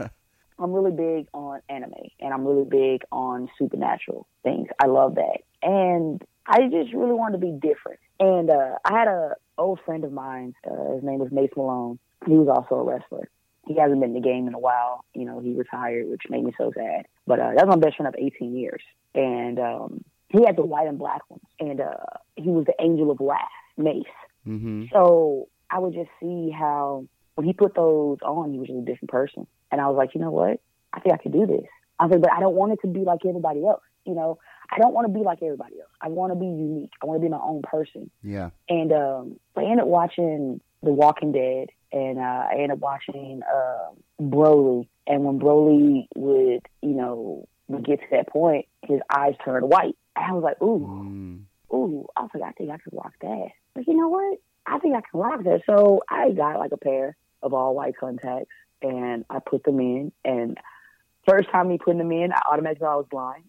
[0.59, 4.67] I'm really big on anime, and I'm really big on supernatural things.
[4.81, 7.99] I love that, and I just really wanted to be different.
[8.19, 10.53] And uh, I had a old friend of mine.
[10.65, 11.99] Uh, his name was Mace Malone.
[12.25, 13.29] He was also a wrestler.
[13.67, 15.03] He hasn't been in the game in a while.
[15.13, 17.07] You know, he retired, which made me so sad.
[17.25, 18.81] But uh, was my best friend of 18 years,
[19.13, 21.97] and um, he had the white and black ones, and uh,
[22.35, 23.41] he was the angel of wrath,
[23.77, 24.03] Mace.
[24.43, 28.79] hmm So I would just see how when he put those on, he was just
[28.79, 29.45] a different person.
[29.71, 30.59] And I was like, you know what?
[30.93, 31.67] I think I could do this.
[31.99, 33.81] I was like, but I don't want it to be like everybody else.
[34.05, 34.37] You know,
[34.71, 35.89] I don't want to be like everybody else.
[36.01, 36.91] I want to be unique.
[37.01, 38.09] I want to be my own person.
[38.23, 38.49] Yeah.
[38.69, 43.41] And um, I ended up watching The Walking Dead, and uh, I ended up watching
[43.43, 43.89] uh,
[44.21, 44.87] Broly.
[45.07, 49.95] And when Broly would, you know, would get to that point, his eyes turned white.
[50.15, 51.41] And I was like, ooh, Mm.
[51.73, 53.47] ooh, I was like, I think I could rock that.
[53.73, 54.39] But you know what?
[54.67, 55.61] I think I can rock that.
[55.65, 57.15] So I got like a pair
[57.45, 58.49] of all white contacts
[58.81, 60.11] and I put them in.
[60.25, 60.57] And
[61.27, 63.43] first time me putting them in, I automatically I was blind.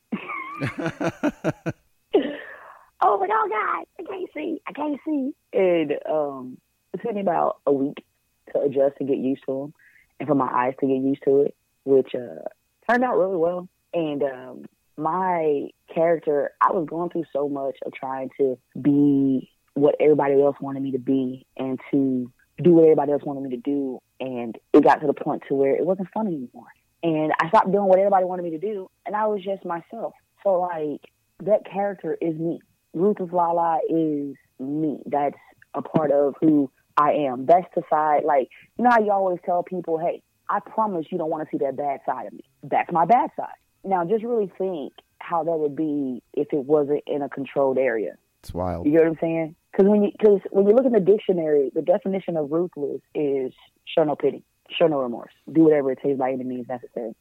[3.01, 4.61] I was like, oh God, I can't see.
[4.66, 5.32] I can't see.
[5.53, 6.59] And um,
[6.92, 8.05] it took me about a week
[8.53, 9.74] to adjust and get used to them
[10.20, 12.44] and for my eyes to get used to it, which uh,
[12.88, 13.68] turned out really well.
[13.92, 14.64] And um,
[14.97, 20.57] my character, I was going through so much of trying to be what everybody else
[20.61, 22.32] wanted me to be and to
[22.63, 24.01] do what everybody else wanted me to do.
[24.21, 26.67] And it got to the point to where it wasn't fun anymore.
[27.03, 30.15] And I stopped doing what everybody wanted me to do, and I was just myself.
[30.43, 31.03] So, like,
[31.45, 32.61] that character is me.
[32.95, 35.03] Ruthless Lala is me.
[35.07, 35.37] That's
[35.75, 37.45] a part of who I am.
[37.45, 38.49] That's the side, like,
[38.79, 41.63] you know how you always tell people, hey, I promise you don't want to see
[41.63, 42.45] that bad side of me.
[42.63, 43.49] That's my bad side.
[43.85, 48.17] Now, just really think how that would be if it wasn't in a controlled area.
[48.43, 48.87] It's wild.
[48.87, 49.57] You get what I'm saying?
[49.77, 53.53] Because when you because when you look in the dictionary, the definition of ruthless is
[53.85, 57.14] show no pity, show no remorse, do whatever it takes by any means necessary.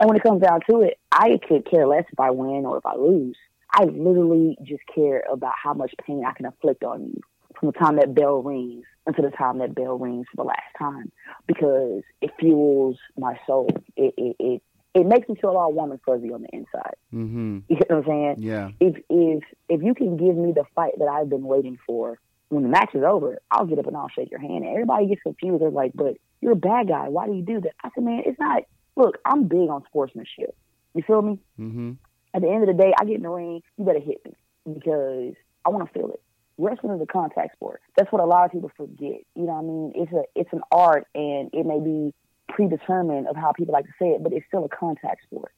[0.00, 2.78] And when it comes down to it, I could care less if I win or
[2.78, 3.36] if I lose.
[3.72, 7.20] I literally just care about how much pain I can inflict on you
[7.58, 10.60] from the time that bell rings until the time that bell rings for the last
[10.76, 11.12] time,
[11.46, 13.68] because it fuels my soul.
[13.96, 14.62] It it it,
[14.94, 16.94] it makes me feel all warm and fuzzy on the inside.
[17.12, 17.58] Mm-hmm.
[17.68, 18.34] You know what I'm saying?
[18.38, 18.70] Yeah.
[18.80, 22.18] if if if you can give me the fight that I've been waiting for
[22.48, 24.64] when the match is over, I'll get up and I'll shake your hand.
[24.64, 25.60] And everybody gets confused.
[25.60, 27.08] They're like, "But you're a bad guy.
[27.08, 28.62] Why do you do that?" I said, "Man, it's not.
[28.96, 30.56] Look, I'm big on sportsmanship.
[30.94, 31.40] You feel me?
[31.58, 31.92] Mm-hmm.
[32.32, 33.62] At the end of the day, I get in the ring.
[33.76, 34.32] You better hit me
[34.72, 35.34] because
[35.64, 36.20] I want to feel it.
[36.56, 37.80] Wrestling is a contact sport.
[37.96, 39.22] That's what a lot of people forget.
[39.34, 39.92] You know what I mean?
[39.96, 42.14] It's a it's an art, and it may be
[42.54, 45.52] predetermined of how people like to say it, but it's still a contact sport.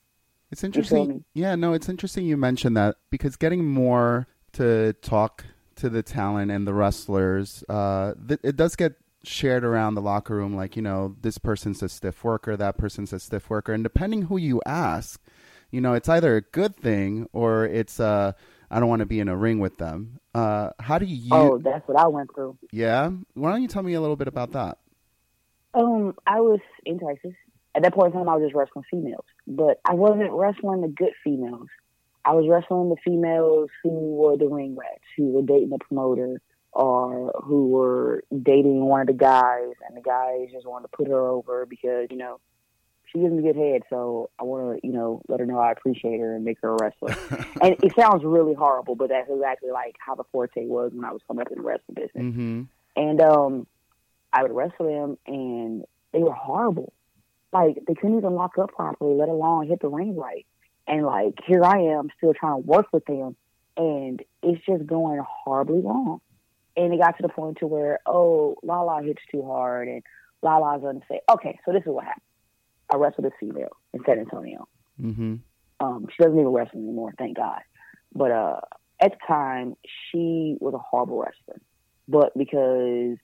[0.50, 1.24] It's interesting.
[1.34, 5.44] Yeah, no, it's interesting you mentioned that because getting more to talk
[5.76, 8.94] to the talent and the wrestlers, uh, th- it does get
[9.24, 10.54] shared around the locker room.
[10.54, 14.22] Like you know, this person's a stiff worker, that person's a stiff worker, and depending
[14.22, 15.20] who you ask,
[15.70, 18.32] you know, it's either a good thing or it's uh,
[18.70, 20.20] I don't want to be in a ring with them.
[20.32, 21.28] Uh, how do you?
[21.32, 22.56] oh, that's what I went through.
[22.70, 24.78] Yeah, why don't you tell me a little bit about that?
[25.76, 27.34] Um, I was in Texas.
[27.74, 30.88] At that point in time, I was just wrestling females, but I wasn't wrestling the
[30.88, 31.68] good females.
[32.24, 36.40] I was wrestling the females who were the ring rats, who were dating the promoter,
[36.72, 41.08] or who were dating one of the guys, and the guys just wanted to put
[41.08, 42.40] her over because you know
[43.12, 45.72] she gives me good head, so I want to you know let her know I
[45.72, 47.14] appreciate her and make her a wrestler.
[47.62, 51.12] and it sounds really horrible, but that's exactly like how the forte was when I
[51.12, 52.24] was coming up in the wrestling business.
[52.24, 52.62] Mm-hmm.
[52.96, 53.66] And um,
[54.36, 56.92] I would wrestle them, and they were horrible.
[57.54, 60.44] Like they couldn't even lock up properly, let alone hit the ring right.
[60.86, 63.34] And like here I am, still trying to work with them,
[63.78, 66.20] and it's just going horribly wrong.
[66.76, 70.02] And it got to the point to where, oh, Lala hits too hard, and
[70.42, 72.22] Lala's gonna say, okay, so this is what happened.
[72.92, 74.68] I wrestled a female in San Antonio.
[75.00, 75.36] Mm-hmm.
[75.80, 77.60] Um, she doesn't even wrestle anymore, thank God.
[78.14, 78.60] But uh,
[79.00, 79.76] at the time,
[80.10, 81.60] she was a horrible wrestler.
[82.06, 83.16] But because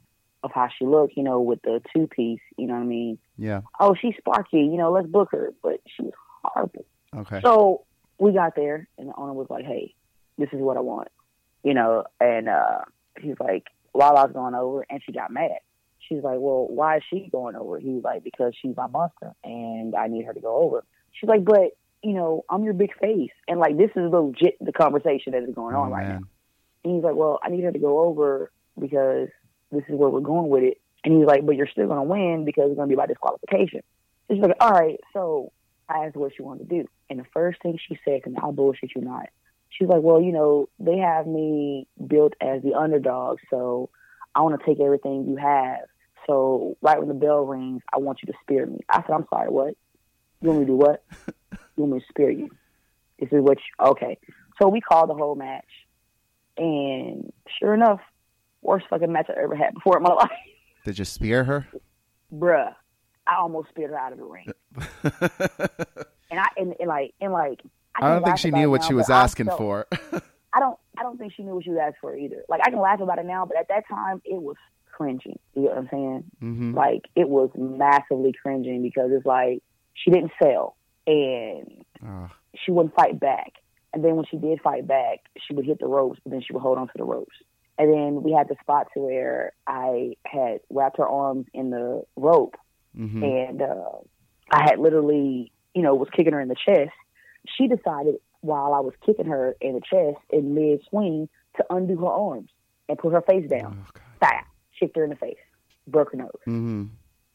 [0.42, 3.18] of how she looked, you know, with the two piece, you know what I mean?
[3.38, 3.62] Yeah.
[3.78, 5.52] Oh, she's sparky, you know, let's book her.
[5.62, 6.12] But she was
[6.42, 6.84] horrible.
[7.16, 7.40] Okay.
[7.42, 7.84] So
[8.18, 9.94] we got there, and the owner was like, "Hey,
[10.38, 11.08] this is what I want,"
[11.62, 12.04] you know.
[12.20, 12.80] And uh,
[13.20, 15.58] he's like, "Lala's going over," and she got mad.
[16.08, 19.32] She's like, "Well, why is she going over?" He was like, "Because she's my monster,
[19.44, 22.96] and I need her to go over." She's like, "But you know, I'm your big
[22.98, 26.20] face, and like this is legit the conversation that is going on Oh, right man.
[26.20, 26.26] now."
[26.84, 29.28] And he's like, "Well, I need her to go over because
[29.72, 32.02] this is where we're going with it." And he's like, "But you're still going to
[32.04, 33.82] win because it's going to be by disqualification."
[34.30, 35.52] She's like, "All right, so."
[35.88, 36.88] I asked what she wanted to do.
[37.10, 39.28] And the first thing she said, and I'll bullshit you not,
[39.72, 43.90] she's like, Well, you know, they have me built as the underdog, so
[44.34, 45.80] I want to take everything you have.
[46.26, 48.80] So right when the bell rings, I want you to spear me.
[48.88, 49.74] I said, I'm sorry, what?
[50.40, 51.04] You want me to do what?
[51.52, 52.50] you want me to spear you?
[53.18, 54.18] This is what you, okay.
[54.60, 55.66] So we called the whole match.
[56.56, 58.00] And sure enough,
[58.62, 60.30] worst fucking match I ever had before in my life.
[60.84, 61.66] Did you spear her?
[62.32, 62.74] Bruh.
[63.26, 64.48] I almost speared her out of the ring.
[66.30, 67.60] and I and, and like and like
[67.94, 69.86] I can don't think she knew what now, she was I asking felt- for.
[70.54, 72.42] I don't I don't think she knew what she was asking for either.
[72.48, 74.56] Like I can laugh about it now, but at that time it was
[74.92, 75.38] cringing.
[75.54, 76.24] You know what I'm saying?
[76.40, 79.62] hmm Like it was massively cringing because it's like
[79.94, 83.52] she didn't sell and Oh, she wouldn't fight back.
[83.94, 86.52] And then when she did fight back, she would hit the ropes, but then she
[86.52, 87.36] would hold on to the ropes.
[87.78, 92.02] And then we had the spot to where I had wrapped her arms in the
[92.16, 92.56] rope
[92.96, 93.90] hmm and uh,
[94.50, 96.92] I had literally, you know, was kicking her in the chest.
[97.56, 101.96] She decided while I was kicking her in the chest in mid swing to undo
[101.96, 102.50] her arms
[102.88, 103.84] and put her face down.
[103.86, 104.00] Oh.
[104.20, 104.44] Fire.
[104.78, 105.38] Kicked her in the face.
[105.86, 106.30] Broke her nose.
[106.46, 106.84] Mm-hmm.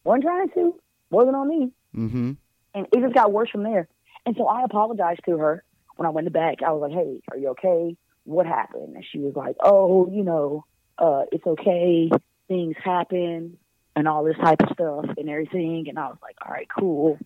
[0.03, 0.75] Wasn't trying to.
[1.09, 1.71] Wasn't on me.
[1.95, 2.31] Mm-hmm.
[2.75, 3.88] And it just got worse from there.
[4.25, 5.63] And so I apologized to her
[5.95, 7.97] when I went to back, I was like, "Hey, are you okay?
[8.28, 10.65] What happened?" And she was like, "Oh, you know,
[10.97, 12.09] uh, it's okay.
[12.47, 13.57] Things happen,
[13.95, 17.17] and all this type of stuff and everything." And I was like, "All right, cool."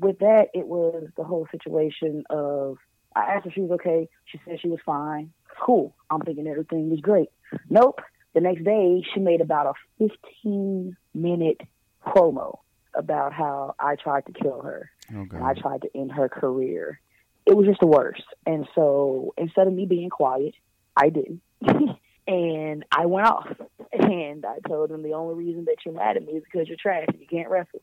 [0.00, 2.78] With that, it was the whole situation of
[3.16, 4.08] I asked if she was okay.
[4.26, 5.32] She said she was fine.
[5.60, 5.94] Cool.
[6.08, 7.30] I'm thinking everything was great.
[7.68, 8.00] Nope.
[8.34, 11.60] The next day, she made about a 15 minute
[12.06, 12.58] promo
[12.94, 15.36] about how I tried to kill her Okay.
[15.36, 17.00] and I tried to end her career.
[17.48, 18.24] It was just the worst.
[18.44, 20.54] And so instead of me being quiet,
[20.94, 21.40] I didn't.
[22.26, 23.48] and I went off.
[23.90, 26.76] And I told them the only reason that you're mad at me is because you're
[26.78, 27.80] trash and you can't wrestle.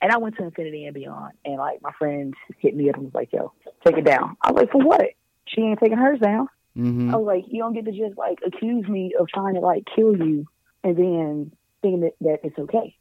[0.00, 1.32] And I went to Infinity and Beyond.
[1.44, 3.52] And like my friends hit me up and was like, yo,
[3.84, 4.36] take it down.
[4.42, 5.06] I was like, for what?
[5.48, 6.46] She ain't taking hers down.
[6.76, 9.60] hmm I was like, you don't get to just like accuse me of trying to
[9.60, 10.46] like kill you
[10.84, 11.52] and then
[11.82, 12.96] thinking that, that it's okay.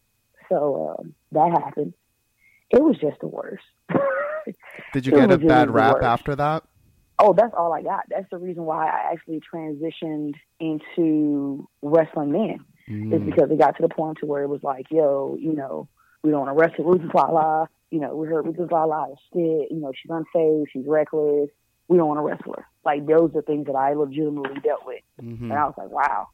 [0.50, 1.94] So um, that happened.
[2.72, 3.64] It was just the worst.
[4.94, 6.06] Did you it get a bad rap worst.
[6.06, 6.64] after that?
[7.22, 8.04] oh, that's all I got.
[8.10, 12.60] That's the reason why I actually transitioned into wrestling then.
[12.88, 13.26] Is Mm.
[13.26, 15.88] because it got to the point to where it was like, yo, you know,
[16.24, 17.68] we don't want to wrestle Ruthless Lala.
[17.92, 19.70] You know, we heard Ruthless Lala is shit.
[19.70, 20.70] You know, she's unsafe.
[20.72, 21.50] She's reckless.
[21.88, 22.66] We don't want to wrestle her.
[22.86, 25.02] Like those are things that I legitimately dealt with.
[25.22, 25.42] Mhm.
[25.42, 26.30] And I was like, wow.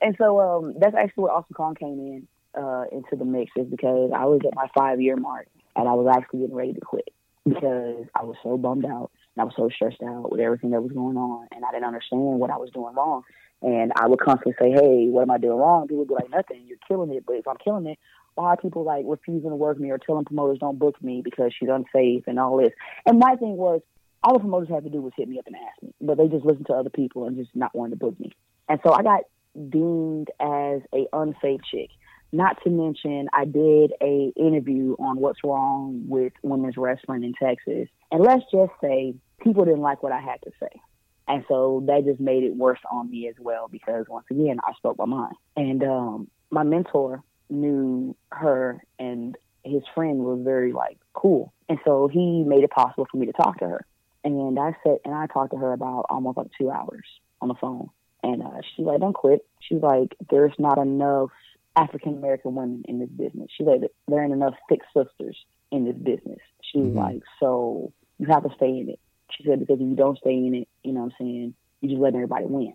[0.00, 2.28] And so um, that's actually where Awesome Kong came in
[2.62, 5.94] uh, into the mix is because I was at my five year mark and I
[5.94, 7.08] was actually getting ready to quit
[7.46, 10.82] because I was so bummed out and I was so stressed out with everything that
[10.82, 13.22] was going on and I didn't understand what I was doing wrong.
[13.60, 15.88] And I would constantly say, hey, what am I doing wrong?
[15.88, 16.64] People would be like, nothing.
[16.66, 17.24] You're killing it.
[17.26, 17.98] But if I'm killing it,
[18.34, 21.52] why are people like refusing to work me or telling promoters don't book me because
[21.58, 22.72] she's unsafe and all this?
[23.04, 23.80] And my thing was,
[24.22, 26.28] all the promoters had to do was hit me up and ask me, but they
[26.28, 28.32] just listened to other people and just not wanting to book me.
[28.68, 29.22] And so I got
[29.70, 31.90] deemed as a unsafe chick.
[32.32, 37.88] Not to mention, I did a interview on what's wrong with women's wrestling in Texas,
[38.10, 40.80] and let's just say people didn't like what I had to say,
[41.26, 44.72] and so that just made it worse on me as well because once again I
[44.74, 45.34] spoke my mind.
[45.56, 52.08] And um, my mentor knew her, and his friend was very like cool, and so
[52.08, 53.86] he made it possible for me to talk to her.
[54.24, 57.06] And I said, and I talked to her about almost like two hours
[57.40, 57.88] on the phone.
[58.22, 59.46] And uh, she's like, don't quit.
[59.60, 61.30] She's like, there's not enough
[61.78, 63.48] African American women in this business.
[63.56, 65.38] She's like, there ain't enough thick sisters
[65.70, 66.40] in this business.
[66.62, 66.94] She's Mhm.
[66.94, 69.00] like, so you have to stay in it.
[69.30, 71.88] She said, because if you don't stay in it, you know what I'm saying, you
[71.90, 72.72] just let everybody win.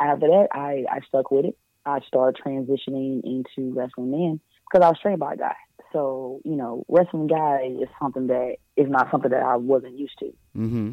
[0.00, 1.56] After that, I, I stuck with it.
[1.86, 4.40] I started transitioning into wrestling men
[4.70, 5.56] because I was trained by a guy.
[5.92, 10.18] So, you know, wrestling guy is something that is not something that I wasn't used
[10.20, 10.92] to hmm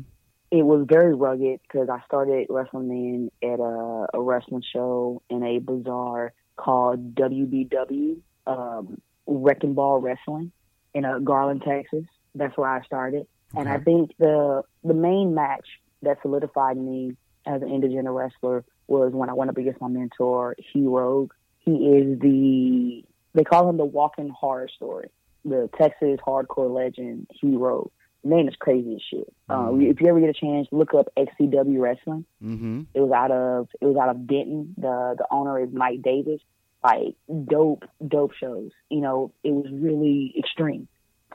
[0.52, 5.44] it was very rugged because I started wrestling men at a, a wrestling show in
[5.44, 10.52] a bazaar called WBW, um, Wrecking Ball Wrestling
[10.94, 12.06] in uh, Garland, Texas.
[12.36, 13.26] That's where I started.
[13.56, 15.66] And I think the the main match
[16.04, 17.16] that solidified me
[17.48, 21.34] as an intergender wrestler was when I went up against my mentor, Hugh Rogue.
[21.60, 23.04] He is the
[23.34, 25.10] they call him the walking horror story,
[25.44, 27.92] the Texas hardcore legend Hugh Rogue.
[28.24, 29.34] Name is crazy as shit.
[29.50, 32.26] Uh, if you ever get a chance, look up XCW Wrestling.
[32.42, 34.76] hmm It was out of it was out of Denton.
[34.78, 36.42] The the owner is Mike Davis.
[36.84, 37.16] Like
[37.46, 38.72] dope, dope shows.
[38.90, 40.88] You know, it was really extreme.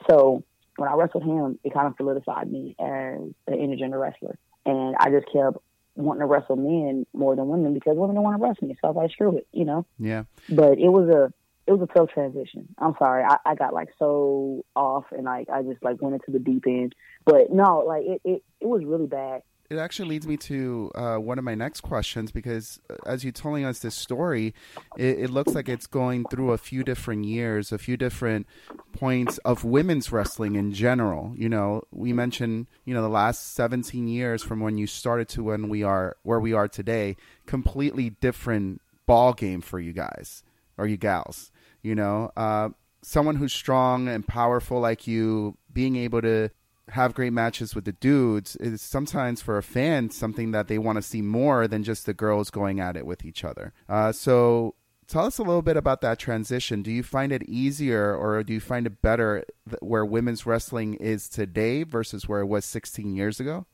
[0.09, 0.43] So
[0.77, 4.37] when I wrestled him, it kind of solidified me as an intergender wrestler.
[4.67, 5.59] And I just kept
[5.97, 8.77] wanting to wrestle men more than women because women don't want to wrestle me.
[8.81, 9.87] So I was like, screw it, you know.
[9.99, 10.25] Yeah.
[10.49, 11.33] But it was a
[11.67, 12.69] it was a tough transition.
[12.79, 16.31] I'm sorry, I, I got like so off and like I just like went into
[16.31, 16.95] the deep end.
[17.25, 19.43] But no, like it it, it was really bad.
[19.71, 23.33] It actually leads me to uh, one of my next questions because uh, as you're
[23.33, 24.55] telling us this story,
[24.99, 28.47] it, it looks like it's going through a few different years, a few different
[28.93, 31.33] points of women's wrestling in general.
[31.35, 35.43] You know, we mentioned, you know, the last 17 years from when you started to
[35.43, 40.43] when we are where we are today, completely different ball game for you guys
[40.77, 41.51] or you gals.
[41.85, 42.71] You know, uh,
[43.03, 46.51] someone who's strong and powerful like you, being able to
[46.89, 50.97] have great matches with the dudes is sometimes for a fan something that they want
[50.97, 53.73] to see more than just the girls going at it with each other.
[53.89, 54.75] Uh, so
[55.07, 56.83] tell us a little bit about that transition.
[56.83, 59.45] Do you find it easier or do you find it better
[59.81, 63.67] where women's wrestling is today versus where it was 16 years ago?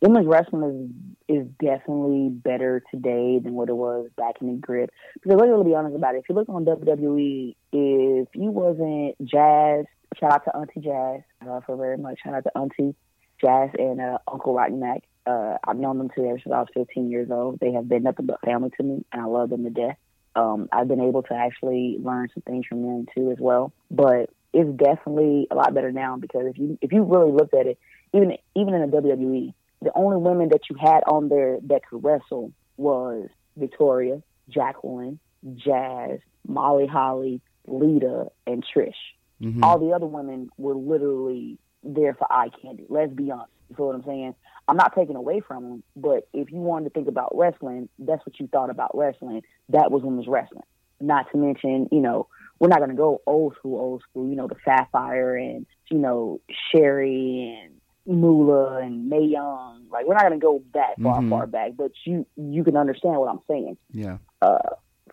[0.00, 0.92] Women's wrestling
[1.28, 4.90] is is definitely better today than what it was back in the grip.
[5.14, 6.18] Because let's be honest about it.
[6.18, 9.84] If you look on WWE, if you wasn't Jazz,
[10.18, 12.20] shout out to Auntie Jazz, I love her very much.
[12.24, 12.94] Shout out to Auntie
[13.40, 15.02] Jazz and uh, Uncle Rodney Mack.
[15.26, 17.60] Uh, I've known them two ever since I was 15 years old.
[17.60, 19.98] They have been nothing but family to me, and I love them to death.
[20.34, 23.72] Um, I've been able to actually learn some things from them too as well.
[23.90, 27.66] But it's definitely a lot better now because if you if you really looked at
[27.66, 27.78] it,
[28.14, 32.02] even even in the WWE, the only women that you had on there that could
[32.02, 35.18] wrestle was Victoria, Jacqueline,
[35.54, 38.94] Jazz, Molly Holly, Lita, and Trish.
[39.40, 39.62] Mhm.
[39.62, 42.86] All the other women were literally there for eye candy.
[42.88, 43.52] Let's be honest.
[43.70, 44.34] You feel what I'm saying?
[44.66, 48.24] I'm not taking away from them, but if you wanted to think about wrestling, that's
[48.26, 49.42] what you thought about wrestling.
[49.68, 50.64] That was women's wrestling.
[51.00, 52.26] Not to mention, you know,
[52.58, 54.28] we're not going to go old school, old school.
[54.28, 57.74] You know, the Sapphire and you know Sherri and
[58.08, 59.84] Moolah and Mae Young.
[59.90, 61.30] Like we're not going to go that far, Mhm.
[61.30, 64.18] far back, but you you can understand what I'm saying Yeah.
[64.42, 64.58] uh,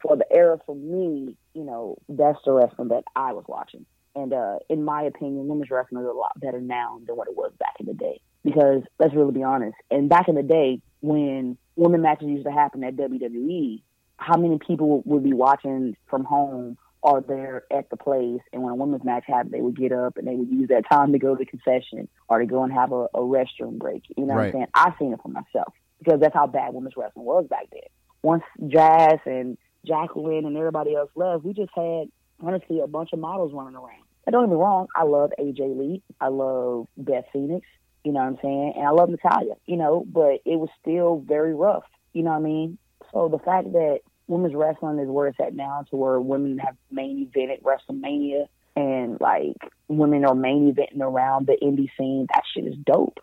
[0.01, 3.85] for the era for me, you know, that's the wrestling that I was watching.
[4.15, 7.35] And uh, in my opinion, women's wrestling is a lot better now than what it
[7.35, 8.21] was back in the day.
[8.43, 9.75] Because let's really be honest.
[9.91, 13.81] And back in the day, when women matches used to happen at WWE,
[14.17, 18.41] how many people would be watching from home or there at the place?
[18.51, 20.89] And when a women's match happened, they would get up and they would use that
[20.91, 24.03] time to go to the concession or to go and have a, a restroom break.
[24.17, 24.67] You know what I'm saying?
[24.73, 27.81] I've seen it for myself because that's how bad women's wrestling was back then.
[28.23, 32.07] Once Jazz and Jacqueline and everybody else left, we just had
[32.41, 34.01] honestly a bunch of models running around.
[34.25, 37.67] And don't get me wrong, I love AJ Lee, I love Beth Phoenix,
[38.03, 41.23] you know what I'm saying, and I love Natalya, you know, but it was still
[41.27, 41.83] very rough,
[42.13, 42.79] you know what I mean.
[43.13, 46.75] So the fact that women's wrestling is where it's at now, to where women have
[46.91, 49.55] main evented WrestleMania and like
[49.87, 53.19] women are main eventing around the indie scene, that shit is dope.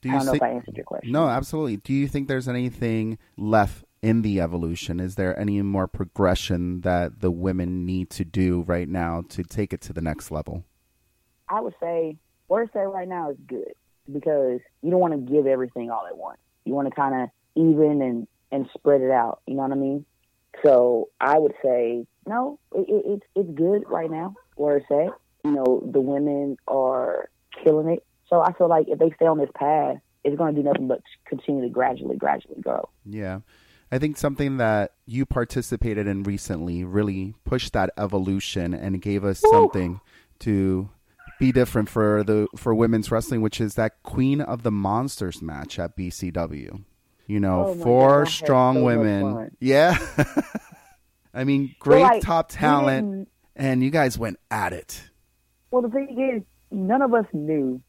[0.00, 1.12] Do I you don't know if I answered your question.
[1.12, 1.76] No, absolutely.
[1.76, 4.98] Do you think there's anything left in the evolution?
[5.00, 9.72] Is there any more progression that the women need to do right now to take
[9.72, 10.64] it to the next level?
[11.48, 12.16] I would say
[12.48, 13.74] where it's at right now is good
[14.12, 16.40] because you don't want to give everything all at once.
[16.64, 19.40] You want to kind of even and and spread it out.
[19.46, 20.04] You know what I mean?
[20.64, 25.18] So I would say no, it, it, it's it's good right now where it's at.
[25.44, 27.28] You know, the women are
[27.64, 28.04] killing it.
[28.28, 30.88] So I feel like if they stay on this path, it's going to do nothing
[30.88, 32.88] but continue to gradually, gradually grow.
[33.04, 33.40] Yeah.
[33.90, 39.42] I think something that you participated in recently really pushed that evolution and gave us
[39.50, 40.00] something
[40.40, 40.88] to
[41.38, 45.78] be different for the for women's wrestling, which is that Queen of the Monsters match
[45.78, 46.84] at BCW.
[47.32, 49.56] You know, Oh four God, strong so women.
[49.58, 49.96] Yeah.
[51.34, 53.26] I mean, great like, top talent,
[53.56, 55.02] and you guys went at it.
[55.70, 57.80] Well, the thing is, none of us knew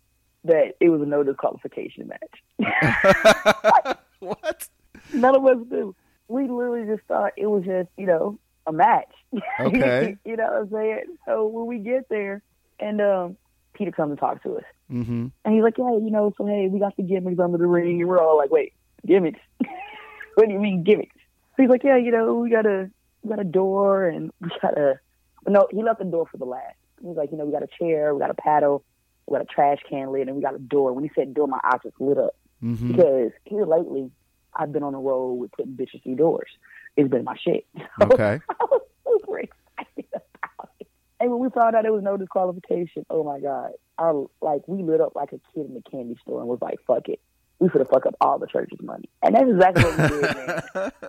[0.46, 3.98] that it was a no disqualification match.
[4.20, 4.70] what?
[5.14, 5.94] None of us knew.
[6.30, 9.12] We literally just thought it was just, you know, a match.
[9.60, 10.16] Okay.
[10.24, 11.18] you know what I'm saying?
[11.26, 12.42] So when we get there,
[12.80, 13.36] and um,
[13.74, 15.28] Peter comes and talks to us, Mm-hmm.
[15.44, 18.00] and he's like, "Yeah, you know, so hey, we got the gimmicks under the ring,"
[18.02, 18.74] and we're all like, "Wait,
[19.06, 19.40] gimmicks?
[20.36, 21.16] what do you mean gimmicks?"
[21.58, 22.90] He's like, "Yeah, you know, we got a
[23.22, 25.00] we got a door, and we got a
[25.48, 26.76] no." He left the door for the last.
[27.02, 28.84] He's like, "You know, we got a chair, we got a paddle,
[29.28, 31.48] we got a trash can lid, and we got a door." When he said door,
[31.48, 32.94] my eyes just lit up Mm-hmm.
[32.94, 34.10] because here lately,
[34.56, 36.50] I've been on the road with putting bitches through doors.
[36.96, 37.66] It's been my shit.
[38.02, 38.40] Okay.
[38.50, 39.40] I was super
[39.78, 40.88] excited about it.
[41.20, 44.82] And when we found out there was no disqualification, oh my god, I like we
[44.82, 47.20] lit up like a kid in the candy store and was like, "Fuck it,
[47.64, 50.36] we could have fuck up all the church's money," and that's exactly what we did,
[50.36, 50.92] man.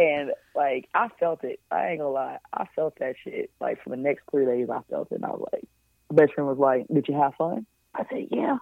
[0.00, 1.58] And like I felt it.
[1.72, 3.50] I ain't gonna lie, I felt that shit.
[3.60, 5.16] Like for the next three days, I felt it.
[5.16, 5.64] And I was like,
[6.08, 8.58] my best friend was like, "Did you have fun?" I said, "Yeah."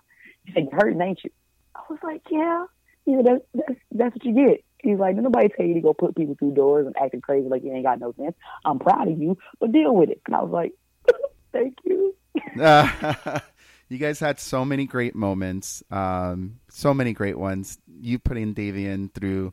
[0.46, 1.30] He said, "You hurting, ain't you?"
[1.74, 2.64] I was like, "Yeah."
[3.06, 4.64] He said, that's, that's, that's what you get.
[4.78, 7.62] He's like, nobody tell you to go put people through doors and acting crazy like
[7.62, 8.34] you ain't got no sense.
[8.64, 10.20] I'm proud of you, but deal with it.
[10.26, 10.72] And I was like,
[11.52, 12.14] thank you.
[13.88, 17.78] you guys had so many great moments, um, so many great ones.
[18.00, 19.52] You putting Davian through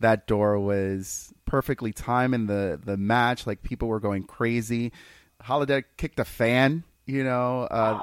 [0.00, 3.46] that door was perfectly timed in the the match.
[3.46, 4.92] Like people were going crazy.
[5.40, 6.84] Holiday kicked a fan.
[7.06, 8.00] You know, uh,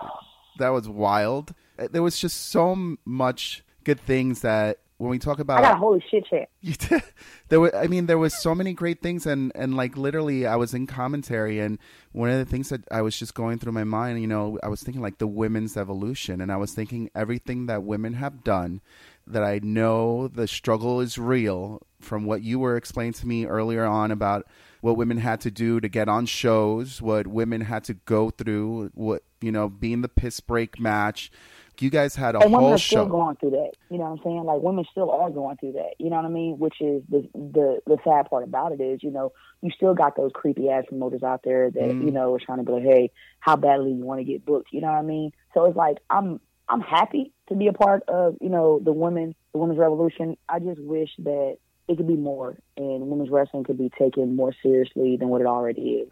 [0.60, 1.54] that was wild.
[1.78, 5.78] There was just so much good things that when we talk about I got a
[5.78, 6.50] holy shit chant.
[6.62, 7.02] you did.
[7.48, 10.58] There were, I mean, there was so many great things, and and like literally, I
[10.58, 11.80] was in commentary, and
[12.12, 14.68] one of the things that I was just going through my mind, you know, I
[14.68, 18.82] was thinking like the women's evolution, and I was thinking everything that women have done,
[19.26, 21.82] that I know the struggle is real.
[22.02, 24.48] From what you were explaining to me earlier on about
[24.82, 28.92] what women had to do to get on shows, what women had to go through,
[28.94, 31.32] what you know, being the piss break match.
[31.82, 32.96] You guys had a And women whole are show.
[32.98, 33.72] still going through that.
[33.90, 34.44] You know what I'm saying?
[34.44, 35.92] Like women still are going through that.
[36.00, 36.60] You know what I mean?
[36.60, 40.16] Which is the the the sad part about it is, you know, you still got
[40.16, 42.06] those creepy ass promoters out there that Mm.
[42.06, 44.70] you know are trying to be like, hey, how badly you want to get booked?
[44.72, 45.32] You know what I mean?
[45.54, 49.34] So it's like I'm I'm happy to be a part of you know the women
[49.54, 50.38] the women's revolution.
[50.48, 51.58] I just wish that
[51.88, 55.48] it could be more and women's wrestling could be taken more seriously than what it
[55.48, 56.10] already is.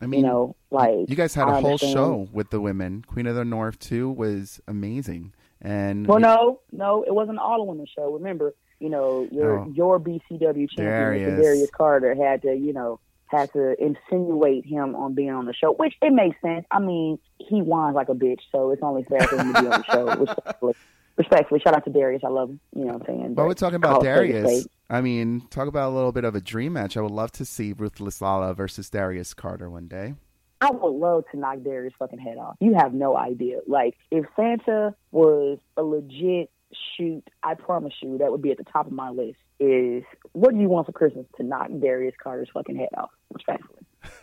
[0.00, 3.04] I mean, you know, like You guys had a um, whole show with the women.
[3.06, 7.64] Queen of the North too was amazing, And Well, no, no, it wasn't all a
[7.64, 8.12] women's show.
[8.12, 9.72] Remember, you know, your Oh.
[9.74, 11.30] your BCW champion, Darius.
[11.32, 11.42] Mr.
[11.42, 15.72] Darius Carter, had to, you know, had to insinuate him on being on the show,
[15.72, 16.64] which it makes sense.
[16.70, 19.66] I mean, he whines like a bitch, so it's only fair for him to be
[19.68, 20.06] on the show.
[20.16, 20.74] Respectfully,
[21.18, 22.22] respectfully, shout out to Darius.
[22.24, 22.60] I love him.
[22.74, 23.34] You know what I'm saying?
[23.34, 24.68] But we're talking about call it spade a Darius.
[24.88, 26.96] I mean, talk about a little bit of a dream match.
[26.96, 30.14] I would love to see Ruthless Lala versus Darius Carter one day.
[30.60, 32.56] I would love to knock Darius' fucking head off.
[32.60, 33.60] You have no idea.
[33.66, 36.50] Like, if Santa was a legit
[36.96, 39.38] shoot, I promise you that would be at the top of my list.
[39.60, 43.80] Is what do you want for Christmas to knock Darius Carter's fucking head off, respectfully?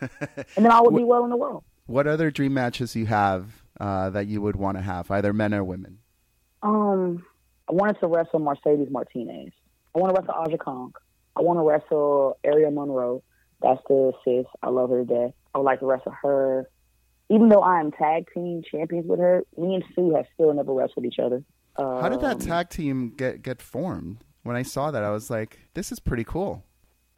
[0.56, 1.62] and then I would be well in the world.
[1.86, 5.54] What other dream matches you have uh, that you would want to have, either men
[5.54, 5.98] or women?
[6.66, 7.24] Um,
[7.68, 9.52] I wanted to wrestle Mercedes Martinez.
[9.94, 10.92] I want to wrestle Aja Kong.
[11.36, 13.22] I want to wrestle Aerial Monroe.
[13.62, 14.46] That's the sis.
[14.62, 15.32] I love her to death.
[15.54, 16.68] I would like to wrestle her.
[17.30, 20.72] Even though I am tag team champions with her, me and Su have still never
[20.72, 21.42] wrestled each other.
[21.76, 24.24] Um, How did that tag team get get formed?
[24.42, 26.64] When I saw that, I was like, "This is pretty cool."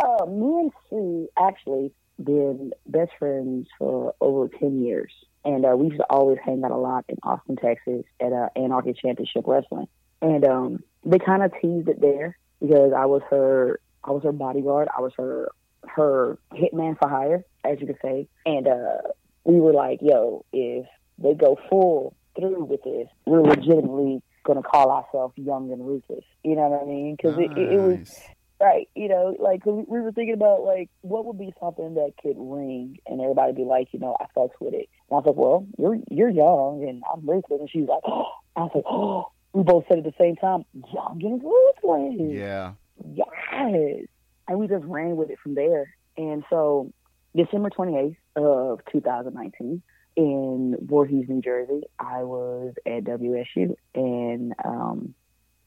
[0.03, 1.93] Uh, me and Su actually
[2.23, 5.13] been best friends for over ten years,
[5.45, 8.49] and uh, we used to always hang out a lot in Austin, Texas, at uh,
[8.57, 9.89] Anarchy Championship Wrestling.
[10.21, 14.33] And um, they kind of teased it there because I was her, I was her
[14.33, 15.51] bodyguard, I was her
[15.85, 18.29] her hitman for hire, as you could say.
[18.45, 18.99] And uh,
[19.45, 20.87] we were like, "Yo, if
[21.19, 26.25] they go full through with this, we're legitimately." Going to call ourselves young and ruthless,
[26.43, 27.17] you know what I mean?
[27.17, 28.19] Because it, it, it was
[28.61, 32.35] Right, you know, like we were thinking about like what would be something that could
[32.37, 34.89] ring and everybody be like, you know, I fucks with it.
[35.11, 38.03] And I was like, well, you're you're young and I'm ruthless, and she was like,
[38.07, 42.37] oh, I was like, oh, we both said at the same time, young and ruthless.
[42.37, 42.73] Yeah.
[43.15, 44.07] Yes,
[44.49, 45.95] and we just ran with it from there.
[46.17, 46.93] And so,
[47.37, 49.83] December twenty eighth of two thousand nineteen.
[50.17, 55.15] In Voorhees, New Jersey, I was at WSU, and um,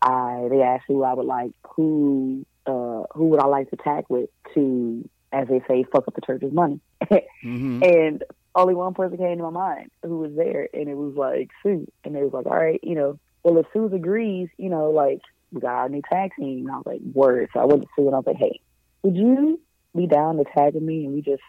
[0.01, 4.05] I they asked who I would like who uh who would I like to tag
[4.09, 6.79] with to as they say fuck up the church's money.
[7.41, 8.23] hmm and
[8.55, 11.87] only one person came to my mind who was there and it was like Su.
[12.03, 15.21] And they was like, All right, you know, well if Su agrees, you know, like
[15.51, 17.49] we got our new tag team and I was like, Word.
[17.53, 18.59] So I went to Su and I was like, Hey,
[19.03, 19.59] would you
[19.95, 21.43] be down to tag with me and we just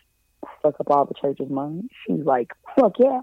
[0.62, 1.82] fuck up all the church's money?
[2.06, 3.20] She's like, Fuck yeah.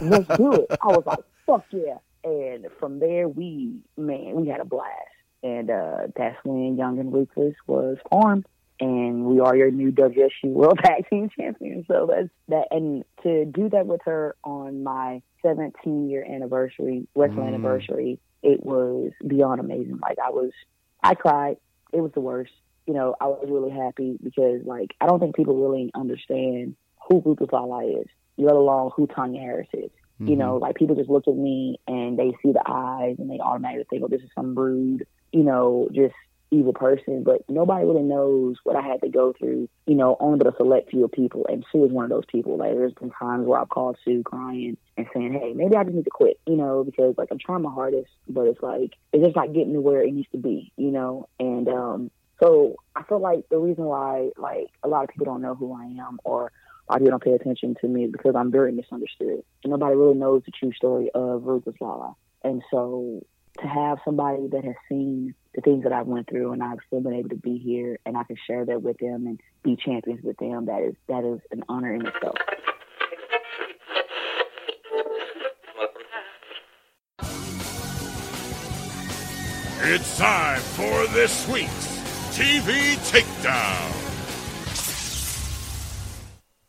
[0.00, 0.66] Let's do it.
[0.70, 1.98] I was like, Fuck yeah.
[2.24, 4.90] And from there we man, we had a blast.
[5.42, 8.46] And uh that's when Young and Ruthless was formed
[8.82, 11.86] and we are your new WSU World Tag Team Champions.
[11.86, 17.46] So that's that, and to do that with her on my 17 year anniversary, wrestling
[17.46, 17.48] Mm.
[17.54, 19.98] anniversary, it was beyond amazing.
[20.02, 20.50] Like I was,
[21.02, 21.56] I cried.
[21.92, 22.52] It was the worst.
[22.86, 26.74] You know, I was really happy because like I don't think people really understand
[27.08, 28.06] who Ruthless Lala is,
[28.36, 29.90] let alone who Tanya Harris is.
[30.28, 33.40] You know, like people just look at me and they see the eyes and they
[33.40, 36.14] automatically think, oh, this is some rude, you know, just
[36.52, 37.24] evil person.
[37.24, 40.56] But nobody really knows what I had to go through, you know, only but a
[40.56, 41.46] select few people.
[41.48, 42.56] And Su is one of those people.
[42.56, 45.96] Like, there's been times where I've called Su crying and saying, hey, maybe I just
[45.96, 49.24] need to quit, you know, because like I'm trying my hardest, but it's like, it's
[49.24, 51.28] just not getting to where it needs to be, you know?
[51.40, 52.10] And, um,
[52.42, 55.72] so I feel like the reason why, like, a lot of people don't know who
[55.74, 56.50] I am or
[56.88, 59.44] a lot of people don't pay attention to me is because I'm very misunderstood.
[59.62, 62.14] And nobody really knows the true story of Ruthless Lala.
[62.42, 63.24] And so
[63.60, 67.00] to have somebody that has seen the things that I've went through and I've still
[67.00, 70.22] been able to be here and I can share that with them and be champions
[70.22, 72.36] with them, that is that is an honor in itself.
[79.84, 81.98] It's time for this week's
[82.30, 84.02] TV Takedown.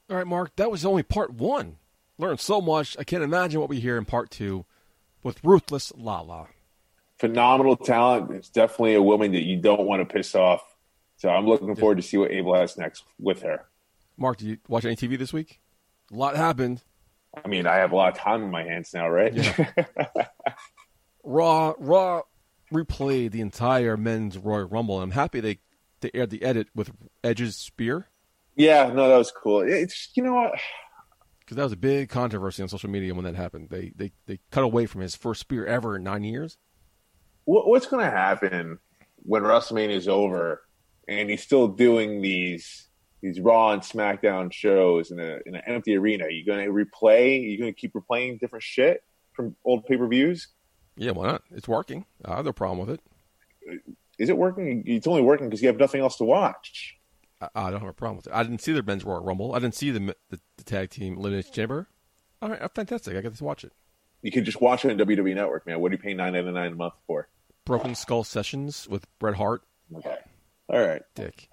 [0.09, 1.77] All right, Marc, that was only part one.
[2.17, 2.97] Learned so much.
[2.99, 4.65] I can't imagine what we hear in part two
[5.21, 6.49] with Ruthless Lala.
[7.23, 8.31] Phenomenal talent.
[8.31, 10.61] It's definitely a woman that you don't want to piss off.
[11.17, 13.65] So I'm looking forward to see what Abel has next with her.
[14.17, 15.61] Marc, did you watch any TV this week?
[16.11, 16.83] A lot happened.
[17.43, 19.33] I mean, I have a lot of time in my hands now, right?
[21.23, 22.21] Raw, Raw
[22.71, 25.01] replayed the entire men's Royal Rumble.
[25.01, 25.59] I'm happy they
[26.01, 26.91] they aired the edit with
[27.23, 28.09] Edge's spear
[28.55, 29.61] yeah, no, that was cool.
[29.61, 30.53] It's you know what?
[31.39, 33.69] because that was a big controversy on social media when that happened.
[33.69, 36.57] They they they cut away from his first spear ever in nine years.
[37.45, 38.79] What- What's going to happen
[39.23, 40.61] when WrestleMania is over
[41.07, 42.87] and he's still doing these
[43.21, 46.25] these Raw and SmackDown shows in a in an empty arena?
[46.25, 47.39] Are you going to replay?
[47.39, 49.01] Are you going to keep replaying different shit
[49.33, 50.49] from old pay per views?
[50.95, 51.43] Yeah, why not?
[51.51, 52.05] It's working.
[52.25, 53.81] I have no problem with it.
[54.19, 54.83] Is it working?
[54.85, 56.95] It's only working because you have nothing else to watch.
[57.41, 58.33] I, I don't have a problem with it.
[58.33, 59.55] I didn't see the men's Royal Rumble.
[59.55, 61.87] I didn't see the the, the tag team elimination chamber.
[62.41, 63.15] All right, fantastic.
[63.15, 63.71] I got to watch it.
[64.23, 65.79] You can just watch it on WWE Network, man.
[65.79, 67.27] What are you paying nine ninety nine a month for?
[67.65, 69.61] Broken Skull Sessions with Bret Hart.
[69.95, 70.17] Okay,
[70.69, 71.01] all right.
[71.13, 71.49] Dick.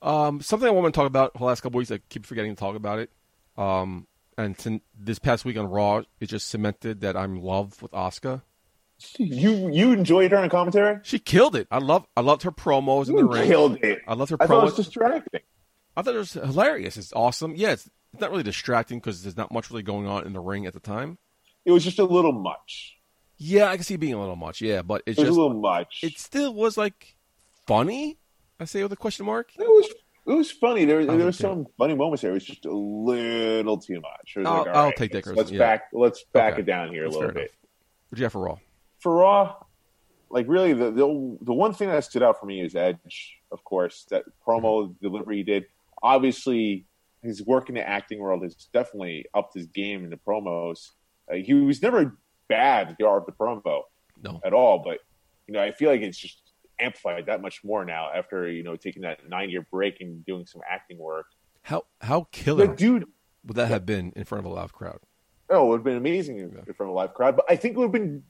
[0.00, 1.90] Um, something I want to talk about the last couple weeks.
[1.90, 3.10] I keep forgetting to talk about it.
[3.56, 4.06] Um,
[4.38, 7.92] and to, this past week on Raw, it just cemented that I'm in love with
[7.92, 8.42] Asuka.
[9.18, 11.00] You you enjoyed her on commentary?
[11.02, 11.66] She killed it.
[11.70, 12.06] I love.
[12.16, 13.46] I loved her promos in the ring.
[13.48, 14.00] killed it.
[14.06, 14.76] I loved her I thought it was promos.
[14.76, 15.40] distracting.
[15.96, 16.96] I thought it was hilarious.
[16.96, 17.54] It's awesome.
[17.56, 20.40] Yeah, it's, it's not really distracting because there's not much really going on in the
[20.40, 21.18] ring at the time.
[21.64, 22.96] It was just a little much.
[23.38, 24.60] Yeah, I can see being a little much.
[24.60, 26.00] Yeah, but it's It just a little much.
[26.02, 27.16] it still was like
[27.66, 28.18] funny.
[28.60, 29.50] I say with a question mark.
[29.58, 29.88] It was
[30.24, 30.84] it was funny.
[30.84, 31.24] There, oh, there Okay.
[31.24, 32.30] was some funny moments there.
[32.30, 34.36] It was just a little too much.
[34.36, 35.58] I'll- like, I'll right, take that let's, let's yeah.
[35.58, 36.62] back let's back Okay.
[36.62, 37.42] it down here That's a little bit.
[37.42, 37.56] enough.
[38.10, 38.58] What'd you have for Raw?
[39.00, 39.56] For Raw,
[40.30, 43.64] like really the, the the one thing that stood out for me is Edge, of
[43.64, 44.06] course.
[44.10, 44.92] That promo mm-hmm.
[45.06, 45.64] delivery he did.
[46.02, 46.86] Obviously,
[47.22, 50.90] his work in the acting world has definitely upped his game in the promos.
[51.30, 52.18] Uh, he was never
[52.48, 53.82] bad at the art of the promo
[54.22, 54.40] No.
[54.44, 54.98] at all, but
[55.46, 56.38] you know I feel like it's just
[56.80, 60.46] amplified that much more now after you know taking that nine year break and doing
[60.46, 61.26] some acting work.
[61.62, 63.04] How how killer The dude,
[63.44, 64.98] would that have been in front of a live crowd?
[65.50, 67.56] oh, it would have been amazing in in front of a live crowd, but I
[67.56, 68.22] think it would have been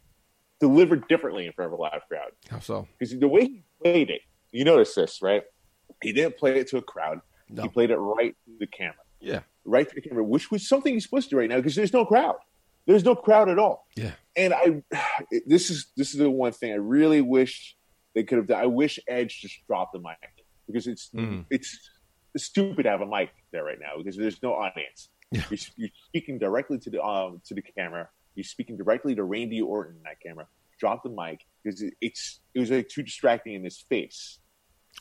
[0.61, 2.87] delivered differently in front of a live crowd How so?
[2.99, 4.21] because the way he played it,
[4.53, 5.43] you notice this, right?
[6.03, 7.21] He didn't play it to a crowd.
[7.49, 7.63] No.
[7.63, 9.41] He played it right to the camera, Yeah.
[9.65, 11.93] right to the camera, which was something he's supposed to do right now because there's
[11.93, 12.37] no crowd.
[12.87, 13.87] There's no crowd at all.
[13.97, 14.13] Yeah.
[14.37, 14.83] And I,
[15.47, 17.77] this is this is the one thing I really wish
[18.15, 18.61] they could have done.
[18.63, 20.17] I wish Edge just dropped the mic
[20.67, 21.47] because it's Mhm.
[21.51, 21.91] it's
[22.37, 25.11] stupid to have a mic there right now because there's no audience.
[25.31, 25.43] Yeah.
[25.51, 28.09] You're, you're speaking directly to the um, to the camera.
[28.35, 30.47] You're speaking directly to Randy Orton in that camera.
[30.79, 34.41] Drop the mic because it, it's it was like too distracting in his face.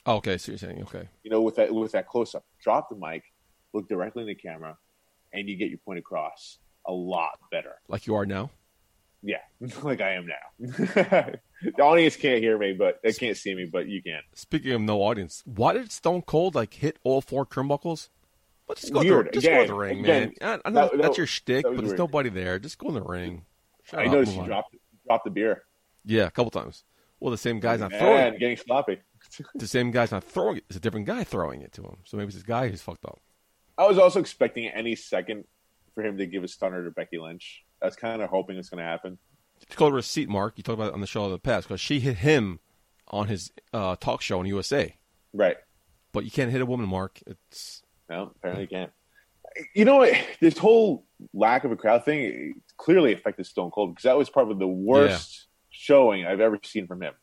[0.06, 1.10] Oh, okay, so you're saying okay.
[1.24, 2.46] You know, with that with that close up.
[2.64, 3.24] Drop the mic,
[3.74, 4.78] look directly in the camera,
[5.34, 7.76] and you get your point across a lot better.
[7.88, 8.50] Like you are now?
[9.24, 9.38] Yeah,
[9.84, 10.68] like I am now.
[11.64, 14.22] the audience can't hear me, but they can't see me, but you can.
[14.34, 18.10] Speaking of no audience, why did Stone Cold like hit all four turnbuckles?
[18.68, 19.28] Well, just go, Weird.
[19.28, 20.62] the, just go to the ring, again, man.
[20.66, 21.98] I, know that- that's that- your shtick, but there's weird.
[22.00, 22.58] nobody there.
[22.58, 23.46] Just go in the ring.
[23.84, 24.76] Shut I up, noticed you dropped
[25.06, 25.64] dropped the beer.
[26.06, 26.84] Yeah, a couple times.
[27.20, 28.40] Well, the same guy's not throwing it.
[28.40, 29.00] getting sloppy.
[29.54, 30.64] The same guy's not throwing it.
[30.68, 31.98] It's a different guy throwing it to him.
[32.06, 33.20] So maybe it's this guy who's fucked up.
[33.78, 35.44] I was also expecting any second
[35.94, 37.64] for him to give a stunner to Becky Lynch.
[37.82, 39.18] I was kind of hoping it's going to happen.
[39.62, 40.54] It's called a receipt, Marc.
[40.58, 42.60] You talked about it on the show in the past because she hit him
[43.08, 44.96] on his uh, talk show in USA.
[45.34, 45.58] Right.
[46.12, 47.22] But you can't hit a woman, Marc.
[47.26, 48.92] It's No, apparently you can't.
[49.76, 50.14] You know what?
[50.40, 54.58] This whole lack of a crowd thing clearly affected Stone Cold because that was probably
[54.58, 57.14] the worst showing I've ever seen from him.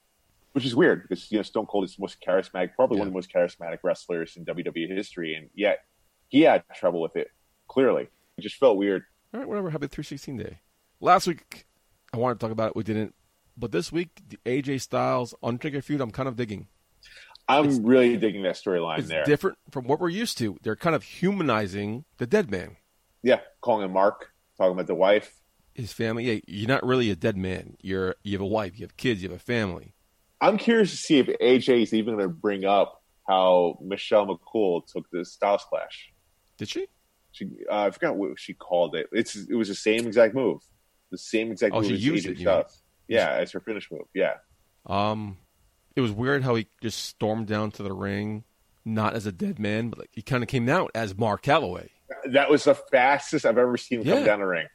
[0.53, 3.13] Which is weird because you know Stone Cold is the most charismatic, probably one of
[3.13, 5.81] the most charismatic wrestlers in WWE history, and yet
[6.29, 7.29] he had trouble with it.
[7.69, 8.09] Clearly,
[8.39, 9.03] it just felt weird.
[9.35, 9.49] all right.
[9.49, 9.71] Whatever.
[9.71, 10.59] Happy 316 day.
[11.01, 11.67] Last week,
[12.13, 12.77] I wanted to talk about it.
[12.77, 13.15] We didn't.
[13.57, 16.69] But this week, the AJ Styles Undertaker feud, I'm kind of digging.
[17.49, 19.25] I'm It's- really digging that storyline It's there.
[19.25, 20.59] different from what we're used to.
[20.63, 22.77] They're kind of humanizing the dead man,
[23.23, 25.41] yeah, calling him Mark, talking about the wife.
[25.75, 26.25] his family.
[26.25, 27.77] Yeah, you're not really a dead man.
[27.81, 29.95] You're you have a wife, you have kids, you have a family.
[30.41, 34.87] I'm curious to see if AJ is even going to bring up how Michelle McCool
[34.87, 36.13] took the Styles Clash.
[36.59, 36.87] Did she?
[37.33, 39.09] She, uh, I forgot what she called it.
[39.13, 40.61] It's it was the same exact move,
[41.11, 41.87] the same exact Oh, move.
[41.91, 42.65] she used it, you
[43.09, 44.07] Yeah, as her finish move.
[44.15, 44.35] Yeah,
[44.87, 45.39] Um,
[45.97, 48.45] it was weird how he just stormed down to the ring,
[48.85, 51.89] not as a dead man, but like he kind of came out as Mark Calaway.
[52.31, 54.15] that was the fastest I've ever seen him Yeah.
[54.15, 54.67] come down the ring.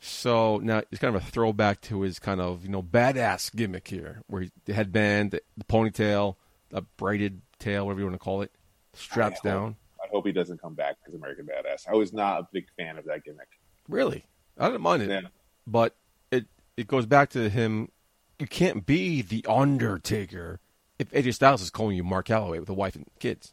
[0.00, 3.86] So now it's kind of a throwback to his kind of you know badass gimmick
[3.86, 6.36] here, where he, the headband, the, ponytail,
[6.70, 8.50] the braided tail, whatever you want to call it,
[8.94, 9.76] straps I down.
[10.10, 11.88] I hope he doesn't come back as American Badass.
[11.88, 13.48] I was not a big fan of that gimmick.
[13.88, 14.24] Really,
[14.58, 15.20] I didn't mind it, Yeah.
[15.66, 15.94] but
[16.30, 16.46] it
[16.76, 17.90] it goes back to him.
[18.38, 20.60] You can't be the Undertaker
[20.98, 23.52] if AJ Styles is calling you Mark Calaway with a wife and kids.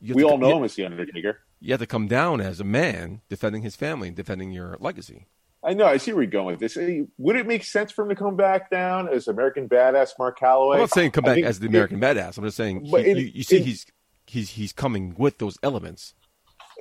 [0.00, 1.40] We all come- know him as the Undertaker.
[1.60, 5.26] You have to come down as a man defending his family and defending your legacy.
[5.62, 5.84] I know.
[5.84, 6.76] I see where you're going with this.
[7.18, 10.74] Would it make sense for him to come back down as American Badass Mark Calaway?
[10.76, 12.38] I'm not saying come back think as the it- American badass.
[12.38, 13.84] I'm just saying he, in- you, you see in- he's
[14.30, 16.14] he's he's coming with those elements.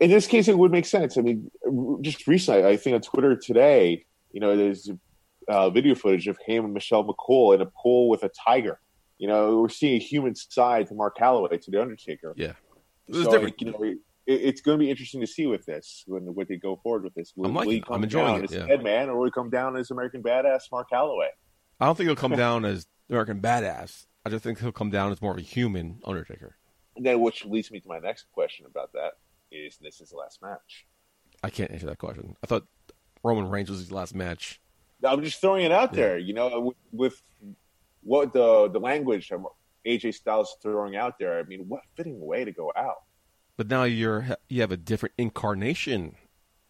[0.01, 1.17] in this case, it would make sense.
[1.17, 1.51] I mean,
[2.01, 4.89] just recently, I think on Twitter today, you know, there's
[5.47, 8.79] uh, video footage of him and Michelle McCool in a pool with a tiger.
[9.17, 12.33] You know, we're seeing a human side to Mark Calaway to the Undertaker.
[12.37, 12.53] Yeah,
[13.07, 13.59] it's So, different.
[13.61, 13.97] You know, it,
[14.27, 17.15] it's going to be interesting to see with this when what they go forward with
[17.15, 17.33] this.
[17.35, 18.65] Will, I'm liking will he come I'm enjoying down it, as yeah.
[18.67, 21.29] Dead Man, or will he come down as American Badass Mark Calaway?
[21.79, 24.05] I don't think he'll come down as American badass.
[24.25, 26.55] I just think he'll come down as more of a human Undertaker.
[26.99, 29.13] And then, which leads me to my next question about that
[29.53, 30.85] is this is the last match.
[31.41, 32.35] I can't answer that question.
[32.43, 32.67] I thought
[33.23, 34.59] Roman Reigns was his last match.
[35.01, 36.17] I'm just throwing it out there.
[36.17, 37.21] You know, with, with
[38.03, 39.31] what the the language
[39.87, 41.39] AJ Styles is throwing out there.
[41.39, 43.03] I mean, what fitting way to go out.
[43.55, 46.17] But now you're you have a different incarnation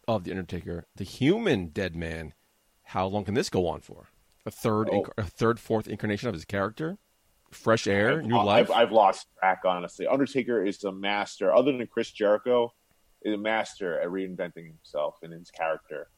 [0.06, 2.34] of the Undertaker, the human dead man.
[2.84, 4.10] How long can this go on for?
[4.46, 5.02] A third, Oh.
[5.02, 6.98] inc- a third, fourth incarnation of his character,
[7.52, 8.70] fresh air, I've, new life.
[8.70, 10.06] I've, I've lost track, honestly.
[10.06, 12.72] Undertaker is a master, other than Chris Jericho,
[13.22, 16.08] is a master at reinventing himself and his character.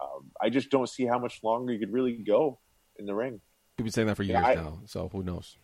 [0.00, 2.60] Um, I just don't see how much longer you could really go
[2.98, 3.40] in the ring.
[3.78, 5.56] We've been saying that for years Yeah, I- now, so who knows?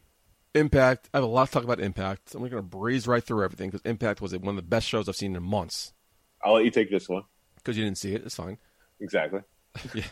[0.56, 1.08] Impact.
[1.12, 2.32] I have a lot to talk about Impact.
[2.34, 5.08] I'm going to breeze right through everything because Impact was one of the best shows
[5.08, 5.92] I've seen in months.
[6.44, 7.24] I'll let you take this one.
[7.56, 8.58] Because you didn't see it, it's fine.
[9.00, 9.40] Exactly.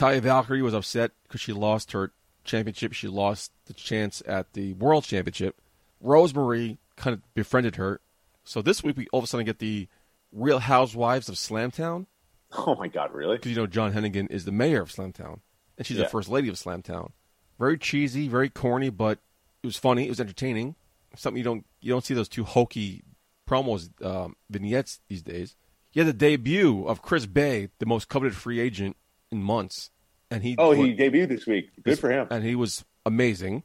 [0.00, 2.12] Taya Valkyrie was upset because she lost her
[2.46, 2.92] championship.
[2.92, 5.60] She lost the chance at the World Championship.
[6.00, 8.00] Rosemary kind of befriended her.
[8.44, 9.88] So this week we all of a sudden get the
[10.32, 12.06] Real Housewives of Slamtown
[12.52, 13.36] Oh my God, really?
[13.36, 15.40] because you know John Hennigan is the mayor of Slamtown
[15.76, 17.10] and she's the first lady of Slamtown.
[17.58, 19.18] Very cheesy, very corny, but
[19.62, 20.06] it was funny.
[20.06, 20.74] It was entertaining.
[21.16, 23.02] Something you don't you don't see those two hokey
[23.48, 25.56] promos um, vignettes these days.
[25.92, 28.96] You had the debut of Chris Bey, the most coveted free agent
[29.30, 29.90] in months,
[30.30, 31.70] and he Oh, he debuted this week.
[31.82, 32.26] Good for him.
[32.30, 33.62] and he was amazing.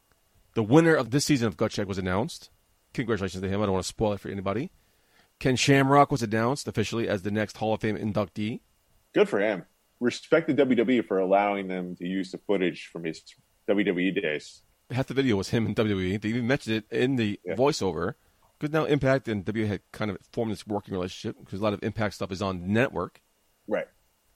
[0.53, 2.49] The winner of this season of Gut Check was announced.
[2.93, 3.61] Congratulations to him.
[3.61, 4.71] I don't want to spoil it for anybody.
[5.39, 8.59] Ken Shamrock was announced officially as the next Hall of Fame inductee.
[9.13, 9.65] Good for him.
[9.99, 13.21] Respect the WWE for allowing them to use the footage from his
[13.69, 14.61] WWE days.
[14.91, 16.19] Half the video was him in WWE.
[16.21, 17.55] They even mentioned it in the Yeah.
[17.55, 18.15] voiceover.
[18.59, 21.73] Because now Impact and WWE had kind of formed this working relationship because a lot
[21.73, 23.21] of Impact stuff is on the network.
[23.67, 23.87] Right.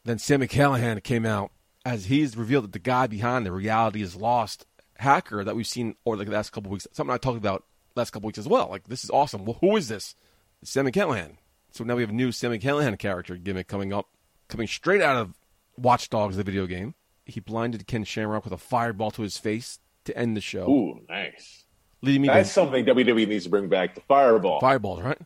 [0.04, 1.52] Then Sami Callihan came out
[1.86, 4.66] as he's revealed that the guy behind the reality is lost
[4.98, 6.88] hacker that we've seen over the last couple weeks.
[6.92, 7.64] Something I talked about
[7.96, 8.68] last couple weeks as well.
[8.70, 9.46] Like this is awesome.
[9.46, 10.16] Well, who is this?
[10.62, 11.38] It's Sami Callihan.
[11.72, 14.08] So now we have a new Sami Callihan character gimmick coming up,
[14.48, 15.36] coming straight out of
[15.78, 16.96] Watch Dogs, the video game.
[17.26, 21.02] He blinded Ken Shamrock with a fireball to his face to end the show, Ooh,
[21.10, 21.66] nice.
[22.02, 23.96] leading me That's to something WWE needs to bring back.
[23.96, 24.60] The fireball.
[24.60, 25.18] fireballs, right?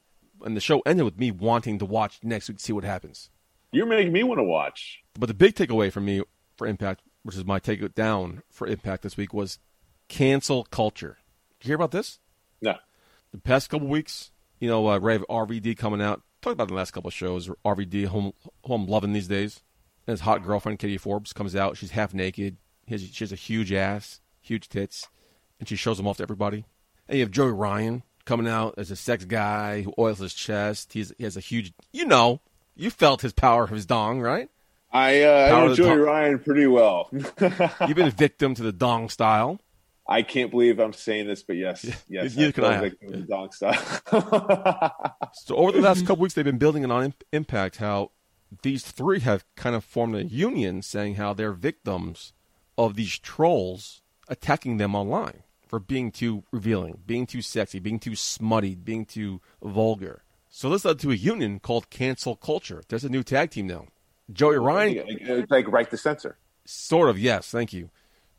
[0.44, 3.30] And the show ended with me wanting to watch next week to see what happens.
[3.73, 4.99] You're making me want to watch.
[5.19, 6.23] But the big takeaway for me
[6.60, 9.57] for Impact, which is my take it down for Impact this week, was
[10.10, 11.18] cancel culture.
[11.60, 12.19] Did you hear about this?
[12.61, 12.76] No.
[13.31, 16.22] The past couple weeks, you know, uh, Ray RVD coming out.
[16.41, 17.49] Talked about in the last couple of shows.
[17.65, 18.34] RVD, home,
[18.64, 19.61] home loving these days.
[20.06, 21.77] And his hot girlfriend, Katie Forbes, comes out.
[21.77, 22.57] She's half naked.
[22.86, 25.07] He has, she has a huge ass, huge tits,
[25.60, 26.65] and she shows them off to everybody.
[27.07, 30.94] And you have Joey Ryan coming out as a sex guy who oils his chest.
[30.94, 32.41] He's, he has a huge, you know,
[32.76, 34.49] you felt his power of his dong, right?
[34.91, 35.99] I, uh, I Power know of the Joey tongue.
[35.99, 37.10] Ryan pretty well.
[37.14, 39.60] You've been a victim to the dong style.
[40.07, 42.80] I can't believe I'm saying this, but yes, yes, neither can I.
[42.80, 43.78] like the dog style.
[45.34, 48.10] So over the last couple weeks, they've been building on Impact how
[48.64, 52.34] these three have kind of formed a union, saying how they're victims
[52.80, 58.16] of these trolls attacking them online for being too revealing, being too sexy, being too
[58.16, 60.24] smutty, being too vulgar.
[60.49, 62.82] So this led to a union called Cancel Culture.
[62.88, 63.86] There's a new tag team now.
[64.31, 66.38] Joey Ryan, like right to censor.
[66.65, 67.89] sort of, yes, thank you.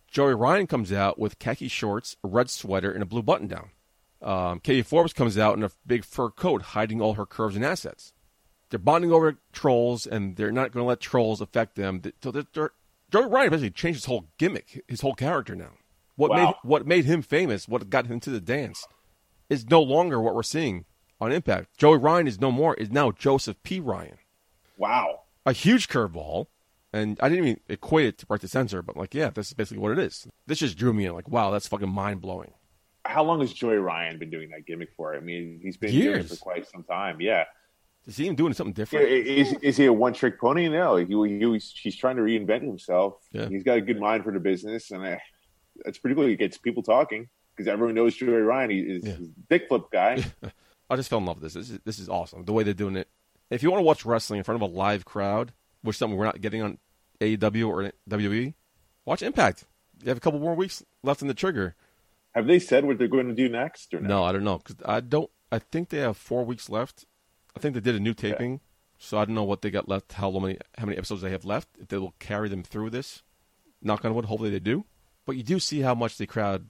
[0.09, 3.71] Joey Ryan comes out with khaki shorts, a red sweater, and a blue button down.
[4.23, 7.65] Um, Katie Forbes comes out in a big fur coat, hiding all her curves and
[7.65, 8.13] assets.
[8.71, 12.03] They're bonding over trolls, and they're not going to let trolls affect them.
[12.23, 12.71] So they're, they're,
[13.11, 15.73] Joey Ryan basically changed his whole gimmick, his whole character now.
[16.17, 16.37] What Wow.
[16.37, 18.87] made what made him famous, what got him to the dance,
[19.49, 20.85] is no longer what we're seeing
[21.21, 21.77] on Impact.
[21.79, 22.75] Joey Ryan is no more.
[22.75, 23.81] Is now Joseph P.
[23.81, 24.19] Ryan
[24.77, 25.23] Wow.
[25.47, 26.47] A huge curveball,
[26.93, 29.55] and I didn't even equate it to Right to Censor, but like, yeah, this is
[29.55, 30.27] basically what it is.
[30.47, 32.53] This just drew me in, like, wow, that's fucking mind blowing.
[33.07, 35.17] How long has Joey Ryan been doing that gimmick for?
[35.17, 36.29] I mean, he's been doing it Years.
[36.31, 37.21] for quite some time.
[37.21, 37.45] Yeah.
[38.07, 40.69] Is he even doing something Yeah, different, Is, is he a one trick pony?
[40.69, 40.97] No.
[40.97, 43.15] He, he, he's, he's trying to reinvent himself.
[43.33, 43.49] Yeah.
[43.49, 45.21] He's got a good mind for the business, and I,
[45.85, 46.27] that's pretty cool.
[46.27, 48.71] He gets people talking because everyone knows Joey Ryan.
[48.71, 49.17] He is Yeah.
[49.49, 50.23] dick flip guy.
[50.91, 51.55] I just fell in love with this.
[51.55, 52.45] This is, this is awesome.
[52.45, 53.09] The way they're doing it.
[53.51, 55.53] If you want to watch wrestling in front of a live crowd,
[55.83, 56.79] which is something we're not getting on
[57.21, 58.55] AEW or WWE,
[59.05, 59.65] watch Impact.
[60.03, 61.75] You have a couple more weeks left in the trigger.
[62.35, 64.09] Have they said what they're going to do next or no?
[64.09, 65.31] No, I don't know because I don't.
[65.53, 67.05] I think they have four weeks left.
[67.57, 68.61] I think they did a new taping,
[68.99, 70.13] so I don't know what they got left.
[70.13, 71.69] How many how many episodes they have left?
[71.79, 73.23] If they will carry them through this,
[73.83, 74.27] knock on wood.
[74.27, 74.85] Hopefully they do.
[75.27, 76.69] But you do see how much the crowd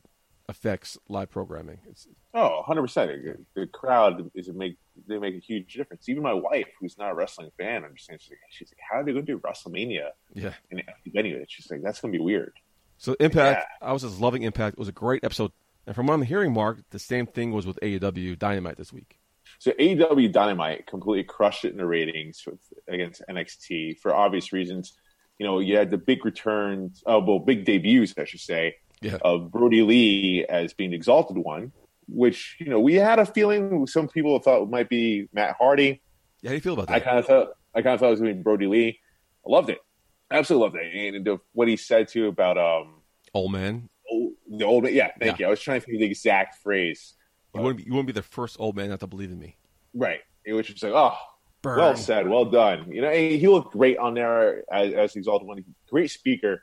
[0.48, 1.78] affects live programming.
[1.88, 3.36] It's, Oh, 100%.
[3.54, 6.08] The crowd is a make they make a huge difference.
[6.08, 8.22] Even my wife, who's not a wrestling fan, understands.
[8.22, 10.52] She's like, she's like how are they going to do WrestleMania yeah.
[10.70, 11.44] in an empty venue?
[11.48, 12.54] She's like, that's going to be weird.
[12.98, 14.74] So Impact, I was just loving Impact.
[14.74, 15.52] It was a great episode.
[15.86, 19.18] And from what I'm hearing, Marc, the same thing was with AEW Dynamite this week.
[19.58, 24.92] So AEW Dynamite completely crushed it in the ratings with, against NXT for obvious reasons.
[25.38, 29.16] you know, you had the big returns, uh, well, big debuts, I should say, Yeah.
[29.22, 31.72] of Brodie Lee as being the exalted one,
[32.12, 36.02] which you know we had a feeling some people thought it might be Matt Hardy.
[36.42, 36.94] Yeah, how do you feel about that?
[36.94, 39.00] I kind of thought I kind of thought it was going to be Brodie Lee.
[39.46, 39.78] I loved it,
[40.30, 42.94] I absolutely loved it, and the, what he said too about um
[43.32, 43.88] Old man.
[44.12, 44.94] oh, the old man.
[44.94, 45.44] Yeah, thank Yeah.
[45.44, 45.46] you.
[45.46, 47.14] I was trying to think of the exact phrase.
[47.54, 49.56] You wouldn't, be, you wouldn't be the first old man not to believe in me.
[49.94, 51.16] Right, it was just like oh.
[51.62, 51.78] Burn.
[51.78, 52.90] Well said, well done.
[52.90, 55.62] You know, he looked great on there as, as the exalted one.
[55.90, 56.62] Great speaker.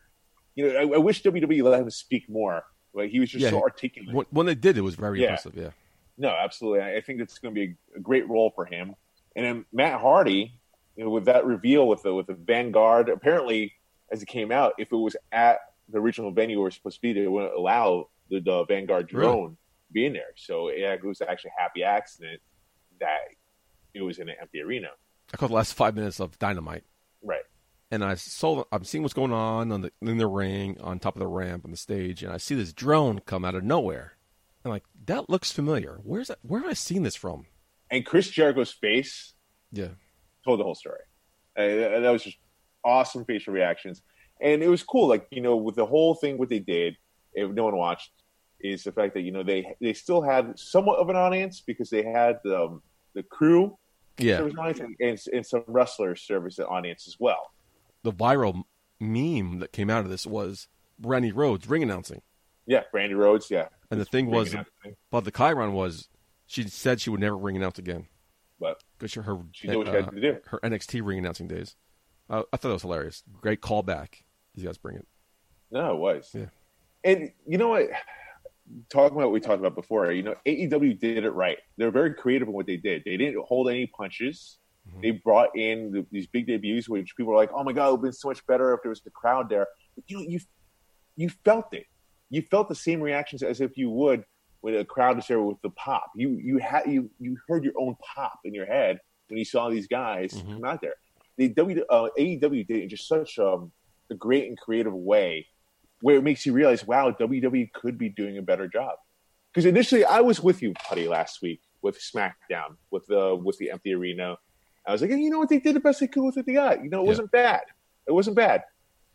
[0.55, 2.63] You know, I, I wish WWE let him speak more.
[2.97, 4.27] Like he was just Yeah, so articulate.
[4.31, 5.27] When, they did, it was very Yeah.
[5.27, 5.55] impressive.
[5.55, 5.69] Yeah.
[6.17, 6.81] No, absolutely.
[6.81, 8.95] I think it's going to be a, great role for him.
[9.35, 10.51] And then Matt Hardy,
[10.95, 13.73] you know, with that reveal with the with the Vanguard, apparently,
[14.11, 15.59] as it came out, if it was at
[15.89, 19.13] the original venue where it was supposed to be, they wouldn't allow the, the Vanguard
[19.13, 19.27] Really?
[19.27, 20.33] drone to be in there.
[20.35, 22.41] So yeah, it was actually a happy accident
[22.99, 23.19] that
[23.93, 24.89] it was in an empty arena.
[25.33, 26.83] I caught the last five minutes of Dynamite,
[27.21, 27.43] Right.
[27.91, 31.15] And I saw I'm seeing what's going on on the in the ring on top
[31.15, 34.13] of the ramp on the stage, and I see this drone come out of nowhere.
[34.65, 35.99] I'm like, that looks familiar.
[36.03, 36.39] Where's that?
[36.41, 37.45] Where have I seen this from?
[37.89, 39.33] And Chris Jericho's face
[39.71, 39.91] Yeah.
[40.43, 40.99] told the whole story.
[41.57, 42.37] Uh, that was just
[42.83, 44.01] awesome facial reactions,
[44.41, 45.07] and it was cool.
[45.07, 46.97] Like you know, with the whole thing, what they did,
[47.33, 48.11] if no one watched,
[48.59, 51.89] is the fact that you know they they still had somewhat of an audience because
[51.89, 52.81] they had um,
[53.15, 53.77] the crew
[54.19, 54.37] Yeah.
[54.37, 57.51] service an audience and, and, and some wrestlers service the audience as well.
[58.07, 58.63] The viral
[59.01, 60.69] meme that came out of this was
[61.01, 62.21] Randy Rhodes ring announcing,
[62.65, 63.51] Yeah, Brandy Rhodes.
[63.51, 64.55] Yeah, and the thing was,
[65.11, 66.07] but the chyron was,
[66.45, 68.07] she said she would never ring announce again
[68.59, 70.37] but because her She did what she had uh, to do.
[70.45, 71.75] her NXT ring announcing days.
[72.29, 73.23] Uh, I thought it was hilarious.
[73.41, 74.23] Great callback.
[74.55, 75.07] You guys bring it.
[75.71, 76.31] no, it was.
[76.33, 76.45] Yeah.
[77.03, 77.87] And you know what?
[78.89, 81.57] Talking about what we talked about before, you know, AEW did it right.
[81.77, 83.03] They're very creative in what they did.
[83.05, 84.57] They didn't hold any punches.
[84.87, 85.01] Mm-hmm.
[85.01, 87.91] They brought in the, these big debuts, which people were like, "Oh my god, it
[87.91, 90.23] would have been so much better if there was the crowd there." But you know,
[90.23, 90.39] you
[91.15, 91.85] you felt it.
[92.29, 94.23] You felt the same reactions as if you would
[94.61, 96.11] when a crowd is there with the pop.
[96.15, 98.99] You you had you you heard your own pop in your head
[99.29, 100.53] when you saw these guys Mhm.
[100.53, 100.95] come out there.
[101.37, 103.71] The W uh, AEW did it in just such um,
[104.09, 105.47] a great and creative way,
[106.01, 108.95] where it makes you realize, wow, WWE could be doing a better job.
[109.53, 113.69] Because initially, I was with you, Puddy, last week with SmackDown with the with the
[113.71, 114.37] empty arena.
[114.87, 115.49] I was like, hey, you know what?
[115.49, 116.83] They did the best they could with what they got.
[116.83, 117.07] You know, it Yeah.
[117.09, 117.61] wasn't bad.
[118.07, 118.63] It wasn't bad.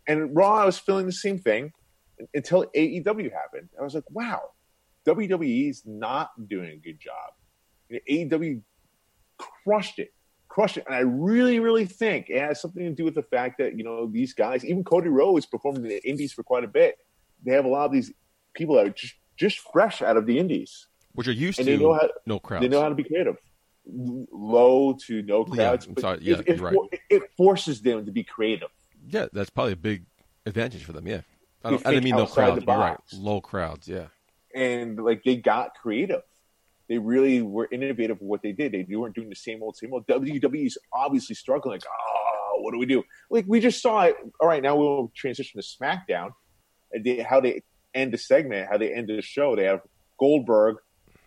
[0.07, 1.73] And Raw, I was feeling the same thing
[2.35, 3.69] until AEW happened.
[3.79, 4.51] I was like, wow,
[5.07, 7.33] WWE is not doing a good job.
[7.89, 8.01] You know,
[8.39, 8.61] AEW
[9.65, 10.13] crushed it,
[10.49, 10.85] crushed it.
[10.87, 13.85] And I really, really think it has something to do with the fact that, you
[13.85, 16.99] know, these guys, even Cody Rhodes performed in the indies for quite a bit.
[17.45, 18.13] They have a lot of these
[18.55, 20.87] people that are just, just fresh out of the indies.
[21.15, 22.63] Which are used And to they know how- no crowds.
[22.63, 23.37] They know how to be creative.
[23.87, 25.87] Low to no crowds.
[25.87, 26.19] I'm sorry.
[26.19, 27.01] it- Yeah, it, you're right.
[27.11, 28.69] it forces them to be creative.
[29.09, 30.05] yeah, that's probably a big
[30.47, 31.07] advantage for them.
[31.07, 31.23] Yeah.
[31.65, 32.61] I, don't, I didn't think mean no crowds.
[32.65, 32.99] the right.
[33.13, 33.87] Low crowds.
[33.89, 34.07] Yeah.
[34.55, 36.23] and like they got creative.
[36.89, 38.73] They really were innovative with what they did.
[38.73, 40.07] They weren't doing the same old, same old.
[40.09, 41.75] WWE's obviously struggling.
[41.77, 43.03] Like, oh, what do we do?
[43.31, 44.17] Like we just saw it.
[44.41, 46.31] All right, now we'll transition to SmackDown.
[46.93, 47.63] And they, how they
[47.95, 49.57] end the segment, how they end the show.
[49.57, 49.81] They have
[50.19, 50.77] Goldberg,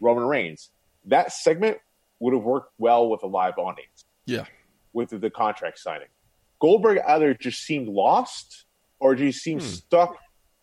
[0.02, 0.70] Roman Reigns.
[1.06, 1.78] That segment
[2.20, 4.46] would have worked well with a live audience Yeah.
[4.94, 6.08] with the, contract signing.
[6.60, 8.66] Goldberg either just seemed lost
[9.00, 9.68] or just seemed Hmm.
[9.68, 10.18] stuck,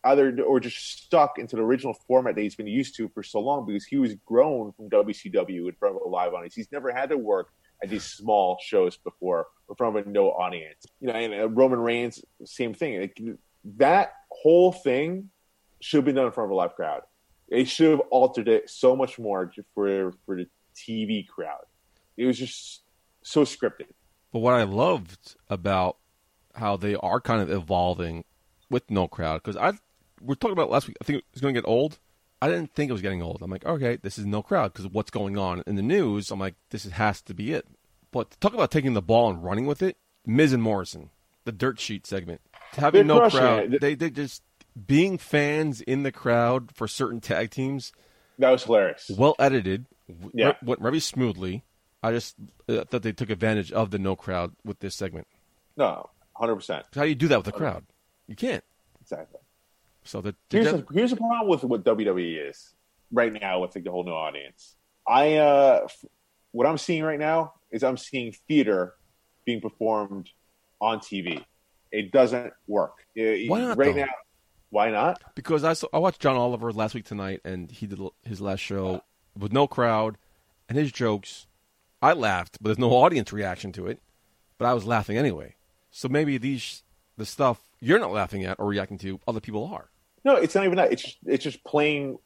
[0.04, 3.40] either or just stuck into the original format that he's been used to for so
[3.40, 6.54] long because he was grown from WCW in front of a live audience.
[6.54, 7.52] He's never had to work
[7.82, 10.86] at these small shows before in front of a no audience.
[11.00, 13.00] You know, and uh, Roman Reigns, same thing.
[13.00, 13.20] Like,
[13.76, 15.30] that whole thing
[15.80, 17.02] should have been done in front of a live crowd.
[17.50, 21.64] They should have altered it so much more for for the TV crowd.
[22.16, 22.82] It was just
[23.22, 23.88] so scripted.
[24.32, 25.96] But what I loved about
[26.54, 28.24] how they are kind of evolving
[28.70, 29.72] with no crowd, because I
[30.20, 30.96] we are talking about last week.
[31.00, 31.98] I think it was going to get old.
[32.40, 33.40] I didn't think it was getting old.
[33.42, 36.30] I'm like, okay, this is no crowd because what's going on in the news.
[36.30, 37.66] I'm like, this has to be it.
[38.10, 39.96] But talk about taking the ball and running with it.
[40.26, 41.10] Miz and Morrison,
[41.44, 42.40] the dirt sheet segment,
[42.72, 43.74] having They're no crowd.
[43.74, 43.80] it.
[43.80, 44.42] They they just
[44.86, 47.92] being fans in the crowd for certain tag teams.
[48.38, 49.10] That was hilarious.
[49.16, 49.86] well edited,
[50.32, 50.54] Yeah.
[50.62, 51.64] went very smoothly.
[52.02, 52.34] I just
[52.68, 55.26] uh, thought they took advantage of the no crowd with this segment.
[55.76, 56.86] No, hundred percent.
[56.94, 57.84] How do you do that with a crowd?
[58.26, 58.64] You can't.
[59.00, 59.40] exactly.
[60.04, 62.74] So the, Here's the, here's the problem with what WWE is
[63.12, 64.74] right now with like, the whole new audience.
[65.06, 66.04] I uh, f-
[66.50, 68.94] what I'm seeing right now is I'm seeing theater
[69.44, 70.28] being performed
[70.80, 71.44] on TV.
[71.92, 73.06] It doesn't work.
[73.16, 74.00] Uh, Why not, right though?
[74.00, 74.12] now?
[74.70, 75.20] Why not?
[75.34, 78.60] because I saw, I watched John Oliver last week tonight, and he did his last
[78.60, 79.02] show
[79.38, 80.16] with no crowd,
[80.68, 81.46] and his jokes.
[82.00, 84.00] I laughed, but there's no audience reaction to it.
[84.58, 85.56] But I was laughing anyway.
[85.90, 86.82] So maybe these
[87.16, 89.90] the stuff you're not laughing at or reacting to, other people are.
[90.24, 90.92] No, it's not even that.
[90.92, 92.18] It's it's just plain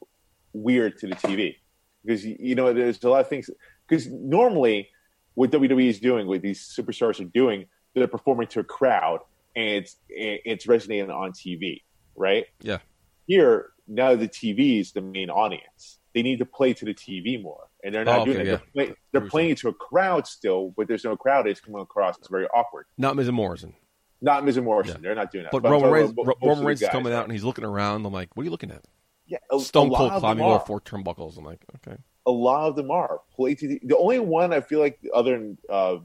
[0.52, 1.56] weird to the TV
[2.04, 3.50] because you you know there's a lot of things.
[3.88, 4.88] Because normally,
[5.34, 9.20] what WWE is doing, what these superstars are doing, they're performing to a crowd,
[9.54, 11.82] and it's it's resonating on TV,
[12.16, 12.46] right?
[12.60, 12.78] Yeah.
[13.26, 15.98] Here now, the TV is the main audience.
[16.16, 18.52] They need to play to the TV more, and they're not Oh, doing okay, it.
[18.52, 18.58] yeah.
[18.74, 21.46] They're, play, they're playing to a crowd still, but there's no crowd.
[21.46, 22.16] It's coming across.
[22.16, 22.86] It's very awkward.
[22.96, 23.74] Not Miz and Morrison.
[24.22, 24.96] Not Miz and Morrison.
[24.96, 25.00] Yeah.
[25.08, 25.52] They're not doing that.
[25.52, 27.44] But I'm Roman Reigns, about Ro- most of Roman Reigns is coming out and he's
[27.44, 28.06] looking around.
[28.06, 28.82] I'm like, what are you looking at?
[29.26, 31.36] Yeah, a, Stone a Cold climbing over four turnbuckles.
[31.36, 31.98] I'm like, okay.
[32.24, 35.32] a lot of them are play to the, the only one I feel like other
[35.32, 35.96] than uh,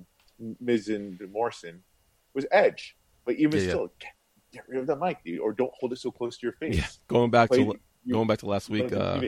[0.59, 1.83] Miz and Morrison
[2.33, 3.69] was Edge, but even Yeah, yeah.
[3.69, 4.11] still, get,
[4.51, 6.75] get rid of the mic, dude, or don't hold it so close to your face.
[6.75, 6.87] Yeah.
[7.07, 7.79] Going back Play- to
[8.11, 9.21] going back to last week, uh.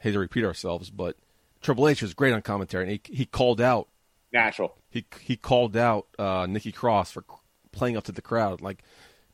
[0.00, 1.16] Hate to repeat ourselves, but
[1.60, 3.88] Triple H was great on commentary, and he he called out
[4.32, 4.76] natural.
[4.90, 7.24] he he called out uh, Nikki Cross for
[7.72, 8.60] playing up to the crowd.
[8.60, 8.82] Like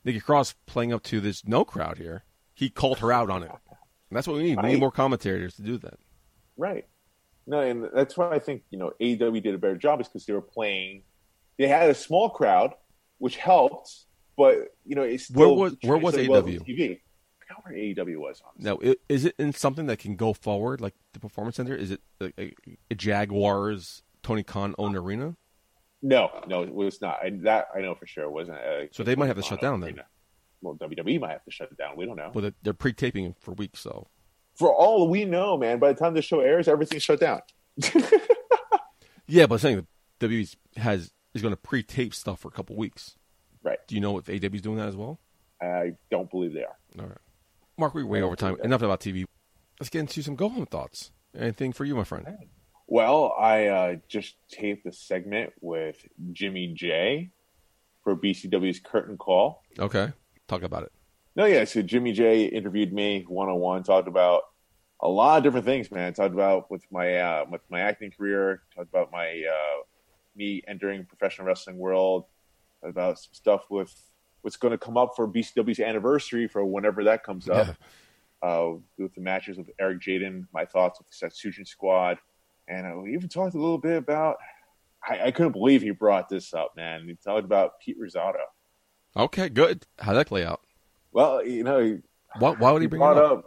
[0.04, 2.24] Nikki Cross playing up to this no crowd here.
[2.54, 3.50] He called her out on it.
[3.50, 4.62] And that's what we need.
[4.62, 5.98] We need more commentators to do that.
[6.56, 6.86] Right.
[7.46, 10.24] No, and that's why I think you know AEW did a better job is because
[10.26, 11.02] they were playing.
[11.58, 12.72] They had a small crowd,
[13.18, 13.92] which helped,
[14.36, 16.60] but you know it's Where was- where was AEW?
[16.66, 17.00] TV.
[17.54, 18.52] Forgot where AEW was on.
[18.58, 18.78] Now,
[19.08, 21.74] is it in something that can go forward, like the Performance Center?
[21.74, 22.54] Is it a, a,
[22.90, 25.36] a Jaguars Tony Khan owned arena?
[26.02, 27.18] No, no, it was not.
[27.22, 28.58] I, that I know for sure it wasn't.
[28.58, 30.00] A, So they might have to shut down then.
[30.60, 31.96] Well, WWE might have to shut it down.
[31.96, 32.30] We don't know.
[32.32, 34.06] But they're pre-taping for weeks, so
[34.54, 37.40] For all we know, man, by the time the show airs, everything's shut down.
[39.26, 39.46] yeah.
[39.46, 39.86] But I'm saying
[40.20, 43.16] WWE has is going to pre-tape stuff for a couple weeks.
[43.62, 43.78] Right.
[43.86, 45.20] Do you know if AW's doing that as well?
[45.60, 46.76] I don't believe they are.
[46.98, 47.18] All right.
[47.76, 48.56] Marc, we're way over time.
[48.62, 49.24] Enough about TV.
[49.80, 51.10] Let's get into some go home thoughts.
[51.36, 52.26] Anything for you, my friend?
[52.86, 55.96] Well, I uh, just taped a segment with
[56.32, 57.30] Jimmy J
[58.04, 59.62] for BCW's Curtain Call.
[59.78, 60.12] Okay.
[60.46, 60.92] Talk about it.
[61.34, 61.64] No, yeah.
[61.64, 64.42] So Jimmy J interviewed me one on one, talked about
[65.00, 66.14] a lot of different things, man.
[66.14, 69.82] Talked about with my uh, with my acting career, talked about my uh,
[70.36, 72.26] me entering professional wrestling world,
[72.84, 73.92] about some stuff with
[74.44, 77.76] what's going to come up for BCW's anniversary for whenever that comes up.
[78.42, 82.18] Uh, with the matches with Eric Jaden, my thoughts with the Satsujin Squad,
[82.68, 84.36] and uh, we even talked a little bit about.
[85.02, 87.08] I, I couldn't believe he brought this up, man.
[87.08, 88.34] He talked about Pete Rosado.
[89.16, 89.86] Okay, good.
[89.98, 90.60] How'd that play out?
[91.10, 91.98] Well, you know, he,
[92.38, 93.32] Why, why would he he bring brought it up?
[93.38, 93.44] up.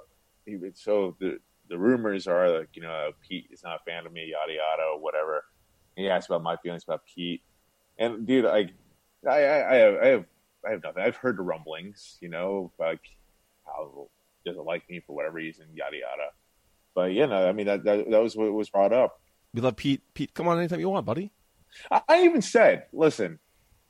[0.47, 1.37] He, so the
[1.69, 4.97] the rumors are like you know Pete is not a fan of me, yada yada,
[4.99, 5.43] whatever.
[5.95, 7.43] And he asked about my feelings about Pete,
[7.99, 8.71] and dude, I
[9.29, 10.25] I, I, I have I have
[10.65, 11.03] I have nothing.
[11.03, 13.01] I've heard the rumblings, you know, like
[13.65, 14.09] how
[14.45, 16.29] doesn't like me for whatever reason, yada yada.
[16.95, 19.19] But yeah, no, I mean that that, that was what was brought up.
[19.53, 20.01] We love Pete.
[20.13, 21.31] Pete, come on anytime you want, buddy.
[21.91, 23.39] I, I even said, listen,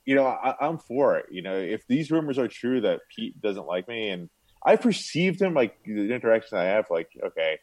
[0.06, 1.26] you know, I, I'm for it.
[1.32, 4.30] You know, if these rumors are true that Pete doesn't like me, and
[4.66, 7.60] I perceived him like the interaction I have, like, okay,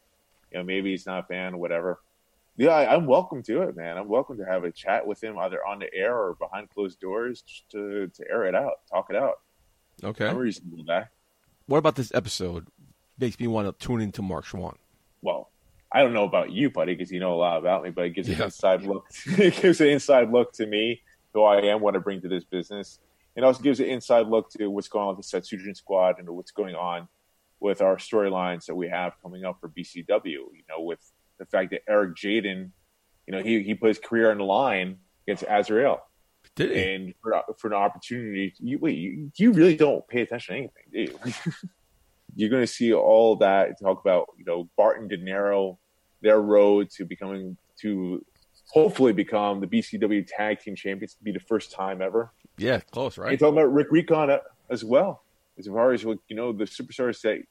[0.53, 2.01] you know, maybe he's not a fan, whatever.
[2.57, 3.97] Yeah, I, I'm welcome to it, man.
[3.99, 7.01] I'm welcome to have a chat with him either on the air or behind closed
[7.01, 9.41] doors to, to air it out, talk it out.
[10.03, 10.27] Okay.
[10.29, 11.09] I'm reasonable that.
[11.67, 12.69] What about this episode
[13.19, 14.77] makes me want to tune into Marc Chouen?
[15.23, 15.51] Well,
[15.91, 18.11] I don't know about you, buddy, because you know a lot about me, but it
[18.11, 18.45] gives an Yeah.
[18.45, 19.07] inside look.
[19.27, 21.03] it gives an inside look to me,
[21.33, 23.01] who I am, what I bring to this business.
[23.35, 26.29] It also gives an inside look to what's going on with the Satsujin squad and
[26.31, 27.09] what's going on
[27.59, 30.25] with our storylines that we have coming up for BCW.
[30.25, 31.01] You know, with
[31.39, 32.71] the fact that Eric Jaden,
[33.27, 36.01] you know, he, he put his career on the line against Azrael.
[36.57, 36.95] Did he?
[36.95, 40.85] And for, for an opportunity, you, wait, you, you really don't pay attention to anything,
[40.93, 41.33] do you?
[42.37, 45.79] You're going to see all that talk about, you know, Barton De Niro,
[46.21, 48.25] their road to becoming, to
[48.71, 52.33] hopefully become the BCW Tag Team Champions, to be the first time ever.
[52.59, 53.31] yeah, close, right?
[53.31, 54.37] And talking about Rick Recon
[54.69, 55.23] as well,
[55.59, 57.43] as far as what you know, the superstars that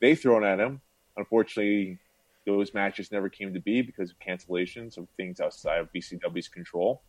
[0.00, 0.80] they thrown at him.
[1.16, 1.98] Unfortunately,
[2.46, 7.02] those matches never came to be because of cancellations of things outside of BCW's control.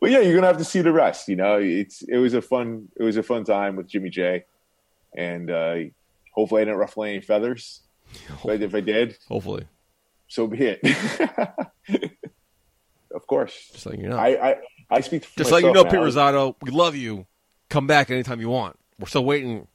[0.00, 1.28] But yeah, you're gonna have to see the rest.
[1.28, 4.44] You know, it's it was a fun it was a fun time with Jimmy J,
[5.16, 5.76] and uh,
[6.32, 7.80] hopefully I didn't ruffle any feathers.
[8.44, 9.66] But if I did, Hopefully.
[10.28, 10.80] so be it.
[13.14, 14.16] of course, Just letting you know.
[14.16, 14.56] I I,
[14.90, 16.14] I speak for Just letting you know, myself, Pete.
[16.14, 17.26] Rosado, we love you.
[17.68, 18.78] Come back anytime you want.
[18.98, 19.66] We're still waiting.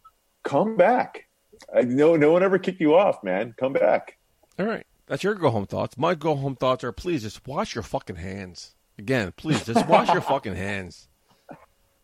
[0.43, 1.27] come back.
[1.75, 3.53] I, no, no one ever kicked you off, man.
[3.57, 4.17] Come back.
[4.57, 4.85] All right.
[5.07, 5.97] That's your go home thoughts.
[5.97, 8.75] My go home thoughts are please just wash your fucking hands.
[8.97, 11.07] Again, please just wash your fucking hands.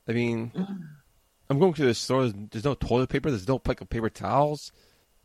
[0.08, 0.52] I mean,
[1.50, 2.30] I'm going to the store.
[2.30, 3.30] There's, no toilet paper.
[3.30, 4.72] There's no like paper towels.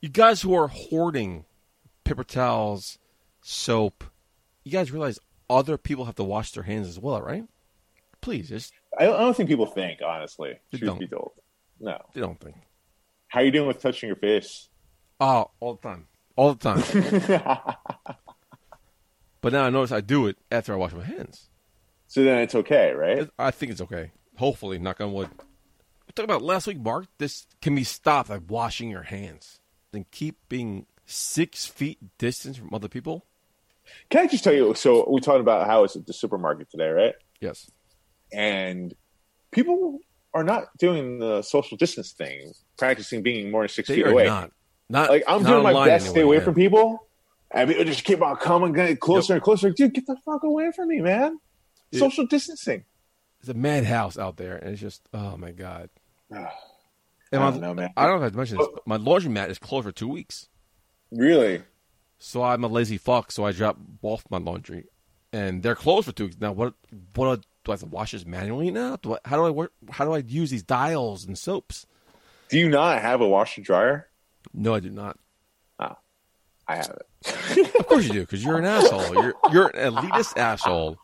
[0.01, 1.47] You guys who are hoarding
[2.05, 2.99] paper towels,
[3.43, 4.05] soap,
[4.63, 5.19] you guys realize
[5.49, 7.45] other people have to wash their hands as well, right?
[8.21, 10.59] Please, just I don't, I don't think people think, honestly.
[10.71, 10.99] They Truth don't.
[11.01, 11.33] be told,
[11.81, 11.99] No.
[12.15, 12.57] They don't think.
[13.29, 14.69] How are you doing with touching your face?
[15.21, 17.77] Oh, all the time, all the time.
[19.41, 21.49] but now I notice I do it after I wash my hands.
[22.07, 23.29] So then it's okay, right?
[23.39, 24.13] I think it's okay.
[24.37, 25.29] Hopefully, knock on wood.
[26.07, 27.07] We talked about last week, Marc.
[27.19, 29.61] This can be stopped by washing your hands.
[29.93, 33.27] Then keep being six feet distance from other people.
[34.11, 34.75] Can I just tell you?
[34.75, 37.15] So we talked about how it's at the supermarket today, right?
[37.41, 37.71] Yes.
[38.33, 38.95] And
[39.51, 39.99] people
[40.33, 44.11] are not doing the social distance thing, practicing being more than six They feet are
[44.11, 44.25] away.
[44.27, 44.51] not.
[44.89, 46.45] Not Like I'm not doing my best to stay away yeah.
[46.45, 47.07] from people,
[47.51, 49.71] and people just keep on coming, getting closer and closer.
[49.71, 51.39] Dude, get the fuck away from me, man!
[51.91, 52.01] Yeah.
[52.01, 52.85] Social distancing.
[53.41, 55.91] It's a madhouse out there, and it's just oh my god.
[56.33, 56.39] I
[57.33, 57.91] my- don't know, man.
[57.97, 58.69] I don't know if I mentioned this.
[58.87, 60.49] My laundromat is closed for two weeks,
[61.11, 61.63] Really?
[62.19, 63.33] so I'm a lazy fuck.
[63.33, 64.85] So I drop off my laundry,
[65.33, 66.37] and they're closed for two weeks.
[66.39, 66.75] Now what?
[67.15, 68.97] What do I have to wash this manually now?
[68.97, 69.73] Do I, how do I work?
[69.91, 71.87] How do I use these dials and soaps?
[72.51, 74.09] Do you not have a washer dryer?
[74.55, 75.19] No, I do not.
[75.81, 75.97] Oh,
[76.69, 77.75] I have it.
[77.81, 79.15] Of course you do, because you're an asshole.
[79.15, 80.97] You're you're an elitist asshole.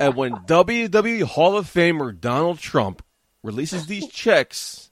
[0.00, 3.02] And when WWE Hall of Famer Donald Trump
[3.42, 4.90] releases these checks,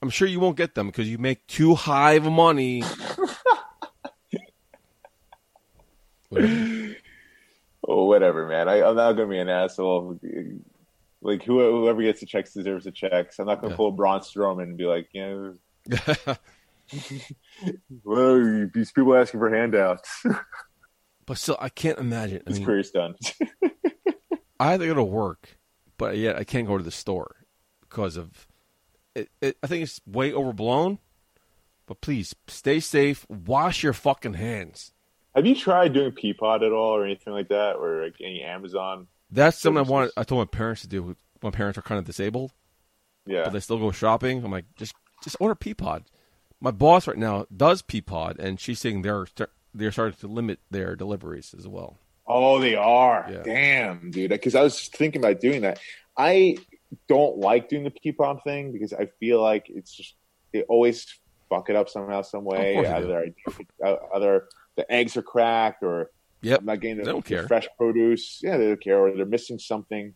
[0.00, 2.82] I'm sure you won't get them because you make too high of money.
[6.28, 6.96] Whatever.
[7.86, 8.68] Oh, whatever, man.
[8.68, 10.18] I, I'm not gonna be an asshole.
[11.20, 13.38] Like whoever gets the checks deserves the checks.
[13.38, 13.76] I'm not gonna Yeah.
[13.76, 15.54] pull Braun Strowman and be like, you know,
[18.04, 20.24] well, these people asking for handouts.
[21.26, 22.42] but still, I can't imagine.
[22.46, 23.14] I His mean, career's done.
[24.58, 25.58] I to go to work,
[25.98, 27.36] but yet I can't go to the store
[27.80, 28.46] because of
[29.14, 29.56] it, it.
[29.62, 30.98] I think it's way overblown.
[31.86, 33.26] But please stay safe.
[33.28, 34.92] Wash your fucking hands.
[35.34, 39.08] have you tried doing Peapod at all or anything like that, or like any Amazon?
[39.30, 39.90] That's something I Services.
[39.90, 40.10] wanted.
[40.16, 41.16] I told my parents to do.
[41.42, 42.52] My parents are kind of disabled,
[43.26, 44.44] Yeah, but they still go shopping.
[44.44, 46.04] I'm like, just just order Peapod.
[46.60, 49.26] My boss right now does Peapod, and she's saying they're
[49.74, 51.98] they're starting to limit their deliveries as well.
[52.26, 53.26] Oh, they are.
[53.30, 53.42] Yeah.
[53.42, 54.30] Damn, dude.
[54.30, 55.80] Because I was thinking about doing that.
[56.16, 56.58] I
[57.08, 60.14] don't like doing the peapod thing because I feel like it's just
[60.52, 61.06] they always
[61.48, 62.74] fuck it up somehow, some way.
[62.74, 63.34] course they Either
[63.84, 66.10] uh, either the eggs are cracked or
[66.42, 66.60] Yep.
[66.60, 67.46] I'm not getting the, They don't care.
[67.46, 68.40] fresh produce.
[68.42, 70.14] Yeah, they don't care, or they're missing something.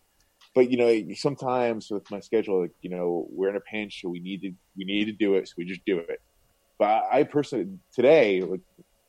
[0.57, 4.09] But you know, sometimes with my schedule, like you know, we're in a pinch, so
[4.09, 6.23] we need to we need to do it, so we just do it.
[6.79, 8.63] But I personally today, like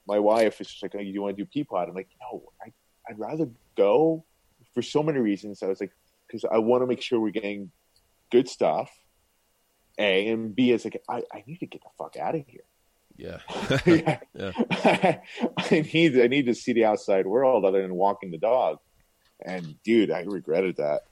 [0.05, 2.73] my wife is just like, oh, "You want to do Peapod?" I'm like, "No, I,
[3.09, 4.25] I'd rather go
[4.73, 5.93] for so many reasons." I was like,
[6.27, 7.71] because I want to make sure we're getting
[8.29, 8.91] good stuff.
[9.97, 12.65] A and B is like, I, I need to get the fuck out of here.
[13.15, 13.39] Yeah.
[13.85, 14.19] Yeah.
[14.83, 15.19] Yeah.
[15.57, 18.79] I need I need to see the outside world other than walking the dog.
[19.43, 21.03] And dude, I regretted that.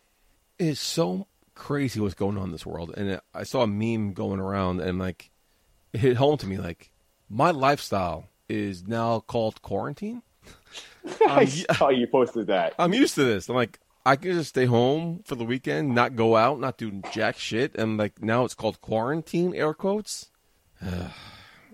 [0.59, 2.93] It's so crazy what's going on in this world.
[2.95, 5.31] And I saw a meme going around, and like
[5.93, 6.57] it hit home to me.
[6.57, 6.91] Like
[7.29, 10.21] my lifestyle is now called quarantine.
[11.27, 12.73] I saw you posted that.
[12.79, 13.49] I'm used to this.
[13.49, 17.01] I'm like, I can just stay home for the weekend, not go out, not do
[17.11, 20.29] jack shit, and like now it's called quarantine, air quotes.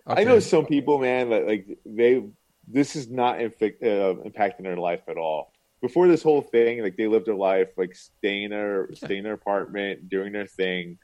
[0.08, 2.24] I know some people, man, that like they
[2.68, 5.51] this is not inflict, uh, impacting their life at all.
[5.82, 9.24] Before this whole thing, like they lived their life like staying in their staying in
[9.24, 11.00] their apartment, doing their thing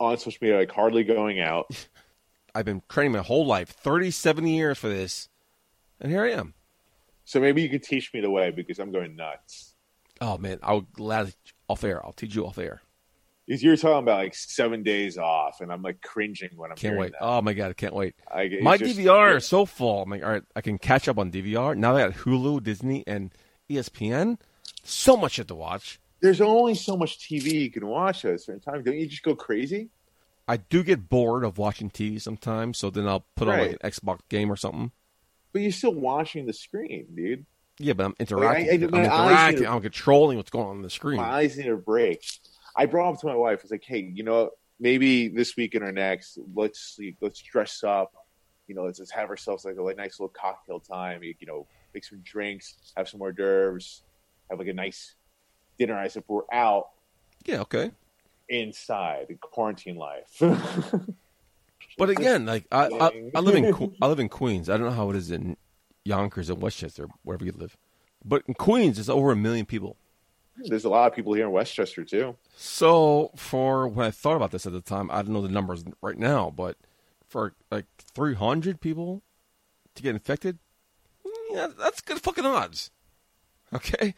[0.00, 1.66] on social media, like hardly going out.
[2.54, 5.28] I've been training my whole life, 37 years for this,
[6.00, 6.54] and here I am.
[7.24, 9.74] So maybe you could teach me the way because I'm going nuts.
[10.20, 11.34] Oh man, I'll gladly
[11.68, 12.04] off air.
[12.04, 12.80] I'll teach you off air.
[13.46, 16.96] Because you're talking about like seven days off, and I'm like cringing when I'm Can't
[16.96, 17.12] wait.
[17.12, 17.18] that.
[17.22, 18.14] Oh my god, I can't wait.
[18.32, 20.02] I, My just- DVR is so full.
[20.02, 21.76] I'm like, all right, I can catch up on DVR.
[21.76, 23.34] Now that I got Hulu, Disney, and
[23.70, 24.38] ESPN,
[24.82, 25.98] so much shit to watch.
[26.20, 28.82] There's only so much TV you can watch at a certain time.
[28.82, 29.88] Don't you just go crazy?
[30.46, 33.90] I do get bored of watching TV sometimes, so then I'll put on like an
[33.90, 34.90] Xbox game or something.
[35.52, 37.46] But you're still watching the screen, dude.
[37.78, 38.68] Yeah, but I'm interacting.
[38.68, 39.62] I- I- I'm my eyes interacting.
[39.64, 41.16] to- I'm controlling what's going on on the screen.
[41.16, 42.24] My eyes need a break.
[42.76, 43.60] I brought up to my wife.
[43.60, 44.50] I was like, "Hey, you know,
[44.80, 48.12] maybe this weekend or next, let's sleep, let's dress up.
[48.66, 51.22] You know, let's just have ourselves like a like, nice little cocktail time.
[51.22, 54.02] You, you know, make some drinks, have some hors d'oeuvres,
[54.50, 55.14] have like a nice
[55.78, 56.90] dinner as if we're out
[57.44, 57.92] Yeah, okay.
[58.48, 60.42] inside in quarantine life."
[61.96, 64.68] But again, like I, I, I live in I live in Queens.
[64.68, 65.56] I don't know how it is in
[66.04, 67.76] Yonkers and Westchester, wherever you live.
[68.24, 69.96] But in Queens, it's over a million people.
[70.56, 72.36] There's a lot of people here in Westchester too.
[72.56, 75.84] So for when I thought about this at the time, I don't know the numbers
[76.00, 76.76] right now, but
[77.28, 79.22] for like 300 people
[79.94, 80.58] to get infected,
[81.54, 82.90] yeah, that's good fucking odds.
[83.72, 84.14] Okay,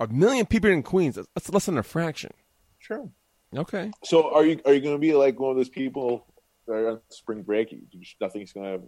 [0.00, 2.32] a million people in Queens, that's- that's less than a fraction.
[2.78, 3.08] Sure.
[3.56, 3.90] Okay.
[4.04, 6.26] So are you are you going to be like one of those people
[6.66, 7.74] that are on spring break?
[8.20, 8.86] Nothing's going to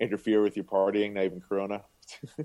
[0.00, 1.82] interfere with your partying, not even Corona.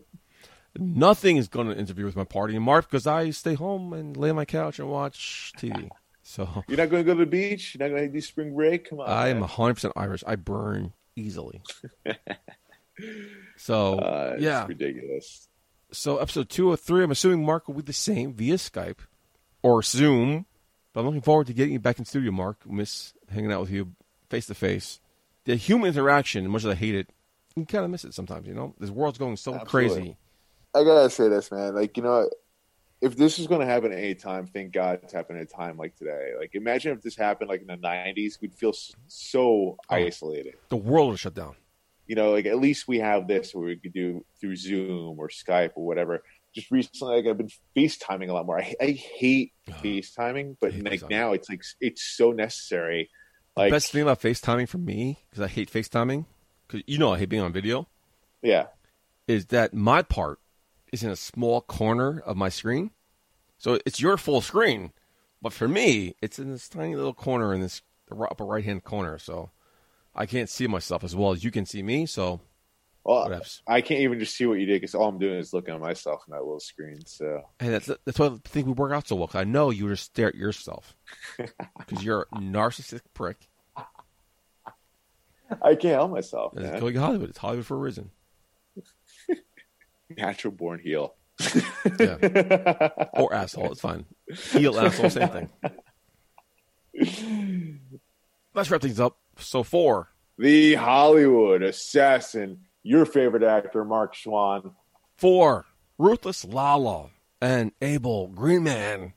[0.77, 4.15] Nothing is going to interfere with my party in March because I stay home and
[4.17, 5.89] lay on my couch and watch TV.
[6.21, 7.75] So You're not going to go to the beach.
[7.75, 8.89] You're not going to do spring break.
[8.89, 9.47] Come on, I am man.
[9.49, 10.23] 100% Irish.
[10.27, 11.61] I burn easily.
[13.57, 14.65] so, Uh, it's yeah.
[14.67, 15.47] ridiculous.
[15.91, 18.99] So, episode two or three, I'm assuming Marc will be the same via Skype
[19.61, 20.45] or Zoom.
[20.93, 22.69] But I'm looking forward to getting you back in studio, Marc.
[22.69, 23.91] Miss hanging out with you
[24.29, 24.99] face to face.
[25.43, 27.09] The human interaction, much as I hate it,
[27.55, 28.73] you kind of miss it sometimes, you know?
[28.79, 29.89] This world's going so Absolutely.
[29.99, 30.17] crazy.
[30.73, 31.75] I gotta say this, man.
[31.75, 32.29] Like you know,
[33.01, 35.53] if this is going to happen at any time, thank God it's happening at a
[35.53, 36.31] time like today.
[36.37, 38.73] Like imagine if this happened like in the '90s, we'd feel
[39.07, 40.55] so isolated.
[40.69, 41.55] The world would shut down.
[42.07, 45.29] You know, like at least we have this where we could do through Zoom or
[45.29, 46.23] Skype or whatever.
[46.53, 48.59] Just recently, like I've been FaceTiming a lot more.
[48.59, 51.09] I, I hate FaceTiming, but hate like FaceTiming.
[51.09, 53.09] now it's like it's so necessary.
[53.55, 56.25] Like Best thing about FaceTiming for me, because I hate FaceTiming,
[56.67, 57.87] because you know I hate being on video,
[58.41, 58.67] yeah,
[59.27, 60.39] is that my part
[60.91, 62.91] is in a small corner of my screen.
[63.57, 64.91] So it's your full screen,
[65.41, 68.83] but for me, it's in this tiny little corner in this the upper right hand
[68.83, 69.17] corner.
[69.17, 69.51] So
[70.15, 72.05] I can't see myself as well as you can see me.
[72.05, 72.39] So
[73.03, 73.41] well.
[73.67, 75.79] I can't even just see what you did because all I'm doing is looking at
[75.81, 77.05] myself in that little screen.
[77.05, 79.27] So And that's that's why I think we work out so well.
[79.27, 80.95] 'cause I know you just stare at yourself
[81.77, 83.47] because you're a narcissistic prick.
[85.61, 86.79] I can't help myself, it's man.
[86.79, 87.29] going Hollywood.
[87.29, 88.09] It's Hollywood for a reason.
[90.17, 91.15] Natural born heel.
[91.99, 92.17] Yeah.
[93.13, 93.71] or asshole.
[93.71, 94.05] It's fine.
[94.51, 95.49] Heel asshole, same thing.
[98.55, 99.17] Let's wrap things up.
[99.37, 100.09] So four.
[100.37, 104.73] the Hollywood assassin, your favorite actor, Marc Chouen.
[105.17, 105.65] For
[105.97, 107.09] Ruthless Lala
[107.41, 109.13] and Abel Greenman,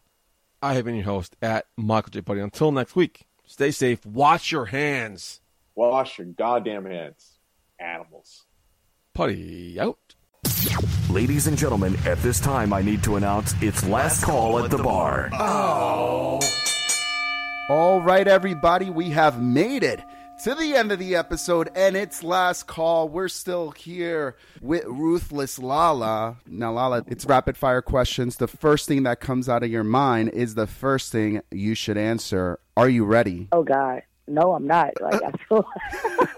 [0.63, 2.21] I have been your host at Michael J.
[2.23, 2.41] Puddy.
[2.41, 4.05] Until next week, stay safe.
[4.07, 5.41] Wash your hands.
[5.75, 7.39] Wash your goddamn hands,
[7.79, 8.45] animals.
[9.15, 10.15] Puddy out.
[11.11, 14.79] Ladies and gentlemen, at this time, I need to announce it's last call at the
[14.79, 15.31] bar.
[15.33, 16.41] Oh.
[17.69, 20.01] All right, everybody, we have made it
[20.43, 23.11] to the end of the episode, and it's last call.
[23.11, 26.39] We're still here with Ruthless Lala.
[26.47, 28.37] Now, Lala, it's rapid fire questions.
[28.37, 31.99] The first thing that comes out of your mind is the first thing you should
[31.99, 32.59] answer.
[32.75, 33.49] Are you ready?
[33.53, 34.99] Oh God, no, I'm not.
[35.03, 35.69] Like I feel.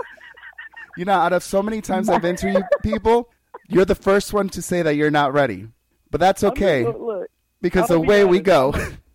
[0.96, 3.30] You know, out of so many times I've interviewed people,
[3.68, 5.68] you're the first one to say that you're not ready.
[6.10, 7.30] But that's okay Look, look,
[7.62, 8.74] because the be way we go.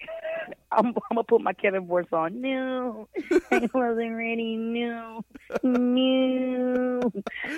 [0.76, 2.42] I'm, I'm gonna put my Kevin voice on.
[2.42, 3.08] No,
[3.52, 4.56] I wasn't ready.
[4.58, 5.24] No,
[5.64, 7.12] no.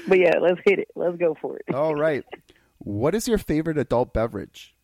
[0.08, 0.90] But yeah, let's hit it.
[0.96, 1.74] Let's go for it.
[1.74, 2.24] All right.
[2.80, 4.76] What is your favorite adult beverage?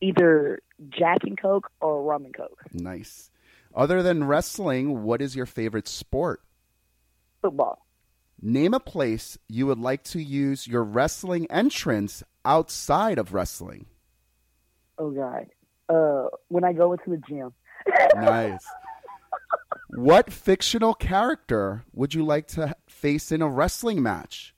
[0.00, 0.60] Either
[0.90, 2.60] Jack and Coke or rum and Coke.
[2.72, 3.30] Nice.
[3.74, 6.42] Other than wrestling, what is your favorite sport?
[7.40, 7.86] Football.
[8.40, 13.86] Name a place you would like to use your wrestling entrance outside of wrestling.
[14.98, 15.46] Oh God.
[15.88, 17.52] Uh, when I go into the gym.
[18.14, 18.64] Nice.
[19.90, 24.54] what fictional character would you like to face in a wrestling match?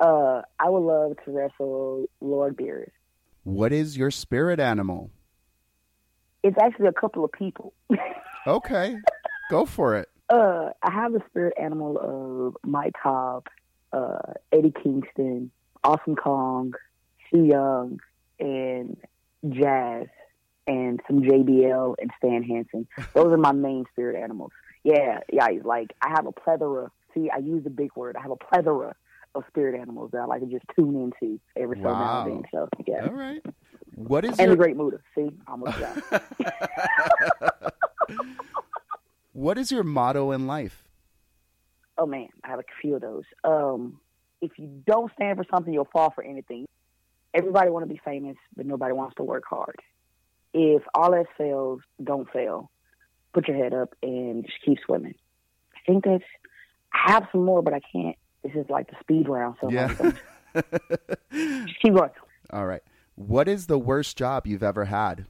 [0.00, 2.90] Uh, I would love to wrestle Lord Beers.
[3.44, 5.10] What is your spirit animal?
[6.42, 7.72] It's actually a couple of people.
[8.46, 8.96] Okay,
[9.50, 10.08] go for it.
[10.30, 13.46] Uh, I have the spirit animal of Mike Cobb,
[13.92, 15.50] uh, Eddie Kingston,
[15.84, 16.72] Awesome Kong,
[17.30, 18.00] Su Yung,
[18.40, 18.96] and
[19.48, 20.06] Jazz,
[20.66, 22.86] and some JBL and Stan Hansen.
[23.14, 24.50] Those are my main spirit animals.
[24.84, 25.46] Yeah, yeah.
[25.64, 26.90] Like I have a plethora.
[27.14, 28.16] See, I use the big word.
[28.16, 28.94] I have a plethora
[29.34, 32.24] of spirit animals that I like to just tune into every so now Wow.
[32.26, 32.42] and then.
[32.52, 33.42] So yeah, All right.
[33.94, 34.98] What is and your the Great Muta.
[35.16, 36.22] See, almost got
[39.32, 40.84] what is your motto in life?
[42.00, 43.24] oh man, I have a few of those.
[43.42, 44.00] Um,
[44.40, 46.64] if you don't stand for something, you'll fall for anything.
[47.34, 49.76] Everybody want to be famous, but nobody wants to work hard.
[50.54, 52.70] If all else fails, don't fail.
[53.34, 55.14] Put your head up and just keep swimming.
[55.76, 56.24] I think that's.
[56.92, 58.16] I have some more, but I can't.
[58.42, 59.88] This is like the speed round, so Yeah.
[59.88, 60.16] just
[61.82, 62.10] keep going.
[62.50, 62.82] All right.
[63.14, 65.26] What is the worst job you've ever had?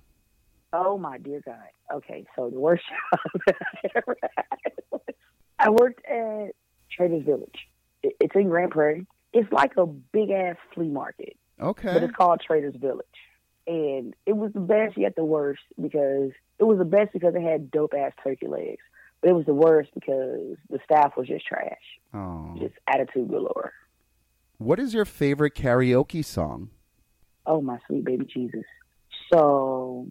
[0.72, 1.56] Oh my dear God.
[1.92, 5.00] Okay, so the worst job that I ever had.
[5.58, 6.50] I worked at
[6.92, 7.66] Traders Village.
[8.02, 9.06] It's in Grand Prairie.
[9.32, 13.06] It's like a big ass flea market, but it's called Traders Village.
[13.66, 17.42] And it was the best yet the worst because it was the best because it
[17.42, 18.82] had dope ass turkey legs.
[19.20, 21.76] But it was the worst because the staff was just trash,
[22.14, 22.54] Oh.
[22.58, 23.72] just attitude galore.
[24.58, 26.70] What is your favorite karaoke song?
[27.46, 28.64] Oh my sweet baby Jesus.
[29.32, 30.06] So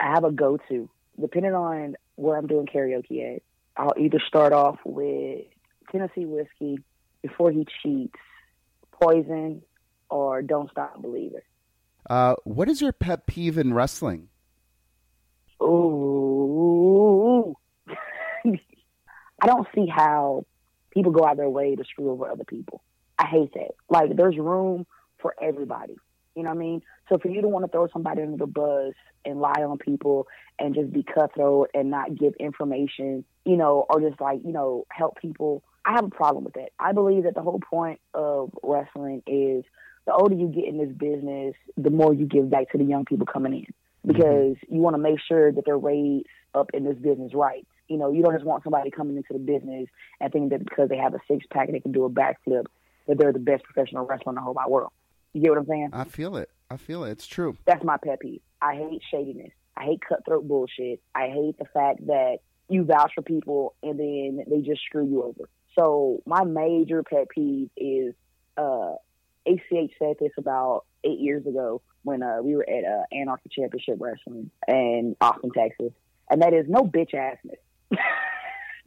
[0.00, 0.88] I have a go to.
[1.20, 3.42] Depending on where I'm doing karaoke at.
[3.76, 5.44] I'll either start off with
[5.90, 6.78] Tennessee whiskey,
[7.22, 8.18] Before He Cheats,
[8.92, 9.62] Poison,
[10.12, 11.40] or Don't Stop Believing.
[12.08, 14.28] Uh, what is your pet peeve in wrestling?
[15.62, 17.54] Ooh.
[18.44, 20.44] I don't see how
[20.90, 22.82] people go out their way to screw over other people.
[23.18, 23.70] I hate that.
[23.88, 24.86] Like, there's room
[25.20, 25.96] for everybody.
[26.34, 26.82] You know what I mean?
[27.08, 28.94] So for you to want to throw somebody under the bus
[29.24, 30.26] and lie on people
[30.58, 34.86] and just be cutthroat and not give information, you know, or just like, you know,
[34.90, 36.70] help people, I have a problem with that.
[36.78, 39.64] I believe that the whole point of wrestling is
[40.06, 43.04] the older you get in this business, the more you give back to the young
[43.04, 43.66] people coming in
[44.04, 47.66] because you want to make sure that they're raised up in this business right.
[47.88, 49.86] You know, you don't just want somebody coming into the business
[50.20, 52.64] and thinking that because they have a six pack and they can do a backflip,
[53.06, 54.90] that they're the best professional wrestler in the whole wide world.
[55.32, 55.90] You get what I'm saying?
[55.92, 56.50] I feel it.
[56.70, 57.10] I feel it.
[57.10, 57.56] It's true.
[57.64, 58.40] That's my pet peeve.
[58.60, 59.52] I hate shadiness.
[59.76, 61.00] I hate cutthroat bullshit.
[61.14, 62.38] I hate the fact that
[62.68, 65.48] you vouch for people and then they just screw you over.
[65.78, 68.14] So my major pet peeve is
[68.56, 68.94] uh,
[69.46, 73.96] ACH said this about eight years ago when uh, we were at uh, Anarchy Championship
[73.98, 75.92] Wrestling in Austin, Texas,
[76.30, 77.58] and that is no bitch assness.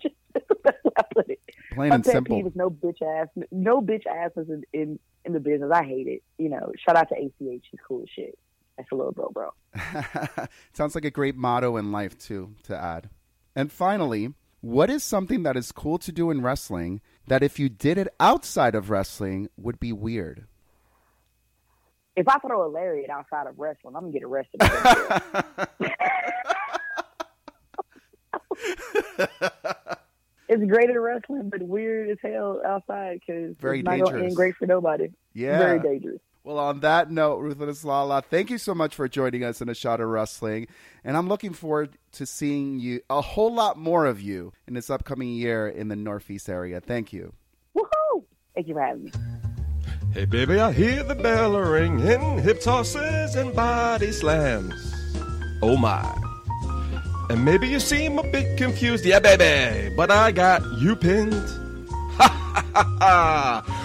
[0.02, 0.16] Just
[0.64, 1.40] that's I put it.
[1.74, 2.38] Plain My and simple.
[2.38, 5.72] peeve is no bitch ass, no bitch asses in, in in the business.
[5.74, 6.24] I hate it.
[6.38, 7.34] You know, shout out to ACH.
[7.40, 8.38] He's cool as shit.
[8.78, 9.52] That's a little bro, bro.
[10.74, 13.10] Sounds like a great motto in life, too, to add.
[13.56, 17.70] And finally, what is something that is cool to do in wrestling that if you
[17.70, 20.46] did it outside of wrestling would be weird?
[22.16, 24.62] If I throw a lariat outside of wrestling, I'm gonna get arrested.
[30.48, 34.24] it's great at wrestling, but weird as hell outside because Very it's not gonna dangerous.
[34.28, 35.10] end great for nobody.
[35.34, 35.58] Yeah.
[35.60, 36.20] very dangerous.
[36.46, 39.74] Well, on that note, Ruthless Lala, thank you so much for joining us in a
[39.74, 40.68] shot of wrestling.
[41.04, 44.92] And I'm looking forward to seeing you, a whole lot more of you, in this
[44.92, 46.80] upcoming year in the Northeast area.
[46.82, 47.34] Thank you.
[47.76, 48.26] Woohoo!
[48.54, 49.12] Thank you for having me.
[50.14, 54.94] Hey, baby, I hear the bell ringing, hip tosses and body slams.
[55.64, 56.06] Oh my.
[57.32, 61.34] And maybe you seem a bit confused, yeah, baby, but I got you pinned.
[62.18, 63.85] Ha ha ha ha.